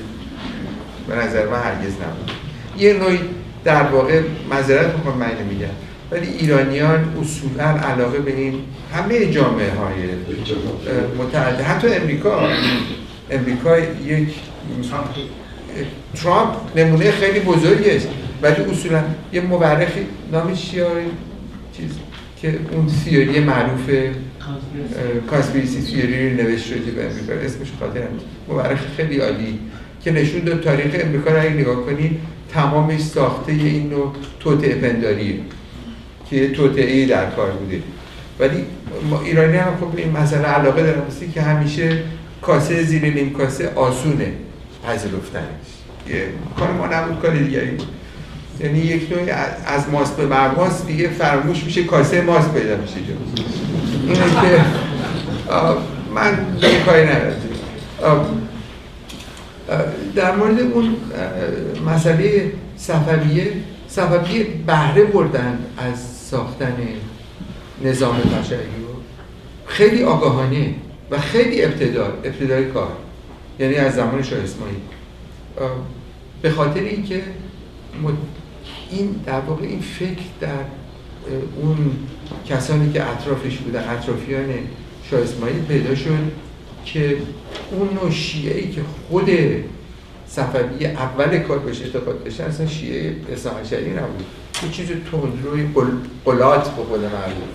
[1.08, 2.32] به نظر من هرگز نبود.
[2.78, 3.20] یه نوعی
[3.64, 4.22] در واقع
[4.52, 5.68] مذارت می‌خوام من نمیگم
[6.12, 8.54] ولی ایرانیان اصولا علاقه به این
[8.94, 9.96] همه جامعه های
[11.18, 12.50] متعدد حتی امریکا.
[13.32, 14.30] امریکا یک
[16.16, 18.08] ترامپ نمونه خیلی بزرگی است
[18.42, 20.72] ولی اصولا یه مورخی نامش
[21.78, 21.92] چیز
[22.42, 23.90] که اون سیوری معروف
[25.30, 28.10] کانسپیرسی سیوری رو نوشت شده به امریکا اسمش خاطرم
[28.48, 29.60] مورخ خیلی عالی
[30.04, 32.20] که نشون داد تاریخ امریکا رو اگه نگاه کنید
[32.54, 35.36] تمامش ساخته این نوع توطعه پنداریه
[36.32, 37.82] که توطعه در کار بوده.
[38.40, 38.66] ولی
[39.26, 41.02] ایرانی هم خب این مسئله علاقه دارن
[41.34, 41.98] که همیشه
[42.42, 44.32] کاسه زیر نیم کاسه آسونه
[44.88, 45.72] پذیرفتنش.
[46.60, 47.78] کار ما نبود کار دیگری
[48.60, 49.30] یعنی یک نوعی
[49.66, 53.14] از ماست به مرماس دیگه فرموش میشه کاسه ماست پیدا میشه جو
[54.08, 54.64] اینه که
[56.16, 57.36] من دیگه کاری ندارم
[60.16, 60.96] در مورد اون
[61.86, 63.52] مسئله صفویه
[63.88, 66.78] صفویه بهره بردن از ساختن
[67.84, 68.58] نظام تشیع
[69.66, 70.76] خیلی آگاهانه
[71.12, 72.92] و خیلی ابتدار ابتدای کار.
[73.60, 74.80] یعنی از زمان شاه اسماعیل.
[76.42, 77.24] به خاطر اینکه
[78.92, 80.64] این در واقع این فکر در
[81.62, 81.92] اون
[82.50, 84.50] کسانی که اطرافش بودن اطرافیان
[85.10, 86.32] شاه اسماعیل پیدا شد
[86.86, 87.18] که
[87.72, 89.30] اون نوع شیعه ای که خود
[90.28, 94.26] صفوی اول کار بهش اعتقاد داشتن اصلا شیعه اصلاح نبود.
[94.64, 95.70] یه چیز تندروی
[96.26, 97.52] قلات به قول معروف.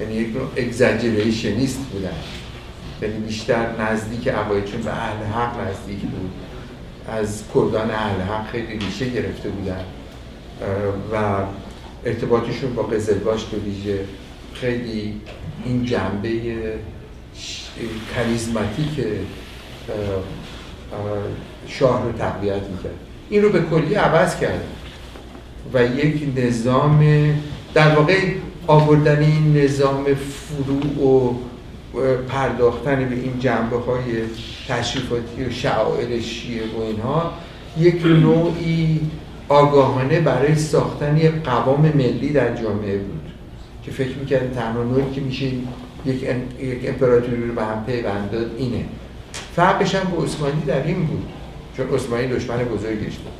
[0.00, 2.12] یعنی یک نوع اگزاجریشنیست بودن.
[3.02, 6.30] یعنی بیشتر نزدیک عقایدشون به اهل حق نزدیک بود.
[7.08, 9.84] از کردان اهل حق خیلی ریشه گرفته بودن.
[11.12, 11.44] و
[12.04, 14.04] ارتباطشون با قزلباش به ویژه
[14.54, 15.20] خیلی
[15.64, 16.30] این جنبه
[18.14, 19.06] کریزماتیک
[21.68, 22.98] شاه رو تقویت می‌کرد.
[23.30, 24.64] این رو به کلی عوض کرد
[25.74, 27.04] و یک نظام
[27.74, 28.18] در واقع
[28.66, 31.34] آوردن این نظام فروع و
[32.28, 34.22] پرداختن به این جنبه های
[34.68, 37.32] تشریفاتی و شعائر شیعه و اینها
[37.78, 39.00] یک نوعی
[39.48, 43.20] آگاهانه برای ساختن یک قوام ملی در جامعه بود
[43.84, 45.46] که فکر می‌کردن تنها نوعی که میشه
[46.06, 46.24] یک,
[46.84, 48.84] امپراتوری رو به هم پیوند داد اینه.
[49.56, 51.26] فرقش هم به عثمانی در این بود
[51.76, 53.39] چون عثمانی دشمن بزرگش بود.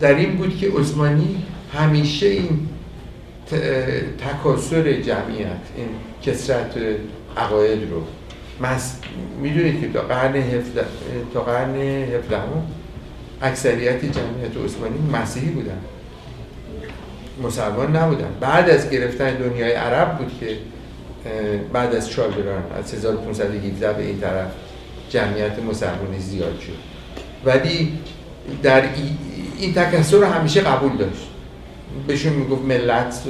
[0.00, 1.42] در این بود که عثمانی
[1.74, 2.68] همیشه این
[4.18, 5.88] تکاسر جمعیت این
[6.22, 6.74] کسرت
[7.36, 8.02] عقاید رو
[8.60, 8.96] مس...
[9.42, 10.84] می‌دونید که تا قرن هفده
[11.34, 11.74] تا قرن
[13.42, 15.78] اکثریت جمعیت عثمانی مسیحی بودن.
[17.42, 18.28] مسلمان نبودن.
[18.40, 20.56] بعد از گرفتن دنیای عرب بود که
[21.72, 24.50] بعد از چالدران از 1517 به این طرف
[25.10, 26.78] جمعیت مسلمانی زیاد شد.
[27.44, 27.98] ولی
[28.62, 28.82] در
[29.58, 31.28] این تکسر رو همیشه قبول داشت.
[32.06, 33.22] بهشون می‌گفت ملت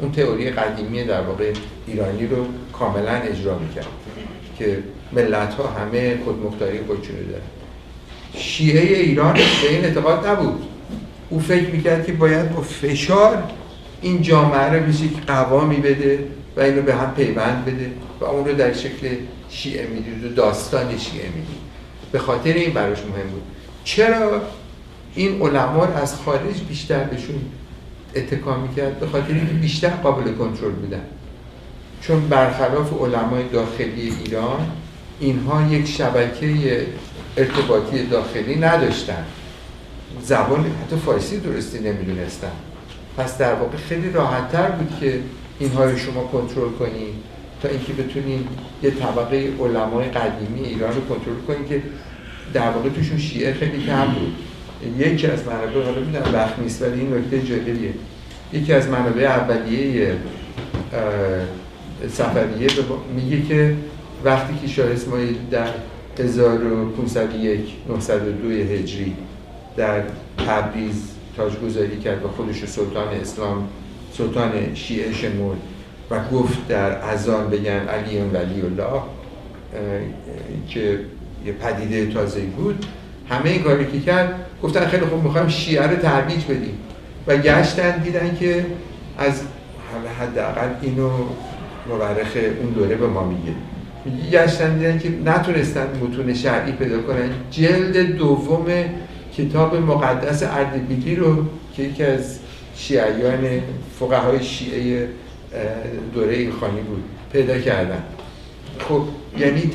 [0.00, 1.52] اون تئوری قدیمی در واقع
[1.86, 3.86] ایرانی رو کاملا اجرا می‌کرد
[4.58, 4.78] که
[5.12, 7.42] ملت ها همه خودمختاری خودشون رو دارن.
[8.36, 10.62] شیعه ایران به این اعتقاد نبود.
[11.30, 13.42] او فکر می‌کرد که باید با فشار
[14.02, 16.18] این جامعه رو به یک قوامی بده
[16.56, 17.90] و اینو به هم پیوند بده
[18.20, 19.08] و اون رو در شکل
[19.50, 21.62] شیعه می‌دید و داستان شیعه می‌دید.
[22.12, 23.42] به خاطر این براش مهم بود.
[23.84, 24.42] چرا
[25.14, 27.40] این علما از خارج بیشتر بهشون
[28.14, 31.02] اتکا می‌کرد به خاطر اینکه بیشتر قابل کنترل بودن.
[32.00, 34.70] چون برخلاف علمای داخلی ایران
[35.20, 36.86] اینها یک شبکه
[37.36, 39.24] ارتباطی داخلی نداشتن.
[40.22, 42.52] زبان حتی فارسی درستی نمی‌دونستن.
[43.16, 45.20] پس در واقع خیلی راحتتر بود که
[45.58, 47.14] اینها رو شما کنترل کنید
[47.62, 48.48] تا اینکه بتونین
[48.82, 51.82] یه طبقه علمای قدیمی ایران رو کنترل کنید که
[52.54, 54.34] در واقع توشون شیعه خیلی کم بود.
[54.98, 57.94] یکی از منابع حالا می‌دونم وقت نیست ولی این نکته جالبیه
[58.52, 60.14] یکی از منابع اولیه
[62.08, 62.68] صفویه
[63.16, 63.76] میگه که
[64.24, 65.68] وقتی که شاه اسماعیل در
[66.18, 69.16] 1501 902 هجری
[69.76, 70.02] در
[70.46, 73.68] تبریز تاجگذاری کرد و خودش سلطان اسلام
[74.12, 75.58] سلطان شیعه شمرد
[76.10, 79.02] و گفت در ازان بگن علی ولی الله
[80.68, 81.00] که
[81.46, 82.86] یه پدیده تازه بود.
[83.28, 86.78] همه این کاری که کرد گفتن خیلی خوب می‌خوایم شیعه رو ترویج بدیم.
[87.26, 88.66] و گشتن دیدن که
[89.18, 89.42] از
[90.20, 91.10] حداقل اینو
[91.88, 93.52] مورخ اون دوره به ما میگه.
[94.30, 97.30] گشتن دیدن که نتونستن متون شرعی پیدا کنن.
[97.50, 98.66] جلد دوم
[99.36, 101.44] کتاب مقدس اردبیلی رو
[101.76, 102.38] که یکی از
[102.76, 103.60] شیعیان
[104.00, 105.08] فقهای شیعه
[106.14, 108.02] دوره ایلخانی بود پیدا کردن.
[108.78, 109.02] خب
[109.38, 109.70] یعنی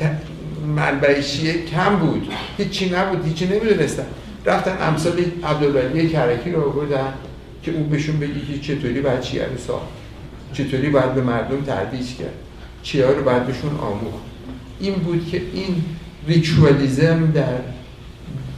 [0.76, 2.28] منبع شیعه کم بود.
[2.58, 4.06] هیچی نبود هیچی نمی‌دونستن.
[4.48, 7.12] رفتن امثال عبدالولی کرکی رو آوردن
[7.62, 9.86] که اون بهشون بگی که چطوری باید شیعه رو ساخت.
[10.52, 12.34] چطوری باید به مردم تردیش کرد.
[12.82, 14.22] چیه رو باید بهشون آموخت.
[14.80, 15.84] این بود که این
[16.28, 17.58] ریچوالیزم در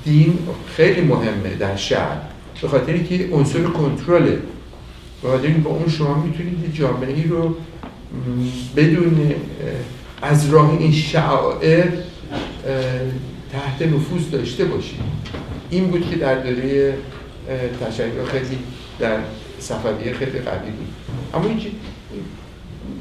[0.05, 0.39] دین
[0.77, 2.17] خیلی مهمه در شهر.
[2.63, 4.39] به خاطر که عنصر کنترله.
[5.23, 7.55] به خاطر با اون شما می‌تونید جامعه ای رو
[8.77, 9.35] بدون
[10.23, 11.85] از راه این شعائر
[13.53, 15.01] تحت نفوذ داشته باشید.
[15.71, 16.95] این بود که در دوره
[17.81, 18.59] تشیع خیلی
[18.99, 19.19] در
[19.59, 20.89] صفویه خیلی قوی بود.
[21.35, 21.61] اما این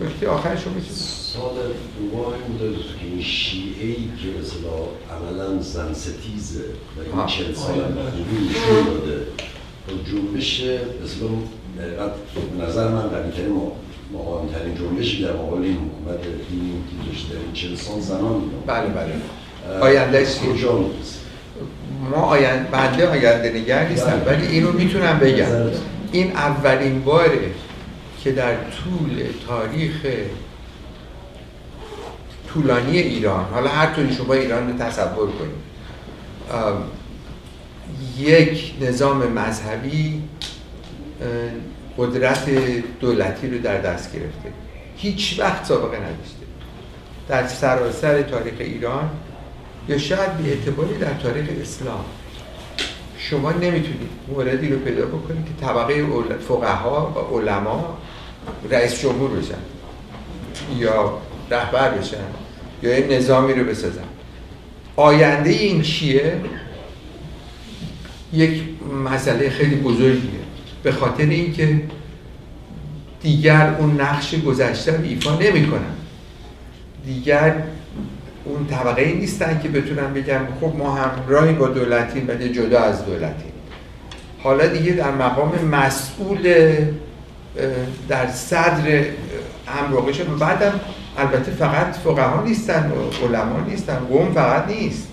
[0.02, 1.56] وقتی آخر شما سال
[1.98, 4.78] دوم بوده که این شیعه ای که مثلا
[5.18, 6.64] عملا زن ستیزه
[6.98, 9.22] و این چند سال خوبی نشون داده
[9.88, 10.62] و جنبش
[11.04, 11.30] مثلا
[12.68, 13.72] نظر من قوی ما
[14.14, 17.36] مقامترین جنبشی در مقابل این حکومت دینی که داشته.
[17.46, 19.14] این چند سال زنان بله بله.
[19.82, 20.86] آینده کجا
[22.00, 25.46] ما آینده بنده آینده نگر نیستم ولی اینو می‌تونم بگم.
[26.12, 27.52] این اولین باره
[28.24, 30.06] که در طول تاریخ
[32.54, 35.70] طولانی ایران حالا هر طوری شما ایران رو تصور کنید
[38.18, 40.24] یک نظام مذهبی
[41.98, 42.50] قدرت
[43.00, 44.50] دولتی رو در دست گرفته.
[44.98, 46.46] هیچ وقت سابقه نداشته.
[47.28, 49.10] در سراسر تاریخ ایران
[49.90, 52.06] یا شاید به اعتباری در تاریخ اسلام.
[53.18, 56.06] شما نمی‌تونید موردی رو پیدا بکنید که طبقه
[56.48, 57.98] فقها و علما
[58.72, 59.54] رئیس جمهور بشن.
[60.78, 61.18] یا
[61.52, 62.18] رهبر بشن.
[62.84, 64.04] یا این نظامی رو بسازن.
[64.96, 66.42] آینده این چیه؟
[68.34, 68.62] یک
[69.06, 70.40] مسئله خیلی بزرگیه.
[70.84, 71.82] به خاطر اینکه
[73.22, 75.96] دیگر اون نقش گذشته رو ایفا نمی‌کنن.
[77.06, 77.64] دیگر
[78.46, 83.06] اون طبقه ای نیستن که بتونن بگم خب ما همراهی با دولتیم ولی جدا از
[83.06, 83.52] دولتیم.
[84.44, 86.76] حالا دیگه در مقام مسئول
[88.10, 89.04] در صدر
[89.94, 90.80] و بعدم
[91.18, 95.08] البته فقط فقها نیستن و علما نیستن قوم فقط نیست.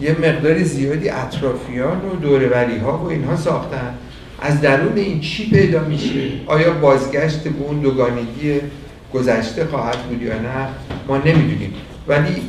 [0.00, 3.94] یه مقدار زیادی اطرافیان و دوروری ها و اینها ساختن.
[4.42, 8.60] از درون این چی پیدا میشه؟ آیا بازگشت به اون دوگانگی
[9.14, 10.68] گذشته خواهد بود یا نه؟
[11.08, 11.74] ما نمی‌دونیم.
[12.08, 12.42] ولی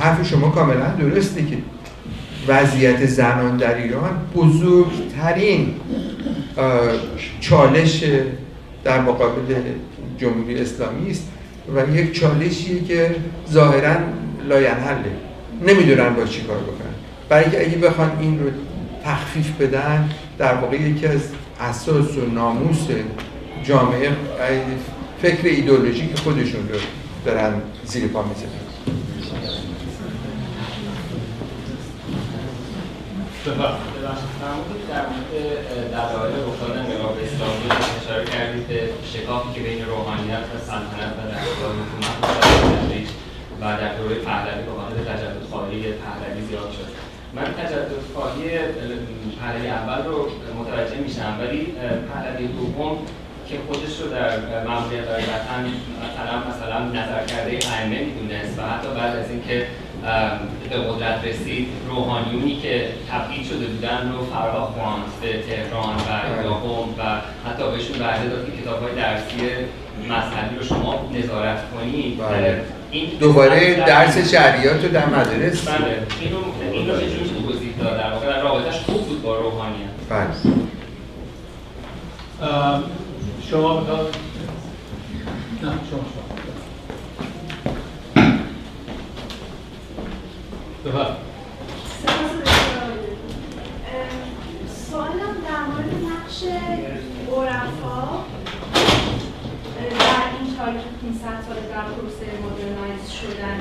[0.00, 1.56] حرف شما کاملا درسته که
[2.48, 5.74] وضعیت زنان در ایران بزرگترین
[7.40, 8.04] چالش
[8.84, 9.54] در مقابل
[10.18, 11.28] جمهوری اسلامی است
[11.76, 13.14] و یک چالشیه که
[13.50, 13.96] ظاهرا
[14.48, 15.12] لاینحله.
[15.66, 16.94] نمی‌دونن با چی کار بکنن.
[17.28, 18.50] برای اینکه اگه بخوان این رو
[19.04, 21.20] تخفیف بدن در واقع یکی از
[21.60, 22.86] اساس و ناموس
[23.64, 24.10] جامعه
[25.22, 26.78] فکر ایدولوژیک خودشون رو
[27.24, 27.52] دارن
[27.84, 28.69] زیر پا می‌زنن.
[33.44, 35.32] فرمودید در مورد
[35.92, 37.66] دلایل رخداد انقلاب اسلامی
[38.02, 38.80] اشاره کردید به
[39.12, 41.40] شکافی که بین روحانیت و سلطنت و در
[41.80, 42.16] حکومت
[43.60, 46.88] و در دوره پهلوی به خاطر تجدد خواهی پهلوی زیاد شد.
[47.34, 48.58] من تجدد خواهی
[49.40, 50.30] پهلوی اول رو
[50.60, 51.74] متوجه میشم ولی
[52.12, 52.98] پهلوی دوم
[53.48, 55.56] که خودش رو در مأموریت قاعدتا
[56.04, 59.66] مثلا مثلا نظر کرده ائمه می‌دونست و حتی بعد از اینکه
[60.70, 61.68] به قدرت رسید.
[61.88, 67.02] روحانیونی که تبعید شده بودن رو فرا خواند به تهران و یاقوم و
[67.48, 69.36] حتی بهشون وعده داد که کتاب های درسی
[70.08, 72.18] مذهبی رو شما نظارت کنید.
[72.18, 72.62] بله.
[72.90, 76.02] این دوباره درس شریعت رو در مدرس بله.
[76.20, 76.38] این رو
[76.72, 80.26] این رو به توضیح داد؟ در واقع رابطش خوب بود با روحانیت بله.
[83.50, 83.80] شما
[85.62, 86.19] نه شما
[90.84, 91.06] شما
[94.90, 96.44] سوالم در مورد نقش
[97.32, 98.24] عرفا.
[99.90, 103.60] در این تاریخ 500 سال در پروسه مدرنایز شدن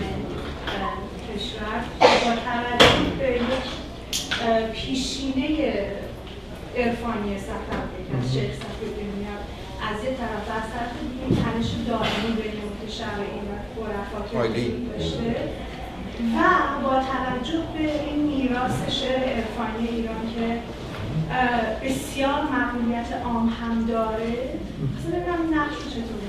[1.36, 5.86] کشور با توجه به یک پیشینه
[6.78, 9.44] عرفانی صفحه از شیخ صفحه میاد
[9.92, 13.46] از یه طرف از طرف دیگه تنش دائمی بین متشبعین
[13.78, 15.50] و عرفا که داشته.
[16.20, 20.60] و با توجه به این میراث شعر عرفانی ایران که
[21.86, 24.50] بسیار مقبولیت عام هم داره
[25.00, 26.20] اصلا ببینم نقش چطور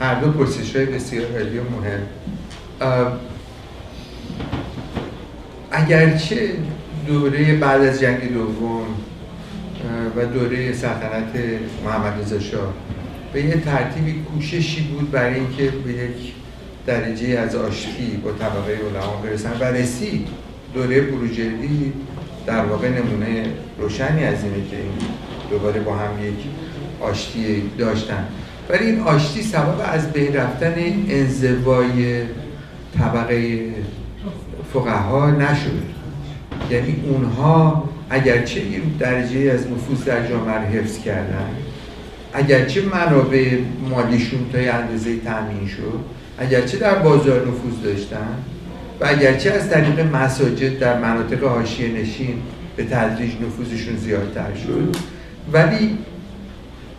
[0.00, 2.02] هر دو پرسش های بسیار عالی و مهم.
[5.70, 6.50] اگرچه
[7.06, 8.86] دوره بعد از جنگ دوم
[10.16, 12.72] و دوره سلطنت محمد رضا شاه
[13.32, 16.34] به یه ترتیبی کوششی بود برای اینکه به یک
[16.86, 20.28] درجه از آشتی با طبقه علما برسن و رسید
[20.74, 21.92] دوره بروجردی
[22.46, 23.46] در واقع نمونه
[23.78, 24.92] روشنی از اینه که این
[25.50, 26.34] دوباره با هم یک
[27.00, 28.24] آشتی داشتن.
[28.68, 30.74] ولی این آشتی سبب از بین رفتن
[31.08, 32.22] انزوای
[32.98, 33.60] طبقه
[34.72, 35.82] فقها نشد.
[36.70, 41.48] یعنی اونها اگرچه این درجه از نفوذ در جامعه رو حفظ کردن
[42.32, 43.58] اگرچه منابع
[43.90, 48.36] مالیشون تا اندازه تامین شد اگرچه در بازار نفوذ داشتن
[49.00, 52.34] و اگرچه از طریق مساجد در مناطق حاشیه نشین
[52.76, 54.96] به تدریج نفوذشون زیادتر شد.
[55.52, 55.98] ولی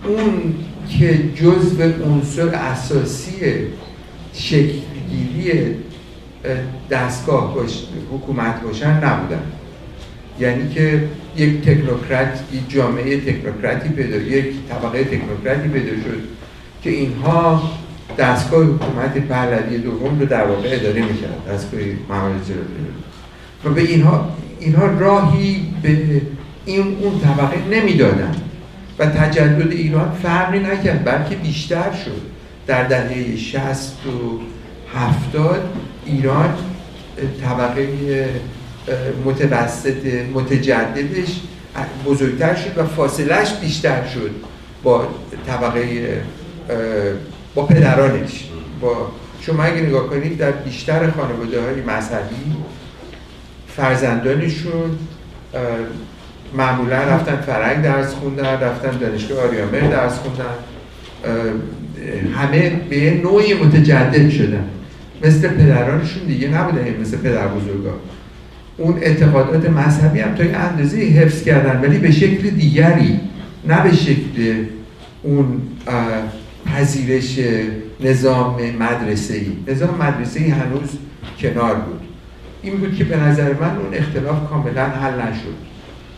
[0.03, 0.56] اون
[0.90, 3.34] که جزء عنصر اساسی
[4.34, 5.76] شکلگیری
[6.91, 9.44] دستگاه باش، حکومت باشن نبودن.
[10.40, 11.03] یعنی که
[11.38, 16.22] یک تکنوکرات یک جامعه تکنوکراتی پیدا یک طبقه تکنوکراتی پیدا شد
[16.84, 17.72] که اینها
[18.18, 22.42] دستگاه حکومت پهلوی دوم رو در واقع اداره می‌کرد دستگاه محمد
[23.66, 24.30] و به اینها
[24.60, 26.22] اینها راهی به
[26.66, 28.36] این اون طبقه نمی‌دادن
[29.00, 32.22] و تجدد ایران فرقی نکرد بلکه بیشتر شد.
[32.68, 34.40] در دهه 60 و
[34.98, 35.70] 70
[36.06, 36.54] ایران
[37.44, 37.88] طبقه
[39.26, 41.42] متوسط متجددش
[42.06, 44.32] بزرگتر شد و فاصلش بیشتر شد
[44.84, 45.08] با
[45.48, 45.82] طبقه
[47.56, 48.44] با پدرانش.
[48.82, 49.11] با
[49.41, 52.56] شما اگه نگاه کنید در بیشتر خانواده های مذهبی
[53.68, 54.98] فرزندانشون
[56.53, 60.56] معمولا رفتن فرنگ درس خوندن رفتن دانشگاه آریامر درس خوندن.
[62.36, 64.69] همه به نوعی متجدد شدن.
[65.23, 67.94] مثل پدرانشون دیگه نبودن مثل پدر بزرگا
[68.77, 73.19] اون اعتقادات مذهبی هم تا یه اندازه حفظ کردن ولی به شکل دیگری
[73.68, 74.64] نه به شکل
[75.23, 75.61] اون
[76.76, 77.40] پذیرش
[78.00, 80.90] نظام مدرسه ای نظام مدرسه ای هنوز
[81.40, 82.00] کنار بود.
[82.62, 85.56] این بود که به نظر من اون اختلاف کاملا حل نشد.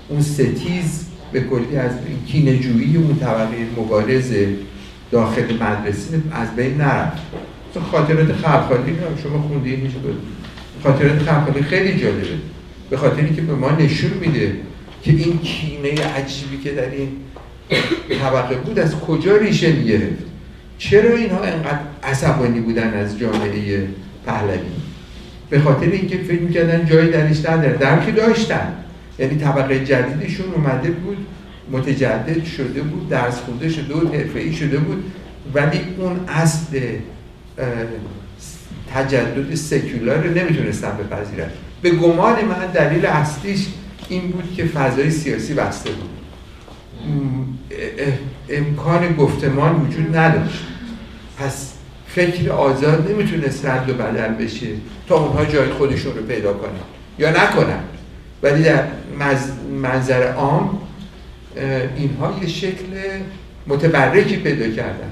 [0.10, 1.92] اون ستیز به کلی از
[2.28, 4.34] کینجویی اون طبقه مبارز
[5.12, 7.22] داخل مدرسه از بین نرفت.
[7.92, 10.22] خاطرات خلقالی رو شما خوندین میشه بود
[10.84, 12.28] خاطرات خلقالی خیلی جالبه.
[12.90, 14.56] به خاطر اینکه به ما نشون میده
[15.04, 17.10] که این کینه عجیبی که در این
[18.22, 20.37] طبقه بود از کجا ریشه می‌گرفت.
[20.78, 23.88] چرا اینها انقدر عصبانی بودن از جامعه
[24.26, 24.60] پهلوی؟
[25.50, 28.74] به خاطر اینکه فکر می‌کردن جایی درش در که داشتن.
[29.20, 31.18] یعنی طبقه جدیدشون اومده بود
[31.72, 35.04] متجدد شده بود درس خونده شده بود حرفه‌ای شده بود
[35.54, 36.80] ولی اون اصل
[38.94, 41.50] تجدد سکولار رو نمی‌تونستن بپذیرن.
[41.82, 43.68] به گمان من دلیل اصلیش
[44.10, 46.10] این بود که فضای سیاسی بسته بود.
[48.50, 50.64] امکان گفتمان وجود نداشت.
[51.38, 51.74] پس
[52.08, 54.68] فکر آزاد نمی‌تونست رد و بدل بشه
[55.08, 56.72] تا اونها جای خودشون رو پیدا کنن.
[57.20, 57.80] یا نکنن.
[58.44, 58.84] ولی در
[59.82, 60.82] منظر عام
[61.98, 62.86] اینها یه شکل
[63.68, 65.12] متبرکی پیدا کردن.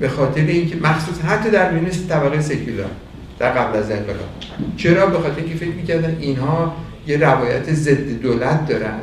[0.00, 2.90] به خاطر اینکه مخصوص حتی در بین طبقه سکولار
[3.38, 4.28] در قبل از انقلاب.
[4.76, 6.76] چرا؟ به خاطر اینکه فکر می‌کردن اینها
[7.06, 8.98] یه روایت ضد دولت دارن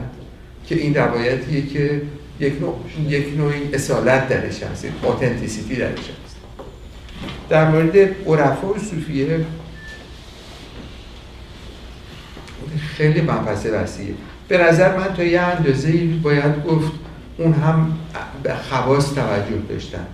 [0.65, 2.01] که این روایتیه که
[2.39, 6.35] یک نوع یک نوعی اصالت درش هست اوتنتیسیتی درش هست
[7.49, 7.97] در مورد
[8.27, 9.45] عرفا و صوفیه
[12.97, 14.13] خیلی منفصل وسیعه
[14.47, 16.91] به نظر من تا یه اندازه باید گفت
[17.37, 17.97] اون هم
[18.43, 20.05] به خواص توجه داشتن.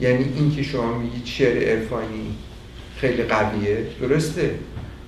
[0.00, 2.36] یعنی اینکه شما میگید شعر عرفانی
[2.96, 4.54] خیلی قویه درسته.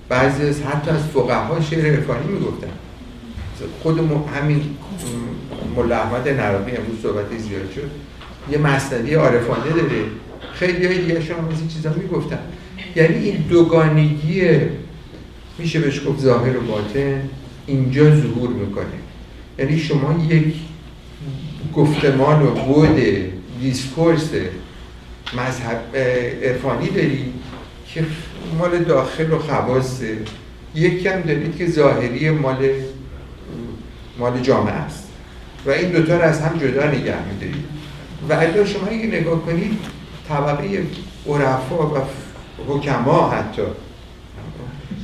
[0.09, 2.67] بعضی از حتی از فقها شعر عرفانی می‌گفتن.
[3.83, 3.99] خود
[4.35, 4.61] همین
[5.75, 7.89] ملا احمد نراقی امروز صحبت زیاد شد.
[8.51, 10.03] یه مصنوی عارفانه داره.
[10.53, 12.39] خیلی های دیگه شما از این چیزا می‌گفتن.
[12.95, 14.43] یعنی این دوگانگی
[15.57, 17.29] میشه بهش گفت ظاهر و باطن.
[17.67, 18.85] اینجا ظهور می‌کنه.
[19.59, 20.53] یعنی شما یک
[21.75, 22.99] گفتمان و بود
[23.61, 24.29] دیسکورس
[25.33, 25.95] مذهب
[26.43, 27.33] عرفانی داری
[27.93, 28.05] که
[28.59, 30.17] مال داخل و خواصه
[30.75, 32.69] یکی هم دارید که ظاهری مال
[34.19, 35.07] مال جامعه است.
[35.65, 37.65] و این دوتا رو از هم جدا نگه میدارید.
[38.29, 39.79] و اگر شما اگه نگاه کنید
[40.29, 40.83] طبقه
[41.29, 41.97] عرفا و
[42.67, 43.61] حکما حتی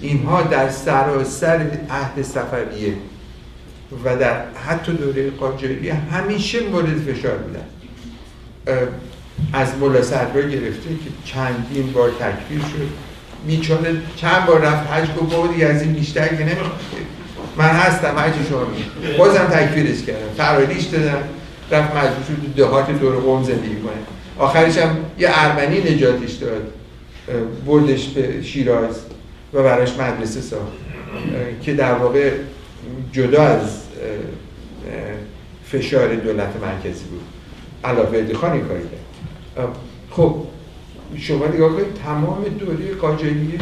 [0.01, 2.93] اینها در سراسر عهد صفویه
[4.05, 7.65] و در حتی دوره قاجاری همیشه مورد فشار بودن.
[9.53, 12.89] از ملا صدرا گرفته که چندین بار تکفیر شد.
[13.47, 16.79] بیچاره چند بار رفت حج گفت بابا از این بیشتر که نمی‌خواد
[17.57, 21.17] من هستم حج شما می بازم تکفیرش کردم فراریش دادم
[21.71, 23.91] رفت مجبور شد دهات دور قوم زندگی کنه.
[24.37, 26.73] آخرش هم یه ارمنی نجاتش داد
[27.65, 29.01] بردش به شیراز
[29.53, 30.71] و براش مدرسه ساخت.
[31.61, 32.31] که در واقع
[33.11, 33.81] جدا از
[35.65, 37.21] فشار دولت مرکزی بود.
[37.83, 38.81] علاوه خان این کاری
[40.11, 40.35] خب
[41.17, 43.59] شما نگاه کنید تمام دوره قاجاریه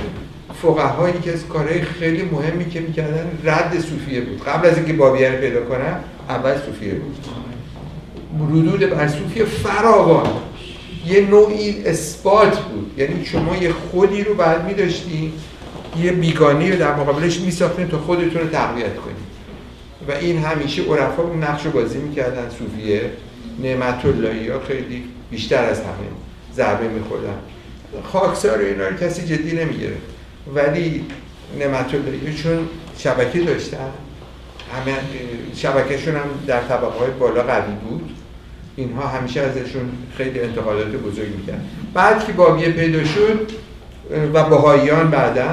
[0.61, 4.44] فقهایی که از کارهای خیلی مهمی که می‌کردن رد صوفیه بود.
[4.44, 5.99] قبل از اینکه بابیه رو پیدا کنم
[6.30, 7.18] اول صوفیه بود.
[8.40, 10.28] ردود بر صوفیه فراوان.
[11.07, 12.91] یه نوعی اثبات بود.
[12.98, 15.34] یعنی شما یه خودی رو بعد میداشتین
[16.02, 19.32] یه بیگانی رو در مقابلش میساختین تا خودتون رو تقویت کنید
[20.07, 23.02] و این همیشه عرفا اون نقش بازی می‌کردن صوفیه.
[23.64, 26.07] نعمت اللهی ها خیلی بیشتر از همه
[26.56, 27.38] ضربه میخوردن.
[28.03, 29.95] خاکسار اینا رو کسی جدی نمی‌گیره
[30.56, 31.06] ولی
[31.60, 31.92] نعمت
[32.44, 32.60] چون
[32.98, 33.78] شبکه داشتن.
[34.74, 34.98] همه
[35.56, 38.10] شبکهشون هم در طبقه های بالا قوی بود.
[38.76, 43.52] اینها همیشه ازشون خیلی انتقادات بزرگ می‌کرد بعد که بابیه پیدا شد
[44.34, 45.50] و بهاییان بعدا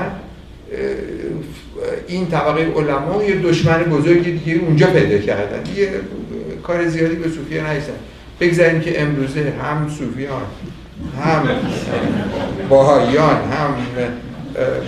[2.09, 5.63] این طبقه علما یه دشمن بزرگی دیگه اونجا پیدا کردن.
[5.77, 5.91] یه
[6.63, 7.93] کار زیادی به صوفیه نیستن
[8.41, 10.43] بگذاریم که امروزه هم صوفیان
[11.25, 11.49] هم
[12.69, 13.75] باهایان هم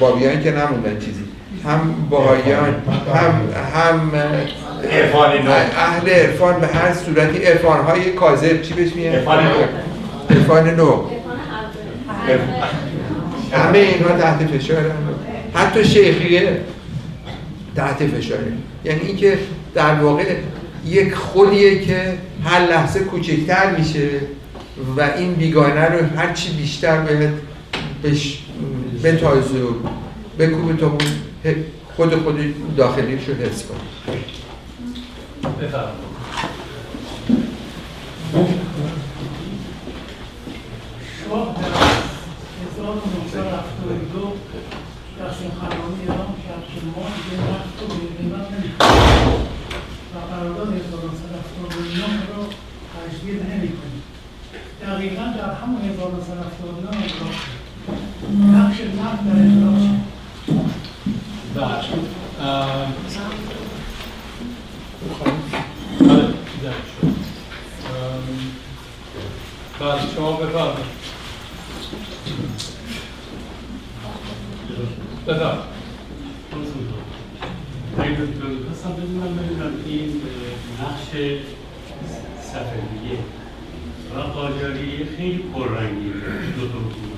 [0.00, 1.24] بابیان که نموندن چیزی.
[1.64, 2.74] هم باهایان
[3.14, 3.34] هم
[3.74, 4.10] هم
[5.76, 7.44] اهل عرفان به هر صورتی.
[7.44, 8.62] عرفان های کاذب.
[8.62, 9.52] چی بهش میگن؟ عرفان نو.
[10.30, 11.04] عرفان نو.
[13.52, 14.94] همه اینها تحت فشار
[15.54, 16.60] حتی شیخیه
[17.76, 18.52] تحت فشاره
[18.84, 19.38] یعنی اینکه
[19.74, 20.24] در واقع
[20.86, 22.14] یک خودیه که
[22.44, 24.08] هر لحظه کوچکتر میشه
[24.96, 27.30] و این بیگانه رو هرچی بیشتر باید
[28.04, 28.38] بش
[29.04, 29.72] بتازه و
[30.38, 30.98] بکوبه تا
[31.96, 32.38] خود خود
[32.76, 33.62] داخلیش رو حفظ
[35.42, 36.00] بفرمایید.
[41.24, 41.68] شاه در
[42.76, 44.36] 1972
[45.18, 49.28] در سخنرانی اعلام کرد که ما دیگه نفت رو به قیمت نمی‌خریم
[50.14, 52.40] و قرارداد 1979 رو
[52.94, 54.02] تجدید نمی‌کنیم.
[54.82, 57.59] دقیقا در همون 1979 اجرا شد
[58.52, 59.24] نقش نفت
[61.54, 62.06] در شد
[66.00, 66.24] بله
[66.62, 66.72] بله
[69.80, 70.86] بله شما بفرمایید
[75.26, 75.70] بفرمایید
[78.66, 80.22] خواستم بدونم ببینم این
[80.82, 81.08] نقش
[82.42, 83.18] سفریه
[84.14, 86.10] و قاجاری خیلی پررنگی
[86.56, 87.09] دو تا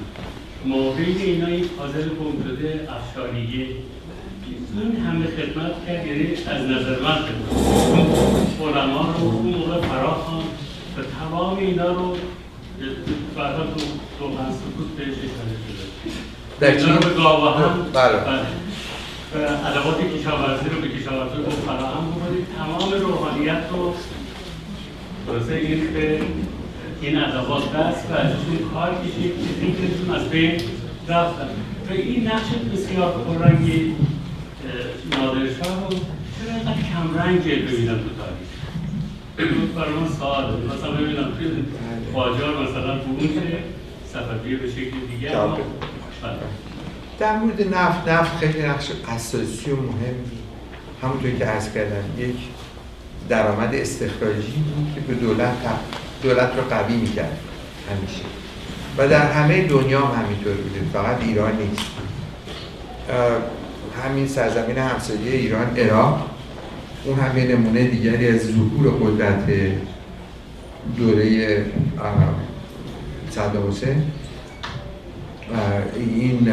[0.67, 3.67] ما بین اینا این فاضل گمشده افشاریه
[4.81, 10.45] این همه خدمت کرد یعنی از نظر من خدمت علما رو اون موقع فرا خواند
[10.99, 12.17] و تمام اینا رو
[13.37, 13.81] بعدا تو
[14.21, 16.13] روغن سکوت بهش اشاره شده
[16.61, 18.17] در؟ اینا رو به گاوهن بله.
[19.35, 23.95] و ادوات کشاورزی رو به کشاورزی رو فراهم بکنید تمام روحانیت رو
[25.27, 26.21] واسه این به
[27.03, 30.61] این ادوات دست و ازشون کار کشید که فکرشون از بین
[31.09, 31.49] رفتن.
[31.91, 33.95] و این نقش بسیار پررنگی
[35.11, 38.49] نادرشاه رو چرا اینقدر کمرنگ ببینم تو تاریخ؟
[39.77, 41.49] برای من سواله مثلا ببینم توی
[42.15, 43.31] قاجار مثلا بروز
[44.13, 45.37] صفویه به شکل دیگه.
[45.37, 45.57] اما
[46.23, 46.33] بله.
[47.19, 50.39] در مورد نفت نفت خیلی نقش اساسی و مهمی.
[51.03, 52.37] همونطور که عرض کردم یک
[53.29, 55.55] درآمد استخراجی بود که به دولت
[56.23, 57.39] دولت رو قوی می‌کرد
[57.91, 58.25] همیشه.
[58.99, 60.81] و در همه دنیا هم همینطور بوده.
[60.93, 61.83] فقط ایران نیست.
[64.05, 66.31] همین سرزمین همسایه ایران عراق
[67.05, 69.45] اون هم یه نمونه دیگری از ظهور قدرت
[70.97, 71.65] دوره
[73.31, 74.03] صدام حسین.
[75.97, 76.53] این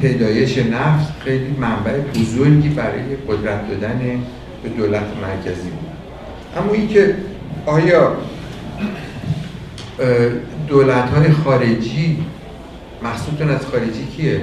[0.00, 4.22] پیدایش نفت خیلی منبع بزرگی برای قدرت دادن
[4.62, 5.88] به دولت مرکزی بود.
[6.56, 7.14] اما اینکه
[7.66, 8.16] آیا
[10.68, 12.24] دولت های خارجی
[13.02, 14.40] محصولتون از خارجی کیه؟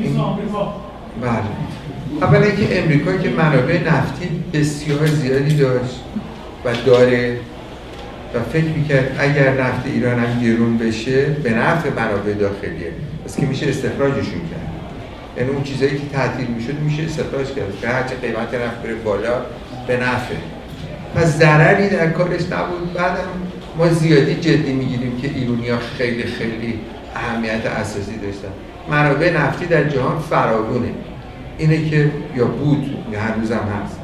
[0.00, 0.74] این آمریکا.
[1.22, 1.42] بله.
[2.22, 6.00] اولا که امریکا که منابع نفتی بسیار زیادی داشت
[6.64, 7.38] و داره
[8.34, 12.92] و فکر می‌کرد اگر نفت ایران هم گرون بشه به نفع منابع داخلیه.
[13.24, 14.70] پس که میشه استخراجشون کرد.
[15.36, 17.80] یعنی اون چیزایی که تعطیل می‌شد میشه استخراج کرد.
[17.80, 19.40] که هرچه قیمت نفت بره بالا
[19.86, 20.34] به نفع.
[21.14, 22.92] پس ضرری در کارش نبود.
[22.94, 23.28] بعدم
[23.78, 26.78] ما زیادی جدی می‌گیریم که ایرونیا خیلی خیلی
[27.14, 28.48] اهمیت اساسی داشتن.
[28.90, 30.88] منابع نفتی در جهان فراوونه
[31.58, 34.00] اینه که یا بود یا هنوز هم هست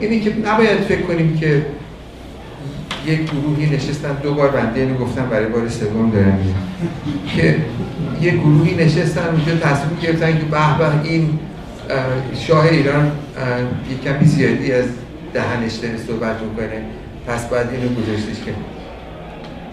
[0.00, 1.66] اینه که نباید فکر کنیم که
[3.06, 6.38] یک گروهی نشستن دو بار بنده اینو گفتم برای بار سوم دارم
[7.36, 7.56] که
[8.20, 11.38] یک گروهی نشستن اونجا تصمیم گرفتن که به به این
[12.46, 13.12] شاه ایران
[13.90, 14.84] یک کمی زیادی از
[15.34, 16.82] دهنش داره صحبت می‌کنه.
[17.26, 18.54] پس باید اینو گذاشتش که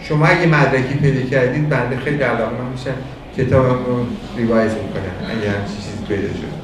[0.02, 2.94] شما اگه مدرکی پیدا کردید بنده خیلی علاقه من میشم
[3.38, 4.06] کتاب رو
[4.38, 6.60] ریوایز می‌کنم اگه همچی چیزی پیدا شد.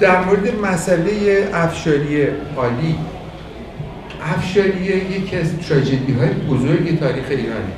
[0.00, 2.22] در مورد مسئله افشاری
[2.56, 2.94] عالی
[4.22, 7.72] افشاریه یکی از تراژدی های بزرگ تاریخ ایرانه.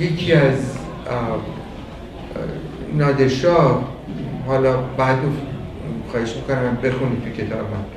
[0.00, 0.54] یکی از
[2.94, 3.88] نادرشاه
[4.46, 5.18] حالا بعد
[6.10, 7.95] خواهش می‌کنم بخونید تو کتاب من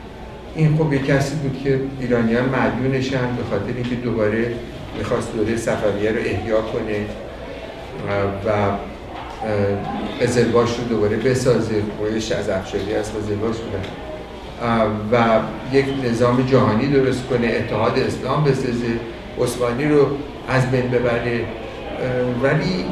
[0.59, 4.53] این خب یک کسی بود که ایرانیان مدیونشن به خاطر اینکه دوباره
[4.97, 7.05] می‌خواست دوره صفویه رو احیا کنه
[8.45, 8.71] و
[10.23, 13.83] ازلواش رو دوباره بسازه خویش از افشاری از ازلواش بودن
[15.11, 15.39] و
[15.75, 18.99] یک نظام جهانی درست کنه اتحاد اسلام بسازه
[19.41, 20.07] عثمانی رو
[20.49, 21.45] از بین ببره.
[22.43, 22.85] ولی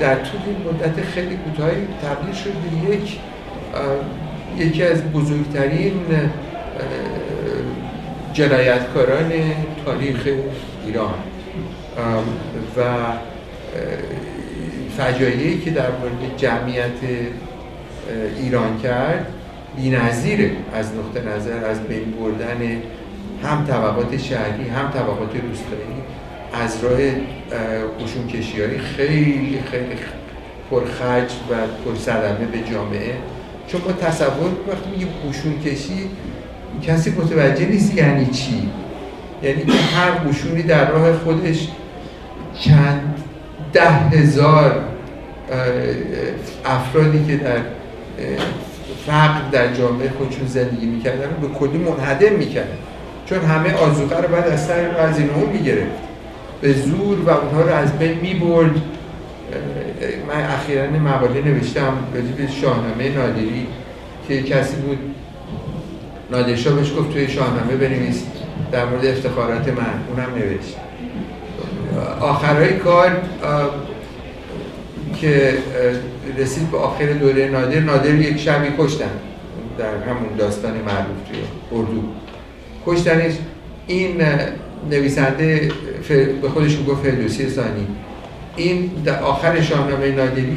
[0.00, 3.18] در طول مدت خیلی کوتاهی تبدیل شد به یک
[4.58, 5.92] یکی از بزرگترین
[8.32, 9.32] جنایتکاران
[9.84, 10.28] تاریخ
[10.86, 11.14] ایران.
[12.76, 12.82] و
[14.98, 16.90] فجایعی که در مورد جمعیت
[18.38, 19.26] ایران کرد
[19.76, 22.82] بی‌نظیره از نقطه نظر از بین بردن
[23.44, 26.00] هم طبقات شهری هم طبقات روستایی
[26.52, 26.98] از راه
[28.04, 29.96] قشون کشی خیلی خیلی
[30.70, 31.54] پرخرج و
[31.84, 33.14] پرصدمه به جامعه.
[33.66, 36.10] چون ما تصور وقتی میگیم قشون کشی
[36.82, 38.68] کسی متوجه نیست یعنی چی.
[39.42, 39.62] یعنی
[39.96, 41.68] هر قشونی در راه خودش
[42.60, 43.14] چند
[43.72, 44.84] ده هزار
[46.64, 47.58] افرادی که در
[49.06, 52.78] فقر در جامعه خودشون زندگی می‌کردن به کلی منهدم می‌کردن.
[53.26, 55.90] چون همه آزوقه رو بعد از سر از این می‌گرفت.
[56.60, 58.70] به زور و اونها رو از بین می‌برد.
[60.28, 63.66] من اخیرا مقاله نوشتم راجع به شاهنامه نادری
[64.28, 64.98] که کسی بود
[66.32, 68.22] نادرشاه بهش گفت توی شاهنامه بنویس.
[68.72, 69.86] در مورد افتخارات من.
[70.08, 70.76] اونم نوشت.
[72.20, 73.10] آخرهای کار
[75.20, 75.58] که
[76.38, 77.80] رسید به آخر دوره نادر.
[77.80, 79.10] نادر یک شبی کشتن.
[79.78, 81.38] در همون داستان معروف توی
[81.72, 82.02] اردو.
[82.86, 83.32] کشتنش
[83.86, 84.22] این
[84.90, 85.68] نویسنده
[86.42, 87.86] به خودش گفت فردوسی ثانی.
[88.56, 90.56] این در آخر شاهنامه نادری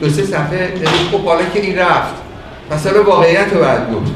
[0.00, 0.72] دو سه صفحه
[1.12, 2.23] خب حالا که این رفت.
[2.70, 4.12] پس حالا واقعیت رو باید گفت.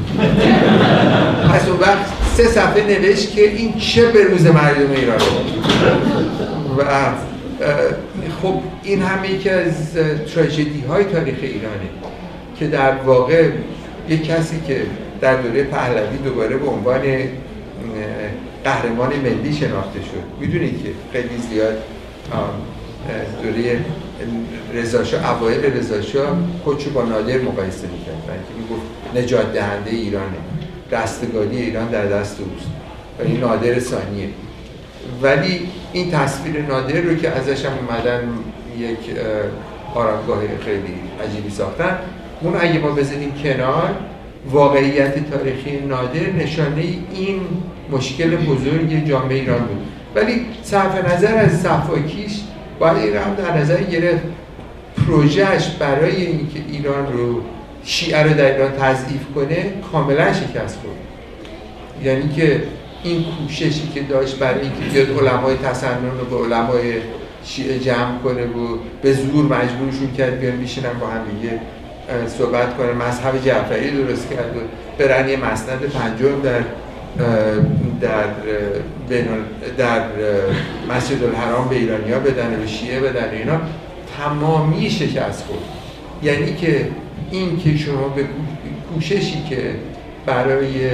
[1.53, 5.17] پس اون وقت سه صفحه نوشت که این چه به روز مردم ایران
[6.77, 6.83] و
[8.41, 8.53] خب
[8.83, 9.93] این همه یکی از
[10.35, 11.89] تراژدی های تاریخ ایرانه
[12.59, 13.49] که در واقع
[14.09, 14.81] یک کسی که
[15.21, 17.01] در دوره پهلوی دوباره به عنوان
[18.63, 20.39] قهرمان ملی شناخته شد.
[20.39, 21.77] می‌دونید که خیلی زیاد
[23.43, 23.79] دوره
[24.73, 28.23] رضاشاه اوایل رضاشاه خودشو با نادر مقایسه می‌کرد.
[28.25, 28.85] که می‌گفت
[29.15, 30.37] نجات دهنده ایرانه.
[30.91, 32.67] دستگالی ایران در دست اوست.
[33.19, 34.29] و این نادر ثانیه.
[35.21, 38.21] ولی این تصویر نادر رو که ازش هم اومدن
[38.79, 39.17] یک
[39.95, 40.93] آرامگاه خیلی
[41.27, 41.97] عجیبی ساختن
[42.41, 43.89] اون اگه ما بزنیم کنار
[44.51, 46.81] واقعیت تاریخی نادر نشانه
[47.13, 47.41] این
[47.91, 49.77] مشکل بزرگ جامعه ایران بود.
[50.15, 52.39] ولی صرف نظر از صفاکیش
[52.79, 54.23] باید این هم در نظر گرفت
[55.07, 57.41] پروژهش برای اینکه ایران رو
[57.83, 60.97] شیعه رو در ایران تضعیف کنه کاملا شکست خورد.
[62.03, 62.63] یعنی که
[63.03, 66.93] این کوششی که داشت برای اینکه بیاد علمای تسنن رو به علمای
[67.45, 71.59] شیعه جمع کنه و به زور مجبورشون کرد بیان میشینن با هم دیگه
[72.27, 74.59] صحبت کنه مذهب جعفری درست کرد و
[74.97, 76.59] برن یه مسند پنجم در
[78.01, 78.25] در
[79.77, 80.01] در
[80.89, 83.61] مسجد الحرام به ایرانیا بدن به شیعه بدن اینا
[84.17, 85.59] تمامی شکست خورد.
[86.23, 86.87] یعنی که
[87.31, 88.25] این که شما به
[88.93, 89.75] کوششی که
[90.25, 90.89] برای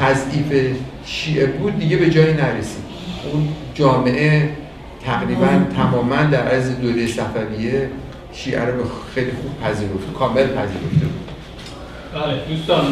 [0.00, 2.84] تضعیف شیعه بود دیگه به جایی نرسید.
[3.32, 4.48] اون جامعه
[5.04, 7.88] تقریبا تماما در عرض دوره صفویه
[8.32, 8.84] شیعه رو
[9.14, 11.21] خیلی خوب پذیرفت کامل پذیرفته بود.
[12.14, 12.84] بله دوستان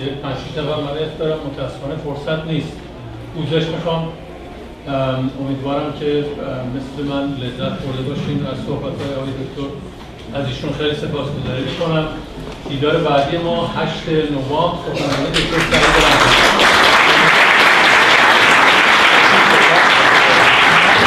[0.00, 2.72] یک پنج دقیقه من دارم متاسفانه فرصت نیست.
[3.34, 4.08] پوزش می‌خوام.
[5.40, 6.24] امیدوارم که
[6.76, 9.70] مثل من لذت برده باشین از صحبت های آقای دکتر.
[10.34, 12.06] از ایشون خیلی سپاسگزاری می‌کنم.
[12.68, 16.35] دیدار بعدی ما 8 نوامبر سخنرانی دکتر سعید